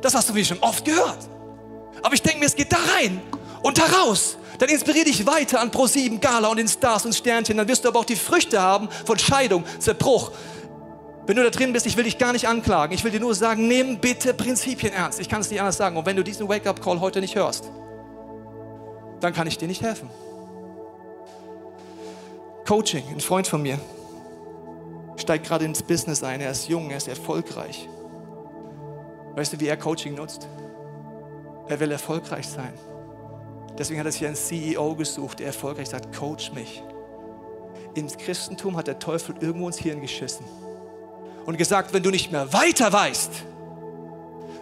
Das 0.06 0.14
hast 0.14 0.30
du 0.30 0.36
wie 0.36 0.46
schon 0.46 0.60
oft 0.60 0.86
gehört. 0.86 1.18
Aber 2.04 2.14
ich 2.14 2.22
denke 2.22 2.38
mir, 2.38 2.46
es 2.46 2.56
geht 2.56 2.72
da 2.72 2.78
rein 2.96 3.20
und 3.64 3.80
da 3.80 3.86
raus. 3.86 4.38
Dann 4.60 4.70
inspiriere 4.70 5.06
dich 5.06 5.26
weiter 5.26 5.60
an 5.60 5.72
Pro7, 5.72 6.20
Gala 6.20 6.48
und 6.50 6.58
den 6.58 6.68
Stars 6.68 7.08
und 7.08 7.16
Sternchen. 7.16 7.58
Dann 7.58 7.68
wirst 7.68 7.84
du 7.84 7.88
aber 7.88 8.02
auch 8.02 8.06
die 8.06 8.16
Früchte 8.16 8.62
haben 8.62 8.88
von 9.04 9.18
Scheidung, 9.18 9.64
Zerbruch. 9.80 10.32
Wenn 11.26 11.38
du 11.38 11.44
da 11.44 11.50
drin 11.50 11.74
bist, 11.74 11.88
ich 11.88 11.98
will 11.98 12.04
dich 12.04 12.20
gar 12.20 12.34
nicht 12.34 12.48
anklagen. 12.48 12.94
Ich 12.94 13.04
will 13.04 13.10
dir 13.10 13.20
nur 13.20 13.34
sagen, 13.34 13.68
nimm 13.68 13.98
bitte 13.98 14.36
Prinzipien 14.36 14.94
ernst. 14.94 15.20
Ich 15.20 15.28
kann 15.28 15.42
es 15.42 15.50
nicht 15.50 15.60
anders 15.60 15.78
sagen. 15.78 15.98
Und 15.98 16.06
wenn 16.06 16.16
du 16.16 16.24
diesen 16.24 16.48
Wake-up-Call 16.48 17.00
heute 17.00 17.20
nicht 17.20 17.36
hörst, 17.36 17.72
dann 19.22 19.34
kann 19.34 19.48
ich 19.48 19.58
dir 19.58 19.68
nicht 19.68 19.82
helfen. 19.82 20.08
Coaching, 22.68 23.06
ein 23.10 23.22
Freund 23.22 23.48
von 23.48 23.64
mir, 23.64 23.80
steigt 25.18 25.48
gerade 25.48 25.66
ins 25.66 25.82
Business 25.82 26.22
ein. 26.22 26.42
Er 26.42 26.52
ist 26.52 26.70
jung, 26.70 26.92
er 26.92 26.98
ist 26.98 27.08
erfolgreich. 27.08 27.90
Weißt 29.36 29.54
du, 29.54 29.60
wie 29.60 29.68
er 29.68 29.78
Coaching 29.78 30.16
nutzt? 30.16 30.48
Er 31.68 31.80
will 31.80 31.92
erfolgreich 31.92 32.48
sein. 32.48 32.74
Deswegen 33.78 34.00
hat 34.00 34.06
er 34.06 34.12
sich 34.12 34.26
einen 34.26 34.36
CEO 34.36 34.96
gesucht, 34.96 35.40
der 35.40 35.48
erfolgreich 35.48 35.90
sagt, 35.90 36.16
coach 36.16 36.54
mich. 36.54 36.82
Ins 37.94 38.18
Christentum 38.18 38.78
hat 38.78 38.88
der 38.88 39.00
Teufel 39.00 39.36
irgendwo 39.40 39.68
ins 39.68 39.78
Hirn 39.78 40.02
geschissen 40.02 40.46
und 41.46 41.58
gesagt, 41.58 41.94
wenn 41.94 42.04
du 42.04 42.10
nicht 42.10 42.32
mehr 42.32 42.52
weiter 42.54 42.92
weißt, 42.92 43.32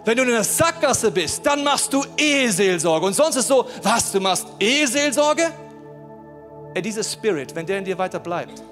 wenn 0.04 0.16
du 0.16 0.22
in 0.22 0.30
der 0.30 0.44
Sackgasse 0.44 1.10
bist, 1.10 1.44
dann 1.46 1.64
machst 1.64 1.92
du 1.92 2.04
Eheseelsorge. 2.16 3.06
Und 3.06 3.14
sonst 3.14 3.36
ist 3.36 3.48
so, 3.48 3.66
was, 3.82 4.12
du 4.12 4.20
machst 4.20 4.46
Eheseelsorge? 4.60 5.50
Ey, 6.74 6.82
dieser 6.82 7.02
Spirit, 7.02 7.54
wenn 7.54 7.64
der 7.64 7.78
in 7.78 7.84
dir 7.84 7.96
weiter 7.96 8.18
bleibt, 8.18 8.62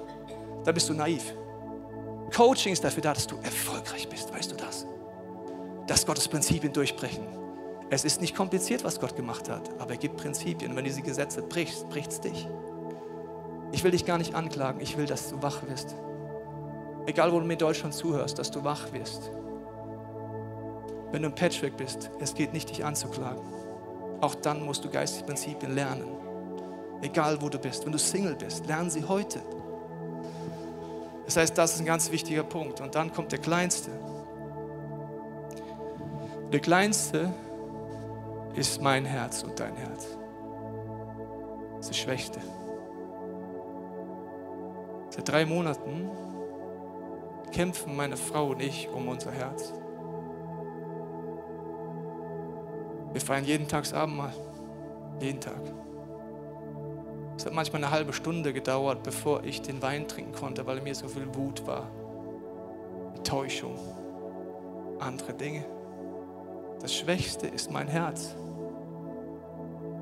dann 0.63 0.73
bist 0.73 0.89
du 0.89 0.93
naiv. 0.93 1.33
Coaching 2.35 2.73
ist 2.73 2.83
dafür 2.83 3.01
da, 3.01 3.13
dass 3.13 3.25
du 3.25 3.37
erfolgreich 3.41 4.07
bist, 4.07 4.31
weißt 4.33 4.51
du 4.51 4.55
das? 4.55 4.72
Dass 5.87 6.05
Gottes 6.05 6.27
Prinzipien 6.27 6.73
durchbrechen. 6.73 7.27
Es 7.89 8.05
ist 8.05 8.21
nicht 8.21 8.35
kompliziert, 8.35 8.83
was 8.83 8.99
Gott 8.99 9.15
gemacht 9.15 9.49
hat, 9.49 9.69
aber 9.79 9.91
er 9.91 9.97
gibt 9.97 10.17
Prinzipien. 10.17 10.71
Und 10.71 10.77
wenn 10.77 10.83
du 10.83 10.89
diese 10.89 11.01
Gesetze 11.01 11.41
brichst, 11.41 11.89
bricht 11.89 12.11
es 12.11 12.21
dich. 12.21 12.47
Ich 13.71 13.83
will 13.83 13.91
dich 13.91 14.05
gar 14.05 14.17
nicht 14.17 14.35
anklagen, 14.35 14.79
ich 14.81 14.97
will, 14.97 15.05
dass 15.05 15.29
du 15.29 15.41
wach 15.41 15.61
wirst. 15.67 15.95
Egal, 17.05 17.33
wo 17.33 17.39
du 17.39 17.45
mir 17.45 17.53
in 17.53 17.59
Deutschland 17.59 17.93
zuhörst, 17.93 18.39
dass 18.39 18.49
du 18.49 18.63
wach 18.63 18.91
wirst. 18.93 19.29
Wenn 21.11 21.21
du 21.21 21.27
ein 21.27 21.35
Patchwork 21.35 21.75
bist, 21.77 22.09
es 22.19 22.33
geht 22.33 22.53
nicht, 22.53 22.69
dich 22.69 22.85
anzuklagen. 22.85 23.43
Auch 24.21 24.35
dann 24.35 24.63
musst 24.63 24.85
du 24.85 24.89
geistige 24.89 25.25
Prinzipien 25.25 25.75
lernen. 25.75 26.05
Egal, 27.01 27.41
wo 27.41 27.49
du 27.49 27.59
bist. 27.59 27.85
Wenn 27.85 27.91
du 27.91 27.99
Single 27.99 28.35
bist, 28.35 28.65
lernen 28.65 28.89
sie 28.89 29.03
heute. 29.03 29.41
Das 31.25 31.35
heißt, 31.35 31.57
das 31.57 31.75
ist 31.75 31.79
ein 31.81 31.85
ganz 31.85 32.09
wichtiger 32.11 32.43
Punkt. 32.43 32.79
Und 32.79 32.95
dann 32.95 33.13
kommt 33.13 33.31
der 33.31 33.39
Kleinste. 33.39 33.91
Der 36.53 36.59
Kleinste 36.59 37.33
ist 38.53 38.79
mein 38.79 39.05
Herz 39.05 39.41
und 39.41 39.59
dein 39.59 39.75
Herz. 39.75 40.05
Das 41.77 41.79
ist 41.79 41.89
das 41.89 41.97
Schwächste. 41.97 42.39
Seit 45.09 45.27
drei 45.27 45.47
Monaten 45.47 46.11
kämpfen 47.51 47.95
meine 47.95 48.17
Frau 48.17 48.51
und 48.51 48.61
ich 48.61 48.87
um 48.87 49.07
unser 49.07 49.31
Herz. 49.31 49.73
Wir 53.13 53.21
feiern 53.21 53.45
jeden 53.45 53.67
Tag 53.67 53.85
das 53.85 53.93
Abendmahl. 53.93 54.33
Jeden 55.19 55.39
Tag. 55.39 55.59
Es 57.35 57.47
hat 57.47 57.53
manchmal 57.53 57.83
eine 57.83 57.91
halbe 57.91 58.13
Stunde 58.13 58.53
gedauert, 58.53 59.01
bevor 59.01 59.43
ich 59.43 59.63
den 59.63 59.81
Wein 59.81 60.07
trinken 60.07 60.33
konnte, 60.33 60.67
weil 60.67 60.81
mir 60.81 60.93
so 60.93 61.07
viel 61.07 61.33
Wut 61.33 61.65
war. 61.65 61.89
Enttäuschung. 63.15 63.75
Andere 64.99 65.33
Dinge. 65.33 65.65
Das 66.83 66.93
Schwächste 66.93 67.47
ist 67.47 67.71
mein 67.71 67.87
Herz. 67.87 68.35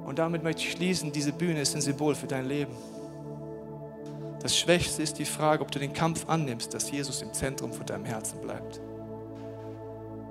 Und 0.04 0.18
damit 0.18 0.42
möchte 0.42 0.64
ich 0.64 0.72
schließen, 0.72 1.12
diese 1.12 1.32
Bühne 1.32 1.62
ist 1.62 1.76
ein 1.76 1.82
Symbol 1.82 2.16
für 2.16 2.26
dein 2.26 2.48
Leben. 2.48 2.76
Das 4.42 4.58
Schwächste 4.58 5.04
ist 5.04 5.20
die 5.20 5.26
Frage, 5.26 5.62
ob 5.62 5.70
du 5.70 5.78
den 5.78 5.94
Kampf 5.94 6.28
annimmst, 6.28 6.74
dass 6.74 6.90
Jesus 6.90 7.22
im 7.22 7.32
Zentrum 7.34 7.72
von 7.72 7.86
deinem 7.86 8.06
Herzen 8.06 8.42
bleibt. 8.42 8.82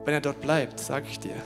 Wenn 0.05 0.15
er 0.15 0.21
dort 0.21 0.41
bleibt, 0.41 0.81
sage 0.81 1.07
ich 1.09 1.21
dir, 1.21 1.37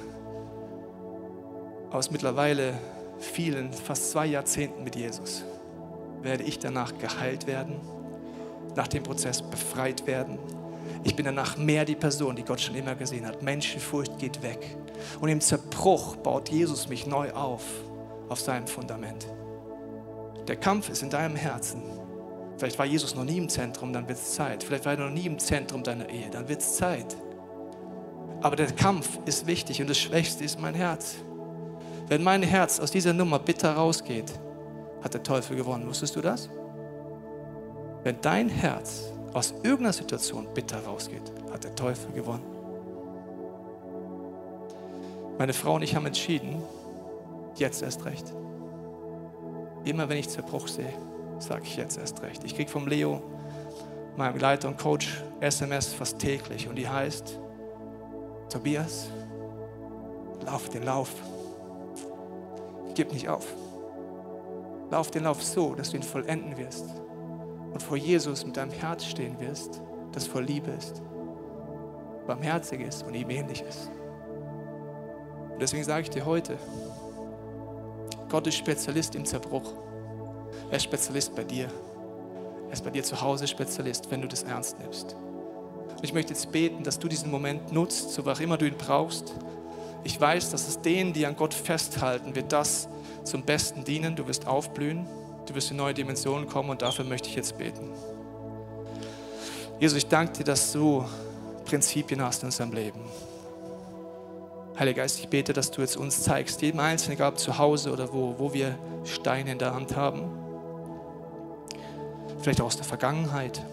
aus 1.90 2.10
mittlerweile 2.10 2.72
vielen, 3.18 3.74
fast 3.74 4.10
zwei 4.10 4.24
Jahrzehnten 4.24 4.84
mit 4.84 4.96
Jesus, 4.96 5.44
werde 6.22 6.44
ich 6.44 6.58
danach 6.58 6.96
geheilt 6.96 7.46
werden, 7.46 7.76
nach 8.74 8.88
dem 8.88 9.02
Prozess 9.02 9.42
befreit 9.42 10.06
werden. 10.06 10.38
Ich 11.04 11.14
bin 11.14 11.26
danach 11.26 11.58
mehr 11.58 11.84
die 11.84 11.94
Person, 11.94 12.36
die 12.36 12.42
Gott 12.42 12.62
schon 12.62 12.74
immer 12.74 12.94
gesehen 12.94 13.26
hat. 13.26 13.42
Menschenfurcht 13.42 14.18
geht 14.18 14.42
weg. 14.42 14.78
Und 15.20 15.28
im 15.28 15.40
Zerbruch 15.40 16.16
baut 16.16 16.48
Jesus 16.48 16.88
mich 16.88 17.06
neu 17.06 17.32
auf, 17.32 17.62
auf 18.28 18.40
seinem 18.40 18.66
Fundament. 18.66 19.26
Der 20.48 20.56
Kampf 20.56 20.88
ist 20.88 21.02
in 21.02 21.10
deinem 21.10 21.36
Herzen. 21.36 21.82
Vielleicht 22.58 22.78
war 22.78 22.86
Jesus 22.86 23.14
noch 23.14 23.24
nie 23.24 23.38
im 23.38 23.48
Zentrum, 23.48 23.92
dann 23.92 24.06
wird 24.08 24.18
es 24.18 24.34
Zeit. 24.34 24.62
Vielleicht 24.62 24.84
war 24.84 24.92
er 24.92 25.06
noch 25.06 25.10
nie 25.10 25.26
im 25.26 25.38
Zentrum 25.38 25.82
deiner 25.82 26.08
Ehe, 26.08 26.30
dann 26.30 26.48
wird 26.48 26.60
es 26.60 26.76
Zeit. 26.76 27.16
Aber 28.40 28.56
der 28.56 28.70
Kampf 28.72 29.18
ist 29.24 29.46
wichtig 29.46 29.80
und 29.80 29.88
das 29.88 29.98
Schwächste 29.98 30.44
ist 30.44 30.60
mein 30.60 30.74
Herz. 30.74 31.16
Wenn 32.08 32.22
mein 32.22 32.42
Herz 32.42 32.78
aus 32.78 32.90
dieser 32.90 33.12
Nummer 33.12 33.38
bitter 33.38 33.72
rausgeht, 33.74 34.32
hat 35.02 35.14
der 35.14 35.22
Teufel 35.22 35.56
gewonnen. 35.56 35.86
Wusstest 35.86 36.14
du 36.16 36.20
das? 36.20 36.50
Wenn 38.02 38.20
dein 38.20 38.50
Herz 38.50 39.12
aus 39.32 39.52
irgendeiner 39.62 39.94
Situation 39.94 40.46
bitter 40.52 40.84
rausgeht, 40.84 41.32
hat 41.50 41.64
der 41.64 41.74
Teufel 41.74 42.12
gewonnen. 42.12 42.53
Meine 45.38 45.52
Frau 45.52 45.74
und 45.74 45.82
ich 45.82 45.96
haben 45.96 46.06
entschieden, 46.06 46.62
jetzt 47.56 47.82
erst 47.82 48.04
recht. 48.04 48.32
Immer 49.84 50.08
wenn 50.08 50.18
ich 50.18 50.28
Zerbruch 50.28 50.68
sehe, 50.68 50.92
sage 51.40 51.62
ich 51.64 51.76
jetzt 51.76 51.98
erst 51.98 52.22
recht. 52.22 52.44
Ich 52.44 52.54
kriege 52.54 52.70
vom 52.70 52.86
Leo, 52.86 53.20
meinem 54.16 54.38
Leiter 54.38 54.68
und 54.68 54.78
Coach, 54.78 55.22
SMS 55.40 55.92
fast 55.92 56.20
täglich 56.20 56.68
und 56.68 56.76
die 56.76 56.88
heißt, 56.88 57.38
Tobias, 58.48 59.08
lauf 60.46 60.68
den 60.68 60.84
Lauf. 60.84 61.10
Gib 62.94 63.12
nicht 63.12 63.28
auf. 63.28 63.46
Lauf 64.90 65.10
den 65.10 65.24
Lauf 65.24 65.42
so, 65.42 65.74
dass 65.74 65.90
du 65.90 65.96
ihn 65.96 66.02
vollenden 66.04 66.56
wirst 66.56 66.86
und 67.72 67.82
vor 67.82 67.96
Jesus 67.96 68.46
mit 68.46 68.56
deinem 68.56 68.70
Herz 68.70 69.04
stehen 69.04 69.40
wirst, 69.40 69.82
das 70.12 70.28
voll 70.28 70.44
Liebe 70.44 70.70
ist, 70.70 71.02
barmherzig 72.28 72.80
ist 72.80 73.02
und 73.02 73.14
ihm 73.14 73.28
ähnlich 73.30 73.62
ist. 73.62 73.90
Und 75.54 75.62
deswegen 75.62 75.84
sage 75.84 76.02
ich 76.02 76.10
dir 76.10 76.26
heute, 76.26 76.58
Gott 78.28 78.46
ist 78.46 78.56
Spezialist 78.56 79.14
im 79.14 79.24
Zerbruch. 79.24 79.72
Er 80.70 80.76
ist 80.76 80.82
Spezialist 80.82 81.34
bei 81.36 81.44
dir. 81.44 81.68
Er 82.66 82.72
ist 82.72 82.84
bei 82.84 82.90
dir 82.90 83.04
zu 83.04 83.20
Hause 83.20 83.46
Spezialist, 83.46 84.10
wenn 84.10 84.20
du 84.20 84.28
das 84.28 84.42
ernst 84.42 84.78
nimmst. 84.80 85.14
Und 85.90 86.02
ich 86.02 86.12
möchte 86.12 86.32
jetzt 86.32 86.50
beten, 86.50 86.82
dass 86.82 86.98
du 86.98 87.06
diesen 87.06 87.30
Moment 87.30 87.72
nutzt, 87.72 88.10
so 88.10 88.26
was 88.26 88.40
immer 88.40 88.58
du 88.58 88.66
ihn 88.66 88.76
brauchst. 88.76 89.32
Ich 90.02 90.20
weiß, 90.20 90.50
dass 90.50 90.66
es 90.66 90.80
denen, 90.80 91.12
die 91.12 91.24
an 91.24 91.36
Gott 91.36 91.54
festhalten, 91.54 92.34
wird 92.34 92.52
das 92.52 92.88
zum 93.22 93.42
Besten 93.42 93.84
dienen. 93.84 94.16
Du 94.16 94.26
wirst 94.26 94.46
aufblühen. 94.48 95.06
Du 95.46 95.54
wirst 95.54 95.70
in 95.70 95.76
neue 95.76 95.94
Dimensionen 95.94 96.48
kommen 96.48 96.70
und 96.70 96.82
dafür 96.82 97.04
möchte 97.04 97.28
ich 97.28 97.36
jetzt 97.36 97.56
beten. 97.56 97.90
Jesus, 99.78 99.98
ich 99.98 100.06
danke 100.08 100.32
dir, 100.32 100.44
dass 100.44 100.72
du 100.72 101.04
Prinzipien 101.64 102.20
hast 102.22 102.42
in 102.42 102.46
unserem 102.46 102.72
Leben. 102.72 103.00
Heiliger 104.78 105.02
Geist, 105.02 105.20
ich 105.20 105.28
bete, 105.28 105.52
dass 105.52 105.70
du 105.70 105.80
jetzt 105.80 105.96
uns 105.96 106.22
zeigst, 106.22 106.62
jedem 106.62 106.80
Einzelnen, 106.80 107.14
egal 107.16 107.32
ob 107.32 107.38
zu 107.38 107.58
Hause 107.58 107.92
oder 107.92 108.12
wo, 108.12 108.34
wo 108.38 108.52
wir 108.52 108.76
Steine 109.04 109.52
in 109.52 109.58
der 109.58 109.74
Hand 109.74 109.94
haben, 109.94 110.22
vielleicht 112.40 112.60
auch 112.60 112.66
aus 112.66 112.76
der 112.76 112.84
Vergangenheit, 112.84 113.64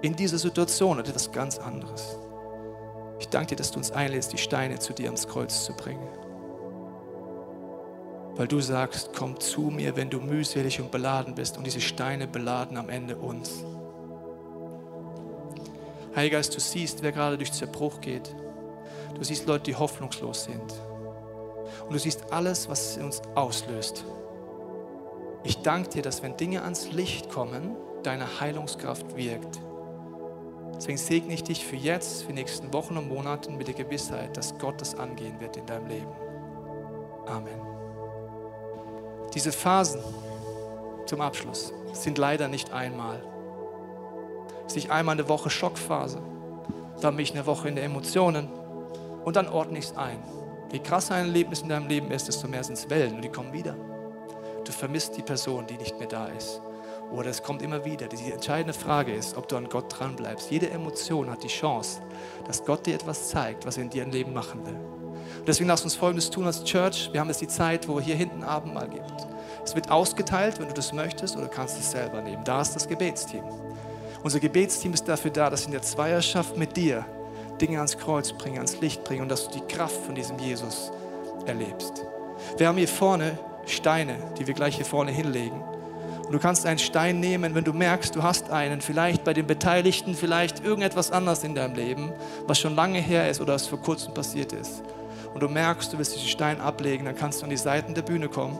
in 0.00 0.16
dieser 0.16 0.38
Situation 0.38 0.98
oder 0.98 1.08
etwas 1.08 1.30
ganz 1.30 1.58
anderes. 1.58 2.16
Ich 3.20 3.28
danke 3.28 3.48
dir, 3.48 3.56
dass 3.56 3.70
du 3.70 3.78
uns 3.78 3.92
einlädst, 3.92 4.32
die 4.32 4.38
Steine 4.38 4.78
zu 4.78 4.92
dir 4.92 5.06
ans 5.06 5.28
Kreuz 5.28 5.64
zu 5.64 5.74
bringen 5.74 6.08
weil 8.34 8.48
du 8.48 8.60
sagst, 8.60 9.10
komm 9.16 9.38
zu 9.38 9.62
mir, 9.62 9.96
wenn 9.96 10.10
du 10.10 10.20
mühselig 10.20 10.80
und 10.80 10.90
beladen 10.90 11.34
bist 11.34 11.58
und 11.58 11.64
diese 11.64 11.80
Steine 11.80 12.26
beladen 12.26 12.76
am 12.76 12.88
Ende 12.88 13.16
uns. 13.16 13.64
Heiliger 16.16 16.38
Geist, 16.38 16.54
du 16.54 16.60
siehst, 16.60 17.02
wer 17.02 17.12
gerade 17.12 17.36
durch 17.36 17.52
Zerbruch 17.52 18.00
geht. 18.00 18.34
Du 19.14 19.24
siehst 19.24 19.46
Leute, 19.46 19.64
die 19.64 19.76
hoffnungslos 19.76 20.44
sind. 20.44 20.72
Und 21.84 21.92
du 21.92 21.98
siehst 21.98 22.32
alles, 22.32 22.68
was 22.68 22.96
uns 22.98 23.22
auslöst. 23.34 24.04
Ich 25.44 25.62
danke 25.62 25.90
dir, 25.90 26.02
dass 26.02 26.22
wenn 26.22 26.36
Dinge 26.36 26.62
ans 26.62 26.92
Licht 26.92 27.30
kommen, 27.30 27.76
deine 28.02 28.40
Heilungskraft 28.40 29.16
wirkt. 29.16 29.60
Deswegen 30.76 30.98
segne 30.98 31.34
ich 31.34 31.44
dich 31.44 31.64
für 31.64 31.76
jetzt, 31.76 32.22
für 32.22 32.28
die 32.28 32.34
nächsten 32.34 32.72
Wochen 32.72 32.96
und 32.96 33.08
Monate 33.08 33.50
mit 33.50 33.68
der 33.68 33.74
Gewissheit, 33.74 34.36
dass 34.36 34.58
Gott 34.58 34.80
das 34.80 34.94
angehen 34.94 35.38
wird 35.40 35.56
in 35.56 35.66
deinem 35.66 35.86
Leben. 35.86 36.12
Amen. 37.26 37.60
Diese 39.34 39.52
Phasen 39.52 40.00
zum 41.06 41.20
Abschluss 41.20 41.72
sind 41.92 42.18
leider 42.18 42.48
nicht 42.48 42.72
einmal. 42.72 43.22
Es 44.66 44.72
ist 44.72 44.76
nicht 44.76 44.90
einmal 44.90 45.14
eine 45.14 45.28
Woche 45.28 45.50
Schockphase, 45.50 46.20
dann 47.00 47.16
bin 47.16 47.24
ich 47.24 47.32
eine 47.32 47.46
Woche 47.46 47.68
in 47.68 47.76
den 47.76 47.84
Emotionen 47.84 48.48
und 49.24 49.36
dann 49.36 49.48
ordne 49.48 49.78
ich 49.78 49.86
es 49.86 49.96
ein. 49.96 50.22
Je 50.72 50.78
krasser 50.78 51.14
ein 51.14 51.26
Erlebnis 51.26 51.62
in 51.62 51.68
deinem 51.68 51.88
Leben 51.88 52.10
ist, 52.10 52.28
desto 52.28 52.48
mehr 52.48 52.64
sind 52.64 52.78
es 52.78 52.88
Wellen 52.88 53.16
und 53.16 53.22
die 53.22 53.28
kommen 53.28 53.52
wieder. 53.52 53.76
Du 54.64 54.72
vermisst 54.72 55.16
die 55.16 55.22
Person, 55.22 55.66
die 55.66 55.76
nicht 55.76 55.98
mehr 55.98 56.08
da 56.08 56.26
ist. 56.28 56.60
Oder 57.10 57.28
es 57.28 57.42
kommt 57.42 57.60
immer 57.60 57.84
wieder. 57.84 58.08
Die 58.08 58.32
entscheidende 58.32 58.72
Frage 58.72 59.12
ist, 59.12 59.36
ob 59.36 59.48
du 59.48 59.56
an 59.56 59.68
Gott 59.68 59.98
dran 59.98 60.16
bleibst. 60.16 60.50
Jede 60.50 60.70
Emotion 60.70 61.30
hat 61.30 61.42
die 61.42 61.48
Chance, 61.48 62.00
dass 62.46 62.64
Gott 62.64 62.86
dir 62.86 62.94
etwas 62.94 63.28
zeigt, 63.28 63.66
was 63.66 63.76
er 63.76 63.82
in 63.82 63.90
dir 63.90 64.02
ein 64.02 64.12
Leben 64.12 64.32
machen 64.32 64.64
will. 64.64 64.78
Und 65.38 65.46
deswegen 65.46 65.68
lass 65.68 65.82
uns 65.82 65.94
Folgendes 65.94 66.30
tun 66.30 66.46
als 66.46 66.64
Church. 66.64 67.10
Wir 67.12 67.20
haben 67.20 67.28
jetzt 67.28 67.42
die 67.42 67.48
Zeit, 67.48 67.86
wo 67.86 68.00
hier 68.00 68.14
hinten 68.14 68.42
Abendmahl 68.42 68.88
gibt. 68.88 69.26
Es 69.64 69.74
wird 69.74 69.90
ausgeteilt, 69.90 70.58
wenn 70.58 70.68
du 70.68 70.74
das 70.74 70.92
möchtest, 70.92 71.36
oder 71.36 71.48
kannst 71.48 71.78
es 71.78 71.90
selber 71.90 72.22
nehmen. 72.22 72.44
Da 72.44 72.62
ist 72.62 72.74
das 72.74 72.88
Gebetsteam. 72.88 73.44
Unser 74.22 74.40
Gebetsteam 74.40 74.94
ist 74.94 75.06
dafür 75.06 75.30
da, 75.30 75.50
dass 75.50 75.66
in 75.66 75.72
der 75.72 75.82
Zweierschaft 75.82 76.56
mit 76.56 76.76
dir 76.76 77.04
Dinge 77.62 77.78
ans 77.78 77.96
Kreuz 77.96 78.32
bringen, 78.32 78.58
ans 78.58 78.80
Licht 78.80 79.04
bringen 79.04 79.22
und 79.22 79.28
dass 79.30 79.48
du 79.48 79.58
die 79.58 79.66
Kraft 79.74 79.96
von 80.04 80.14
diesem 80.14 80.38
Jesus 80.38 80.90
erlebst. 81.46 82.04
Wir 82.58 82.68
haben 82.68 82.76
hier 82.76 82.88
vorne 82.88 83.38
Steine, 83.64 84.16
die 84.38 84.46
wir 84.46 84.54
gleich 84.54 84.76
hier 84.76 84.84
vorne 84.84 85.12
hinlegen. 85.12 85.62
Und 86.26 86.32
du 86.32 86.38
kannst 86.38 86.66
einen 86.66 86.78
Stein 86.78 87.20
nehmen, 87.20 87.54
wenn 87.54 87.64
du 87.64 87.72
merkst, 87.72 88.14
du 88.14 88.22
hast 88.22 88.50
einen, 88.50 88.80
vielleicht 88.80 89.24
bei 89.24 89.32
den 89.32 89.46
Beteiligten, 89.46 90.14
vielleicht 90.14 90.64
irgendetwas 90.64 91.10
anderes 91.10 91.44
in 91.44 91.54
deinem 91.54 91.74
Leben, 91.74 92.12
was 92.46 92.58
schon 92.58 92.74
lange 92.74 92.98
her 92.98 93.30
ist 93.30 93.40
oder 93.40 93.54
was 93.54 93.66
vor 93.66 93.80
kurzem 93.80 94.12
passiert 94.12 94.52
ist 94.52 94.82
und 95.34 95.42
du 95.42 95.48
merkst, 95.48 95.92
du 95.92 95.98
willst 95.98 96.14
diesen 96.14 96.28
Stein 96.28 96.60
ablegen, 96.60 97.04
dann 97.04 97.16
kannst 97.16 97.40
du 97.40 97.44
an 97.44 97.50
die 97.50 97.56
Seiten 97.56 97.94
der 97.94 98.02
Bühne 98.02 98.28
kommen 98.28 98.58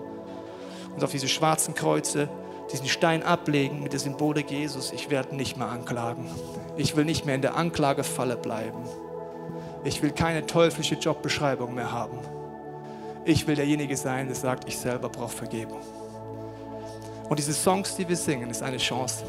und 0.94 1.04
auf 1.04 1.10
diese 1.10 1.28
schwarzen 1.28 1.74
Kreuze 1.74 2.28
diesen 2.72 2.88
Stein 2.88 3.22
ablegen 3.22 3.82
mit 3.82 3.92
der 3.92 4.00
Symbolik 4.00 4.50
Jesus. 4.50 4.92
Ich 4.92 5.10
werde 5.10 5.36
nicht 5.36 5.56
mehr 5.56 5.68
anklagen. 5.68 6.26
Ich 6.76 6.96
will 6.96 7.04
nicht 7.04 7.26
mehr 7.26 7.34
in 7.34 7.42
der 7.42 7.56
Anklagefalle 7.56 8.36
bleiben. 8.36 8.82
Ich 9.84 10.02
will 10.02 10.12
keine 10.12 10.46
teuflische 10.46 10.94
Jobbeschreibung 10.94 11.74
mehr 11.74 11.92
haben. 11.92 12.18
Ich 13.24 13.46
will 13.46 13.56
derjenige 13.56 13.96
sein, 13.96 14.26
der 14.26 14.36
sagt, 14.36 14.68
ich 14.68 14.78
selber 14.78 15.08
brauche 15.08 15.36
Vergebung. 15.36 15.80
Und 17.28 17.38
diese 17.38 17.52
Songs, 17.52 17.96
die 17.96 18.08
wir 18.08 18.16
singen, 18.16 18.50
ist 18.50 18.62
eine 18.62 18.78
Chance. 18.78 19.24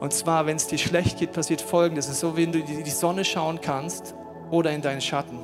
Und 0.00 0.12
zwar, 0.12 0.46
wenn 0.46 0.56
es 0.56 0.66
dir 0.66 0.78
schlecht 0.78 1.18
geht, 1.18 1.32
passiert 1.32 1.60
Folgendes. 1.60 2.06
Es 2.06 2.12
ist 2.12 2.20
so, 2.20 2.36
wenn 2.36 2.52
du 2.52 2.58
in 2.58 2.84
die 2.84 2.90
Sonne 2.90 3.24
schauen 3.24 3.60
kannst 3.60 4.14
oder 4.50 4.70
in 4.72 4.82
deinen 4.82 5.00
Schatten. 5.00 5.38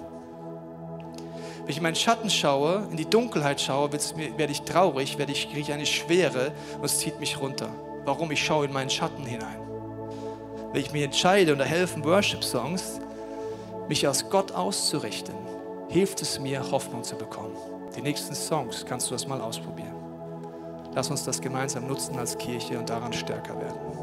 Wenn 1.61 1.69
ich 1.69 1.77
in 1.79 1.83
meinen 1.83 1.95
Schatten 1.95 2.29
schaue, 2.29 2.87
in 2.91 2.97
die 2.97 3.09
Dunkelheit 3.09 3.61
schaue, 3.61 3.91
werde 3.93 4.53
ich 4.53 4.63
traurig, 4.63 5.19
werde 5.19 5.33
ich, 5.33 5.49
kriege 5.49 5.61
ich 5.61 5.73
eine 5.73 5.87
Schwere 5.87 6.53
und 6.79 6.85
es 6.85 6.99
zieht 6.99 7.19
mich 7.21 7.41
runter. 7.41 7.69
Warum? 8.05 8.31
Ich 8.33 8.45
schaue 8.45 8.67
in 8.67 8.73
meinen 8.73 8.91
Schatten 8.91 9.25
hinein. 9.25 9.70
Wenn 10.73 10.83
ich 10.83 10.93
mich 10.93 11.03
entscheide, 11.03 11.53
und 11.53 11.59
da 11.59 11.65
helfen 11.65 12.05
Worship-Songs, 12.05 13.01
mich 13.89 14.07
aus 14.07 14.31
Gott 14.31 14.53
auszurichten, 14.53 15.35
hilft 15.89 16.23
es 16.23 16.39
mir, 16.39 16.71
Hoffnung 16.71 17.03
zu 17.03 17.17
bekommen. 17.17 17.57
Die 17.97 18.03
nächsten 18.03 18.37
Songs 18.37 18.87
kannst 18.87 19.11
du 19.11 19.15
das 19.15 19.27
mal 19.27 19.41
ausprobieren. 19.41 19.97
Lass 20.95 21.11
uns 21.11 21.25
das 21.25 21.41
gemeinsam 21.41 21.89
nutzen 21.89 22.17
als 22.19 22.39
Kirche 22.39 22.79
und 22.79 22.89
daran 22.89 23.13
stärker 23.13 23.61
werden. 23.61 24.00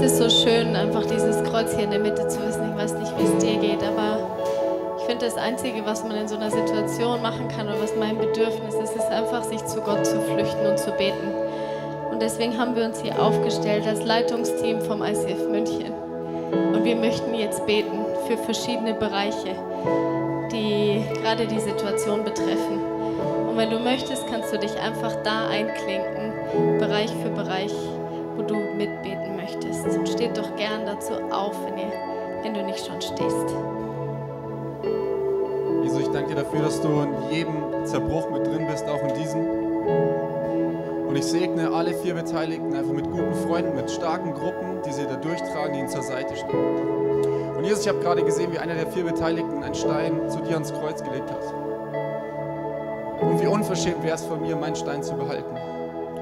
Es 0.00 0.12
ist 0.12 0.18
so 0.18 0.30
schön, 0.30 0.76
einfach 0.76 1.04
dieses 1.06 1.42
Kreuz 1.50 1.74
hier 1.74 1.82
in 1.82 1.90
der 1.90 1.98
Mitte 1.98 2.28
zu 2.28 2.38
wissen. 2.46 2.70
Ich 2.70 2.76
weiß 2.76 2.94
nicht, 2.94 3.18
wie 3.18 3.24
es 3.24 3.38
dir 3.38 3.56
geht, 3.58 3.82
aber 3.82 4.30
ich 4.96 5.04
finde, 5.06 5.26
das 5.26 5.36
Einzige, 5.36 5.84
was 5.84 6.04
man 6.04 6.16
in 6.16 6.28
so 6.28 6.36
einer 6.36 6.52
Situation 6.52 7.20
machen 7.20 7.48
kann 7.48 7.66
oder 7.66 7.82
was 7.82 7.96
mein 7.98 8.16
Bedürfnis 8.16 8.76
ist, 8.76 8.94
ist 8.94 9.10
einfach, 9.10 9.42
sich 9.42 9.64
zu 9.66 9.80
Gott 9.80 10.06
zu 10.06 10.20
flüchten 10.20 10.64
und 10.66 10.78
zu 10.78 10.92
beten. 10.92 11.34
Und 12.12 12.22
deswegen 12.22 12.56
haben 12.56 12.76
wir 12.76 12.84
uns 12.84 13.00
hier 13.00 13.20
aufgestellt 13.20 13.88
als 13.88 14.04
Leitungsteam 14.04 14.82
vom 14.82 15.02
ICF 15.02 15.48
München. 15.50 15.92
Und 15.92 16.84
wir 16.84 16.94
möchten 16.94 17.34
jetzt 17.34 17.66
beten 17.66 17.98
für 18.28 18.36
verschiedene 18.36 18.94
Bereiche, 18.94 19.56
die 20.52 21.02
gerade 21.20 21.48
die 21.48 21.58
Situation 21.58 22.22
betreffen. 22.22 22.78
Und 23.50 23.56
wenn 23.56 23.70
du 23.70 23.80
möchtest, 23.80 24.28
kannst 24.28 24.54
du 24.54 24.58
dich 24.60 24.78
einfach 24.78 25.12
da 25.24 25.48
einklinken, 25.48 26.78
Bereich 26.78 27.10
für 27.20 27.30
Bereich, 27.30 27.74
wo 28.36 28.42
du 28.42 28.67
möchtest. 29.88 29.98
Und 29.98 30.08
steht 30.08 30.36
doch 30.36 30.56
gern 30.56 30.86
dazu 30.86 31.14
auf, 31.30 31.54
wenn, 31.64 31.78
ihr, 31.78 31.92
wenn 32.42 32.54
du 32.54 32.62
nicht 32.64 32.86
schon 32.86 33.00
stehst. 33.00 33.46
Jesus, 35.82 36.00
ich 36.00 36.08
danke 36.08 36.34
dir 36.34 36.42
dafür, 36.42 36.62
dass 36.62 36.80
du 36.80 36.88
in 36.88 37.30
jedem 37.30 37.86
Zerbruch 37.86 38.30
mit 38.30 38.46
drin 38.46 38.66
bist, 38.70 38.86
auch 38.88 39.02
in 39.02 39.14
diesem. 39.14 39.46
Und 41.08 41.16
ich 41.16 41.24
segne 41.24 41.72
alle 41.72 41.94
vier 41.94 42.14
Beteiligten 42.14 42.74
einfach 42.74 42.92
mit 42.92 43.10
guten 43.10 43.34
Freunden, 43.34 43.74
mit 43.74 43.90
starken 43.90 44.34
Gruppen, 44.34 44.82
die 44.84 44.92
sie 44.92 45.04
da 45.04 45.16
durchtragen, 45.16 45.72
die 45.72 45.78
ihnen 45.80 45.88
zur 45.88 46.02
Seite 46.02 46.36
stehen. 46.36 47.56
Und 47.56 47.64
Jesus, 47.64 47.80
ich 47.80 47.88
habe 47.88 47.98
gerade 48.00 48.22
gesehen, 48.22 48.52
wie 48.52 48.58
einer 48.58 48.74
der 48.74 48.86
vier 48.88 49.04
Beteiligten 49.04 49.62
einen 49.62 49.74
Stein 49.74 50.28
zu 50.28 50.38
dir 50.40 50.54
ans 50.54 50.72
Kreuz 50.72 51.02
gelegt 51.02 51.30
hat. 51.30 51.42
Und 53.22 53.42
wie 53.42 53.46
unverschämt 53.46 54.02
wäre 54.04 54.14
es 54.14 54.24
von 54.24 54.40
mir, 54.42 54.54
meinen 54.54 54.76
Stein 54.76 55.02
zu 55.02 55.14
behalten, 55.14 55.56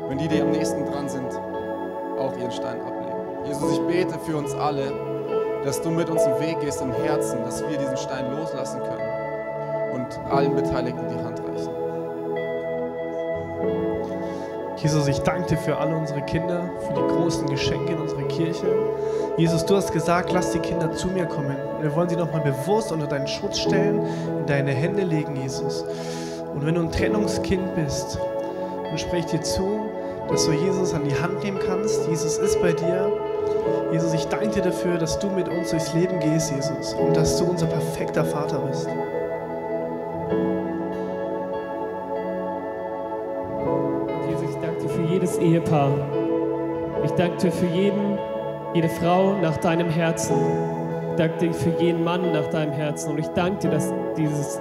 wenn 0.08 0.18
die, 0.18 0.28
die 0.28 0.40
am 0.40 0.50
nächsten 0.50 0.86
dran 0.86 1.08
sind, 1.08 1.28
auch 2.18 2.34
ihren 2.38 2.52
Stein 2.52 2.80
ablegen. 2.80 2.95
Jesus, 3.46 3.72
ich 3.72 3.80
bete 3.86 4.18
für 4.18 4.36
uns 4.36 4.54
alle, 4.54 4.92
dass 5.64 5.80
du 5.80 5.90
mit 5.90 6.10
uns 6.10 6.22
einen 6.22 6.40
Weg 6.40 6.60
gehst 6.60 6.80
im 6.82 6.92
Herzen, 6.92 7.42
dass 7.44 7.62
wir 7.68 7.76
diesen 7.78 7.96
Stein 7.96 8.30
loslassen 8.36 8.80
können 8.80 9.06
und 9.94 10.32
allen 10.32 10.54
Beteiligten 10.54 11.08
die 11.08 11.24
Hand 11.24 11.40
reichen. 11.40 11.70
Jesus, 14.76 15.08
ich 15.08 15.18
danke 15.20 15.48
dir 15.48 15.58
für 15.58 15.76
alle 15.78 15.96
unsere 15.96 16.22
Kinder, 16.22 16.70
für 16.86 16.94
die 16.94 17.06
großen 17.14 17.46
Geschenke 17.46 17.92
in 17.92 17.98
unserer 17.98 18.22
Kirche. 18.28 18.66
Jesus, 19.36 19.64
du 19.64 19.76
hast 19.76 19.92
gesagt, 19.92 20.32
lass 20.32 20.52
die 20.52 20.58
Kinder 20.58 20.92
zu 20.92 21.08
mir 21.08 21.26
kommen. 21.26 21.56
Wir 21.80 21.94
wollen 21.94 22.08
sie 22.08 22.16
nochmal 22.16 22.42
bewusst 22.42 22.92
unter 22.92 23.06
deinen 23.06 23.26
Schutz 23.26 23.58
stellen, 23.58 24.06
in 24.38 24.46
deine 24.46 24.72
Hände 24.72 25.02
legen, 25.02 25.36
Jesus. 25.36 25.84
Und 26.54 26.64
wenn 26.64 26.74
du 26.74 26.82
ein 26.82 26.92
Trennungskind 26.92 27.74
bist, 27.74 28.18
dann 28.84 28.98
spreche 28.98 29.26
ich 29.26 29.32
dir 29.32 29.42
zu, 29.42 29.80
dass 30.28 30.46
du 30.46 30.52
Jesus 30.52 30.94
an 30.94 31.04
die 31.04 31.14
Hand 31.14 31.42
nehmen 31.42 31.58
kannst. 31.66 32.06
Jesus 32.08 32.38
ist 32.38 32.60
bei 32.60 32.72
dir. 32.72 33.25
Jesus, 33.92 34.14
ich 34.14 34.26
danke 34.26 34.48
dir 34.48 34.62
dafür, 34.62 34.98
dass 34.98 35.18
du 35.18 35.28
mit 35.30 35.48
uns 35.48 35.70
durchs 35.70 35.94
Leben 35.94 36.18
gehst, 36.20 36.52
Jesus, 36.52 36.94
und 36.94 37.16
dass 37.16 37.38
du 37.38 37.44
unser 37.44 37.66
perfekter 37.66 38.24
Vater 38.24 38.58
bist. 38.58 38.88
Jesus, 44.28 44.50
ich 44.50 44.56
danke 44.60 44.82
dir 44.82 44.88
für 44.88 45.02
jedes 45.02 45.38
Ehepaar. 45.38 45.92
Ich 47.04 47.10
danke 47.12 47.36
dir 47.36 47.52
für 47.52 47.66
jeden, 47.66 48.18
jede 48.74 48.88
Frau 48.88 49.34
nach 49.40 49.56
deinem 49.58 49.88
Herzen. 49.88 50.36
Ich 51.10 51.16
danke 51.16 51.38
dir 51.38 51.54
für 51.54 51.70
jeden 51.80 52.02
Mann 52.04 52.32
nach 52.32 52.48
deinem 52.48 52.72
Herzen. 52.72 53.12
Und 53.12 53.18
ich 53.18 53.28
danke 53.28 53.60
dir, 53.60 53.70
dass 53.70 53.92
dieses 54.16 54.60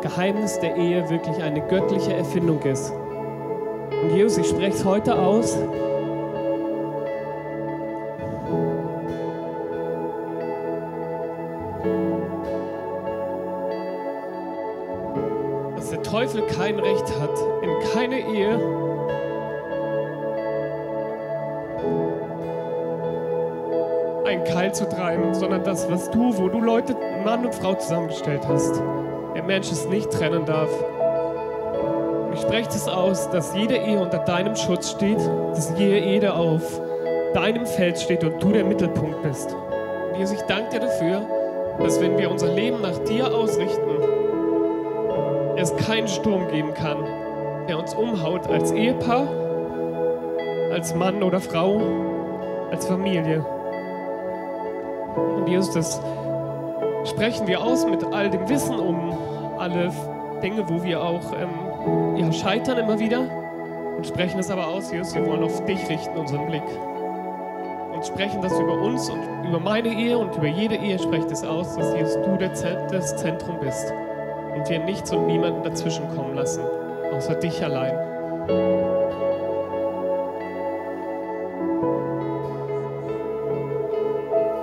Geheimnis 0.00 0.58
der 0.60 0.76
Ehe 0.76 1.08
wirklich 1.10 1.42
eine 1.42 1.60
göttliche 1.60 2.14
Erfindung 2.14 2.62
ist. 2.62 2.92
Und 4.02 4.16
Jesus, 4.16 4.38
ich 4.38 4.48
spreche 4.48 4.76
es 4.76 4.84
heute 4.84 5.18
aus. 5.18 5.58
Teufel 16.30 16.46
kein 16.46 16.78
Recht 16.78 17.20
hat, 17.20 17.30
in 17.62 17.70
keine 17.92 18.20
Ehe 18.20 18.54
einen 24.26 24.44
Keil 24.44 24.72
zu 24.72 24.88
treiben, 24.88 25.34
sondern 25.34 25.64
das, 25.64 25.90
was 25.90 26.08
du, 26.10 26.36
wo 26.38 26.48
du 26.48 26.60
Leute, 26.60 26.94
Mann 27.24 27.44
und 27.44 27.54
Frau 27.54 27.74
zusammengestellt 27.74 28.46
hast, 28.46 28.80
der 29.34 29.42
Mensch 29.42 29.72
es 29.72 29.88
nicht 29.88 30.10
trennen 30.12 30.44
darf. 30.44 30.70
Ich 32.32 32.40
spreche 32.42 32.68
es 32.68 32.86
aus, 32.86 33.28
dass 33.30 33.56
jede 33.56 33.76
Ehe 33.76 33.98
unter 33.98 34.18
deinem 34.18 34.54
Schutz 34.54 34.90
steht, 34.90 35.18
dass 35.18 35.72
jede 35.76 35.98
Ehe 35.98 36.32
auf 36.32 36.80
deinem 37.34 37.66
Feld 37.66 37.98
steht 37.98 38.22
und 38.22 38.40
du 38.40 38.52
der 38.52 38.64
Mittelpunkt 38.64 39.20
bist. 39.22 39.56
Jesus, 40.16 40.36
ich 40.36 40.42
danke 40.42 40.78
dir 40.78 40.80
dafür, 40.80 41.22
dass 41.80 42.00
wenn 42.00 42.16
wir 42.18 42.30
unser 42.30 42.52
Leben 42.54 42.80
nach 42.82 42.98
dir 42.98 43.34
ausrichten, 43.34 44.19
es 45.60 45.76
keinen 45.76 46.08
Sturm 46.08 46.48
geben 46.48 46.74
kann, 46.74 47.04
der 47.68 47.78
uns 47.78 47.94
umhaut 47.94 48.46
als 48.48 48.72
Ehepaar, 48.72 49.28
als 50.72 50.94
Mann 50.94 51.22
oder 51.22 51.40
Frau, 51.40 51.80
als 52.70 52.86
Familie. 52.86 53.44
Und 55.36 55.48
Jesus, 55.48 55.72
das 55.72 56.00
sprechen 57.04 57.46
wir 57.46 57.60
aus 57.62 57.86
mit 57.86 58.04
all 58.04 58.30
dem 58.30 58.48
Wissen 58.48 58.78
um 58.78 59.16
alle 59.58 59.90
Dinge, 60.42 60.68
wo 60.68 60.82
wir 60.82 61.02
auch 61.02 61.32
ähm, 61.32 62.16
ja, 62.16 62.32
scheitern 62.32 62.78
immer 62.78 62.98
wieder 62.98 63.20
und 63.96 64.06
sprechen 64.06 64.40
es 64.40 64.50
aber 64.50 64.66
aus, 64.66 64.90
Jesus, 64.90 65.14
wir 65.14 65.26
wollen 65.26 65.42
auf 65.42 65.64
dich 65.66 65.88
richten 65.88 66.16
unseren 66.16 66.46
Blick 66.46 66.62
und 67.92 68.06
sprechen 68.06 68.40
das 68.40 68.58
über 68.58 68.80
uns 68.80 69.10
und 69.10 69.20
über 69.46 69.60
meine 69.60 69.88
Ehe 69.88 70.16
und 70.16 70.34
über 70.36 70.46
jede 70.46 70.76
Ehe 70.76 70.98
sprecht 70.98 71.30
es 71.30 71.44
aus, 71.44 71.76
dass 71.76 71.94
Jesus 71.94 72.14
du 72.22 72.38
das 72.38 73.16
Zentrum 73.16 73.58
bist 73.60 73.92
und 74.60 74.68
wir 74.68 74.78
nichts 74.80 75.10
und 75.10 75.26
niemanden 75.26 75.62
dazwischen 75.62 76.06
kommen 76.14 76.34
lassen, 76.34 76.62
außer 77.12 77.34
dich 77.36 77.64
allein. 77.64 77.96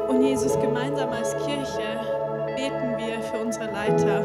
Und 0.08 0.22
Jesus, 0.22 0.60
gemeinsam 0.60 1.10
als 1.10 1.36
Kirche 1.38 2.00
beten 2.56 2.98
wir 2.98 3.22
für 3.24 3.44
unsere 3.44 3.66
Leiter. 3.72 4.24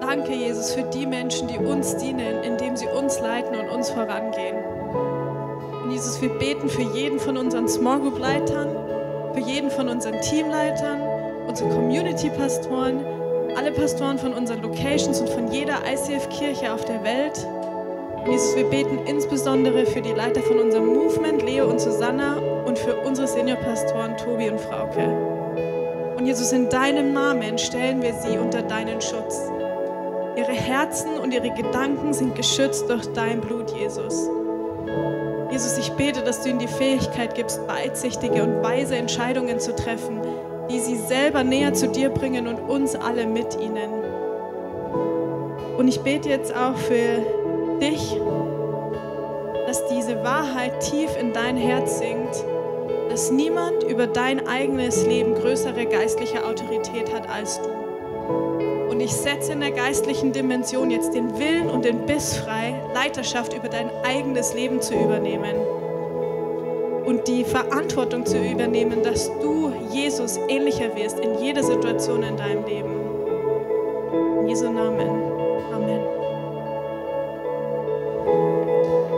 Danke, 0.00 0.32
Jesus, 0.32 0.72
für 0.72 0.84
die 0.84 1.06
Menschen, 1.06 1.46
die 1.48 1.58
uns 1.58 1.96
dienen, 1.96 2.42
indem 2.42 2.76
sie 2.76 2.86
uns 2.86 3.20
leiten 3.20 3.54
und 3.54 3.68
uns 3.68 3.90
vorangehen. 3.90 4.56
Und 5.84 5.90
Jesus, 5.90 6.20
wir 6.22 6.30
beten 6.30 6.68
für 6.68 6.82
jeden 6.82 7.20
von 7.20 7.36
unseren 7.36 7.68
Small 7.68 8.00
Group 8.00 8.18
Leitern, 8.18 8.74
für 9.34 9.40
jeden 9.40 9.70
von 9.70 9.88
unseren 9.88 10.18
Teamleitern, 10.22 11.02
unsere 11.46 11.68
Community-Pastoren, 11.70 13.04
alle 13.56 13.72
Pastoren 13.72 14.18
von 14.18 14.32
unseren 14.32 14.62
Locations 14.62 15.20
und 15.20 15.28
von 15.28 15.50
jeder 15.50 15.78
ICF-Kirche 15.90 16.72
auf 16.72 16.84
der 16.84 17.02
Welt. 17.04 17.46
Und 18.24 18.32
Jesus, 18.32 18.56
wir 18.56 18.64
beten 18.64 18.98
insbesondere 19.06 19.86
für 19.86 20.02
die 20.02 20.12
Leiter 20.12 20.42
von 20.42 20.58
unserem 20.58 20.86
Movement, 20.86 21.42
Leo 21.42 21.68
und 21.68 21.80
Susanna, 21.80 22.36
und 22.66 22.78
für 22.78 22.96
unsere 22.96 23.26
Seniorpastoren 23.26 24.16
Tobi 24.16 24.50
und 24.50 24.60
Frauke. 24.60 25.04
Und 26.16 26.26
Jesus, 26.26 26.52
in 26.52 26.68
deinem 26.68 27.12
Namen 27.12 27.56
stellen 27.56 28.02
wir 28.02 28.12
sie 28.12 28.36
unter 28.38 28.62
deinen 28.62 29.00
Schutz. 29.00 29.40
Ihre 30.36 30.52
Herzen 30.52 31.18
und 31.18 31.32
ihre 31.32 31.50
Gedanken 31.50 32.12
sind 32.12 32.34
geschützt 32.34 32.88
durch 32.88 33.06
dein 33.14 33.40
Blut, 33.40 33.70
Jesus. 33.70 34.28
Jesus, 35.50 35.78
ich 35.78 35.90
bete, 35.92 36.22
dass 36.22 36.42
du 36.42 36.50
ihnen 36.50 36.60
die 36.60 36.68
Fähigkeit 36.68 37.34
gibst, 37.34 37.60
weitsichtige 37.66 38.42
und 38.42 38.62
weise 38.62 38.96
Entscheidungen 38.96 39.58
zu 39.58 39.74
treffen, 39.74 40.19
die 40.70 40.78
sie 40.78 40.96
selber 40.96 41.42
näher 41.42 41.74
zu 41.74 41.88
dir 41.88 42.10
bringen 42.10 42.46
und 42.46 42.60
uns 42.60 42.94
alle 42.94 43.26
mit 43.26 43.58
ihnen. 43.60 43.90
Und 45.76 45.88
ich 45.88 46.00
bete 46.00 46.28
jetzt 46.28 46.54
auch 46.54 46.76
für 46.76 47.24
dich, 47.80 48.16
dass 49.66 49.86
diese 49.88 50.22
Wahrheit 50.22 50.80
tief 50.80 51.10
in 51.20 51.32
dein 51.32 51.56
Herz 51.56 51.98
sinkt, 51.98 52.44
dass 53.08 53.30
niemand 53.30 53.82
über 53.84 54.06
dein 54.06 54.46
eigenes 54.46 55.04
Leben 55.06 55.34
größere 55.34 55.86
geistliche 55.86 56.44
Autorität 56.44 57.12
hat 57.12 57.28
als 57.28 57.60
du. 57.60 57.68
Und 58.90 59.00
ich 59.00 59.12
setze 59.12 59.52
in 59.52 59.60
der 59.60 59.72
geistlichen 59.72 60.32
Dimension 60.32 60.90
jetzt 60.90 61.14
den 61.14 61.38
Willen 61.38 61.70
und 61.70 61.84
den 61.84 62.06
Biss 62.06 62.36
frei, 62.36 62.74
Leiterschaft 62.94 63.54
über 63.54 63.68
dein 63.68 63.90
eigenes 64.04 64.54
Leben 64.54 64.80
zu 64.80 64.94
übernehmen. 64.94 65.56
Und 67.10 67.26
die 67.26 67.42
Verantwortung 67.42 68.24
zu 68.24 68.38
übernehmen, 68.38 69.02
dass 69.02 69.32
du 69.40 69.72
Jesus 69.90 70.38
ähnlicher 70.48 70.94
wirst 70.94 71.18
in 71.18 71.40
jeder 71.40 71.64
Situation 71.64 72.22
in 72.22 72.36
deinem 72.36 72.64
Leben. 72.64 72.94
In 74.38 74.46
Jesu 74.46 74.70
Namen. 74.70 75.10
Amen. 75.74 76.00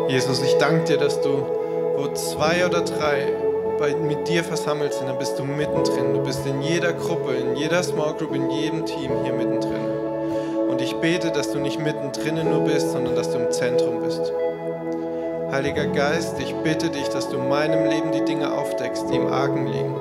Jesus, 0.09 0.41
ich 0.43 0.55
danke 0.55 0.85
dir, 0.85 0.97
dass 0.97 1.21
du, 1.21 1.45
wo 1.99 2.11
zwei 2.15 2.65
oder 2.65 2.81
drei 2.81 3.27
bei, 3.79 3.95
mit 3.95 4.27
dir 4.27 4.43
versammelt 4.43 4.95
sind, 4.95 5.11
dann 5.11 5.19
bist 5.19 5.39
du 5.39 5.45
mittendrin. 5.45 6.15
Du 6.15 6.23
bist 6.23 6.47
in 6.47 6.63
jeder 6.63 6.95
Gruppe, 6.95 7.35
in 7.35 7.57
jeder 7.57 7.83
Small 7.83 8.15
Group, 8.15 8.35
in 8.35 8.49
jedem 8.49 8.87
Team 8.87 9.11
hier 9.23 9.35
mittendrin. 9.35 9.91
Und 10.71 10.81
ich 10.81 10.95
bete, 10.95 11.31
dass 11.31 11.53
du 11.53 11.59
nicht 11.59 11.79
mittendrin 11.79 12.37
nur 12.37 12.61
bist, 12.61 12.91
sondern 12.91 13.15
dass 13.15 13.31
du 13.33 13.37
im 13.37 13.51
Zentrum 13.51 14.01
bist. 14.03 14.33
Heiliger 15.53 15.85
Geist, 15.85 16.41
ich 16.41 16.55
bitte 16.65 16.89
dich, 16.89 17.11
dass 17.11 17.29
du 17.29 17.37
in 17.37 17.51
meinem 17.51 17.87
Leben 17.87 18.11
die 18.11 18.25
Dinge 18.25 18.57
aufdeckst, 18.57 19.05
die 19.11 19.17
im 19.17 19.27
Argen 19.27 19.67
liegen. 19.67 19.95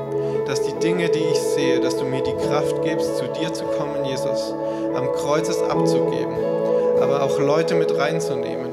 Dass 0.47 0.61
die 0.61 0.71
Dinge, 0.79 1.09
die 1.09 1.19
ich 1.19 1.39
sehe, 1.39 1.81
dass 1.81 1.97
du 1.97 2.05
mir 2.05 2.23
die 2.23 2.47
Kraft 2.47 2.81
gibst, 2.83 3.17
zu 3.17 3.25
dir 3.37 3.51
zu 3.51 3.65
kommen, 3.65 4.05
Jesus, 4.05 4.53
am 4.95 5.11
Kreuz 5.11 5.49
es 5.49 5.61
abzugeben, 5.61 6.37
aber 7.01 7.23
auch 7.23 7.37
Leute 7.37 7.75
mit 7.75 7.93
reinzunehmen. 7.97 8.69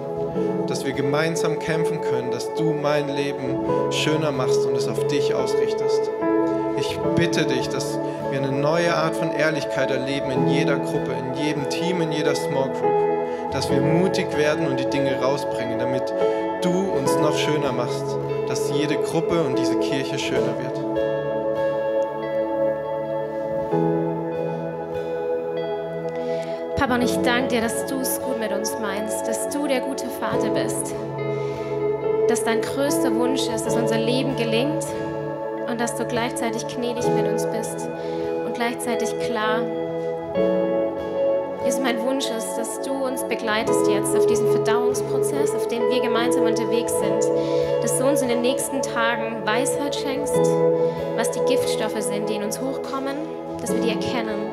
Dass 0.68 0.86
wir 0.86 0.92
gemeinsam 0.92 1.58
kämpfen 1.58 2.00
können, 2.00 2.30
dass 2.30 2.54
du 2.54 2.72
mein 2.74 3.08
Leben 3.08 3.58
schöner 3.90 4.30
machst 4.30 4.64
und 4.64 4.76
es 4.76 4.86
auf 4.86 5.04
dich 5.08 5.34
ausrichtest. 5.34 6.12
Ich 6.78 6.96
bitte 7.16 7.44
dich, 7.44 7.68
dass 7.70 7.98
wir 8.30 8.38
eine 8.38 8.52
neue 8.52 8.94
Art 8.94 9.16
von 9.16 9.32
Ehrlichkeit 9.32 9.90
erleben 9.90 10.30
in 10.30 10.46
jeder 10.46 10.76
Gruppe, 10.76 11.10
in 11.10 11.44
jedem 11.44 11.68
Team, 11.70 12.02
in 12.02 12.12
jeder 12.12 12.36
Small 12.36 12.70
Group. 12.70 13.50
Dass 13.50 13.68
wir 13.68 13.80
mutig 13.80 14.36
werden 14.36 14.68
und 14.68 14.78
die 14.78 14.88
Dinge 14.88 15.20
rausbringen, 15.20 15.80
damit 15.80 16.12
du 16.62 16.70
uns 16.70 17.14
noch 17.16 17.36
schöner 17.36 17.72
machst, 17.72 18.04
dass 18.48 18.70
jede 18.70 18.96
Gruppe 18.96 19.42
und 19.42 19.58
diese 19.58 19.78
Kirche 19.78 20.18
schöner 20.18 20.58
wird. 20.58 20.78
Papa, 26.76 26.94
und 26.94 27.02
ich 27.02 27.16
danke 27.18 27.48
dir, 27.48 27.60
dass 27.60 27.86
du 27.86 27.96
es 28.00 28.20
gut 28.20 28.38
mit 28.38 28.52
uns 28.52 28.72
meinst, 28.80 29.26
dass 29.26 29.48
du 29.48 29.66
der 29.66 29.80
gute 29.80 30.06
Vater 30.06 30.50
bist, 30.50 30.94
dass 32.28 32.44
dein 32.44 32.60
größter 32.60 33.14
Wunsch 33.14 33.48
ist, 33.48 33.66
dass 33.66 33.74
unser 33.74 33.98
Leben 33.98 34.36
gelingt 34.36 34.84
und 35.68 35.80
dass 35.80 35.96
du 35.96 36.04
gleichzeitig 36.04 36.66
gnädig 36.68 37.06
mit 37.08 37.26
uns 37.26 37.46
bist 37.46 37.88
und 38.46 38.54
gleichzeitig 38.54 39.10
klar. 39.20 39.60
Mein 41.88 42.02
Wunsch 42.02 42.26
ist, 42.26 42.54
dass 42.58 42.82
du 42.82 42.92
uns 42.92 43.22
begleitest 43.24 43.88
jetzt 43.88 44.14
auf 44.14 44.26
diesen 44.26 44.46
Verdauungsprozess, 44.52 45.54
auf 45.54 45.68
den 45.68 45.88
wir 45.88 46.02
gemeinsam 46.02 46.44
unterwegs 46.44 46.92
sind, 46.92 47.24
dass 47.80 47.96
du 47.96 48.06
uns 48.06 48.20
in 48.20 48.28
den 48.28 48.42
nächsten 48.42 48.82
Tagen 48.82 49.46
Weisheit 49.46 49.94
schenkst, 49.94 50.36
was 51.16 51.30
die 51.30 51.40
Giftstoffe 51.48 51.98
sind, 52.02 52.28
die 52.28 52.34
in 52.34 52.42
uns 52.42 52.60
hochkommen, 52.60 53.16
dass 53.62 53.72
wir 53.72 53.80
die 53.80 53.88
erkennen 53.88 54.50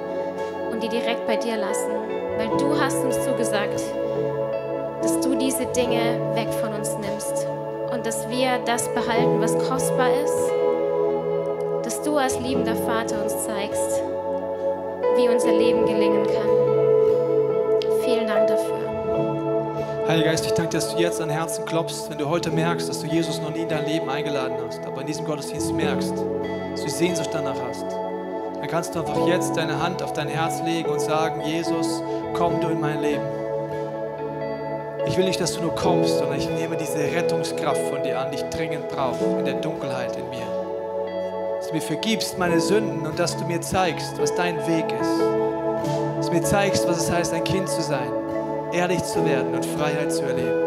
und 0.71 0.81
die 0.81 0.87
direkt 0.87 1.27
bei 1.27 1.35
dir 1.35 1.57
lassen, 1.57 1.91
weil 2.37 2.47
du 2.57 2.79
hast 2.79 3.03
uns 3.03 3.21
zugesagt, 3.25 3.83
dass 5.01 5.19
du 5.19 5.35
diese 5.35 5.65
Dinge 5.65 6.17
weg 6.35 6.53
von 6.61 6.73
uns 6.73 6.95
nimmst 6.99 7.45
und 7.91 8.05
dass 8.05 8.29
wir 8.29 8.59
das 8.65 8.87
behalten, 8.93 9.41
was 9.41 9.57
kostbar 9.67 10.11
ist, 10.23 10.51
dass 11.83 12.01
du 12.01 12.15
als 12.15 12.39
liebender 12.39 12.77
Vater 12.77 13.21
uns 13.21 13.43
zeigst, 13.43 14.01
wie 15.17 15.27
unser 15.27 15.51
Leben 15.51 15.85
gelingen 15.85 16.25
kann. 16.27 16.64
Heiliger 20.07 20.29
Geist, 20.29 20.45
ich 20.45 20.51
danke 20.51 20.69
dir, 20.69 20.77
dass 20.77 20.93
du 20.93 21.01
jetzt 21.01 21.19
an 21.19 21.31
Herzen 21.31 21.65
klopfst, 21.65 22.11
wenn 22.11 22.19
du 22.19 22.29
heute 22.29 22.51
merkst, 22.51 22.87
dass 22.87 22.99
du 22.99 23.07
Jesus 23.07 23.41
noch 23.41 23.49
nie 23.49 23.61
in 23.61 23.69
dein 23.69 23.87
Leben 23.87 24.07
eingeladen 24.07 24.55
hast, 24.63 24.85
aber 24.85 25.01
in 25.01 25.07
diesem 25.07 25.25
Gottesdienst 25.25 25.73
merkst, 25.73 26.13
dass 26.71 26.83
du 26.83 26.89
Sehnsucht 26.91 27.31
danach 27.33 27.55
hast. 27.67 27.85
Dann 27.85 28.67
kannst 28.67 28.93
du 28.93 28.99
einfach 28.99 29.27
jetzt 29.27 29.57
deine 29.57 29.81
Hand 29.81 30.03
auf 30.03 30.13
dein 30.13 30.27
Herz 30.27 30.61
legen 30.63 30.91
und 30.91 31.01
sagen, 31.01 31.41
Jesus, 31.41 32.03
komm 32.35 32.61
du 32.61 32.67
in 32.67 32.79
mein 32.79 33.01
Leben. 33.01 33.23
Ich 35.07 35.17
will 35.17 35.25
nicht, 35.25 35.41
dass 35.41 35.55
du 35.55 35.61
nur 35.61 35.73
kommst, 35.73 36.19
sondern 36.19 36.37
ich 36.37 36.47
nehme 36.51 36.77
diese 36.77 36.99
Rettungskraft 36.99 37.81
von 37.89 38.03
dir 38.03 38.19
an, 38.19 38.29
die 38.29 38.37
ich 38.37 38.43
dringend 38.51 38.87
brauche 38.89 39.39
in 39.39 39.45
der 39.45 39.55
Dunkelheit 39.55 40.15
in 40.17 40.29
mir. 40.29 41.57
Dass 41.57 41.69
du 41.69 41.73
mir 41.73 41.81
vergibst 41.81 42.37
meine 42.37 42.59
Sünden 42.59 43.07
und 43.07 43.17
dass 43.17 43.35
du 43.35 43.43
mir 43.45 43.59
zeigst, 43.59 44.19
was 44.19 44.35
dein 44.35 44.57
Weg 44.67 44.85
ist. 45.01 45.19
Dass 46.17 46.27
du 46.27 46.31
mir 46.31 46.43
zeigst, 46.43 46.87
was 46.87 46.97
es 46.97 47.11
heißt, 47.11 47.33
ein 47.33 47.43
Kind 47.43 47.67
zu 47.67 47.81
sein, 47.81 48.11
ehrlich 48.75 49.03
zu 49.03 49.25
werden 49.25 49.55
und 49.55 49.65
Freiheit 49.65 50.11
zu 50.11 50.23
erleben. 50.23 50.64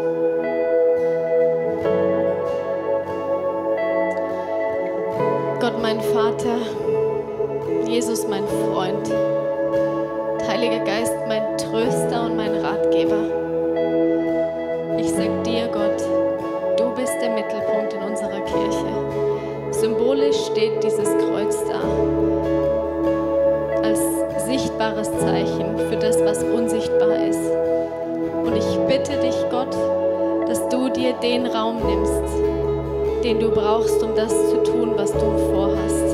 Was 35.09 35.21
du 35.21 35.37
vorhast. 35.51 36.09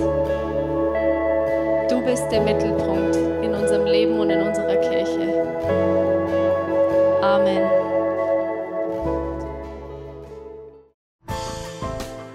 Du 1.89 2.02
bist 2.06 2.30
der 2.32 2.41
Mittelpunkt 2.41 3.16
in 3.43 3.54
unserem 3.54 3.86
Leben 3.86 4.20
und 4.20 4.30
in 4.30 4.41
unserer 4.41 4.76
Kirche. 4.78 5.43
Amen. 7.22 7.64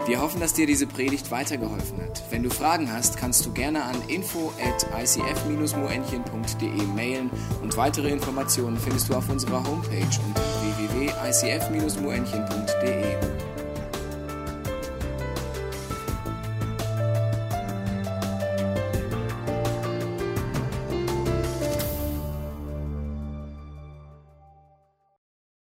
Wir 0.06 0.20
hoffen, 0.20 0.40
dass 0.40 0.54
dir 0.54 0.66
diese 0.66 0.88
Predigt 0.88 1.30
weitergeholfen 1.30 2.02
hat. 2.02 2.24
Wenn 2.30 2.42
du 2.42 2.50
Fragen 2.50 2.92
hast, 2.92 3.16
kannst 3.16 3.46
du 3.46 3.52
gerne 3.52 3.84
an 3.84 3.94
info 4.08 4.52
at 4.60 4.84
icf-moenchen.de 5.00 6.82
mailen 6.96 7.30
und 7.62 7.76
weitere 7.76 8.08
Informationen 8.08 8.76
findest 8.76 9.08
du 9.08 9.14
auf 9.14 9.28
unserer 9.28 9.62
Homepage 9.64 10.18
unter 10.26 10.42
www.icf-moenchen.de. 10.90 13.49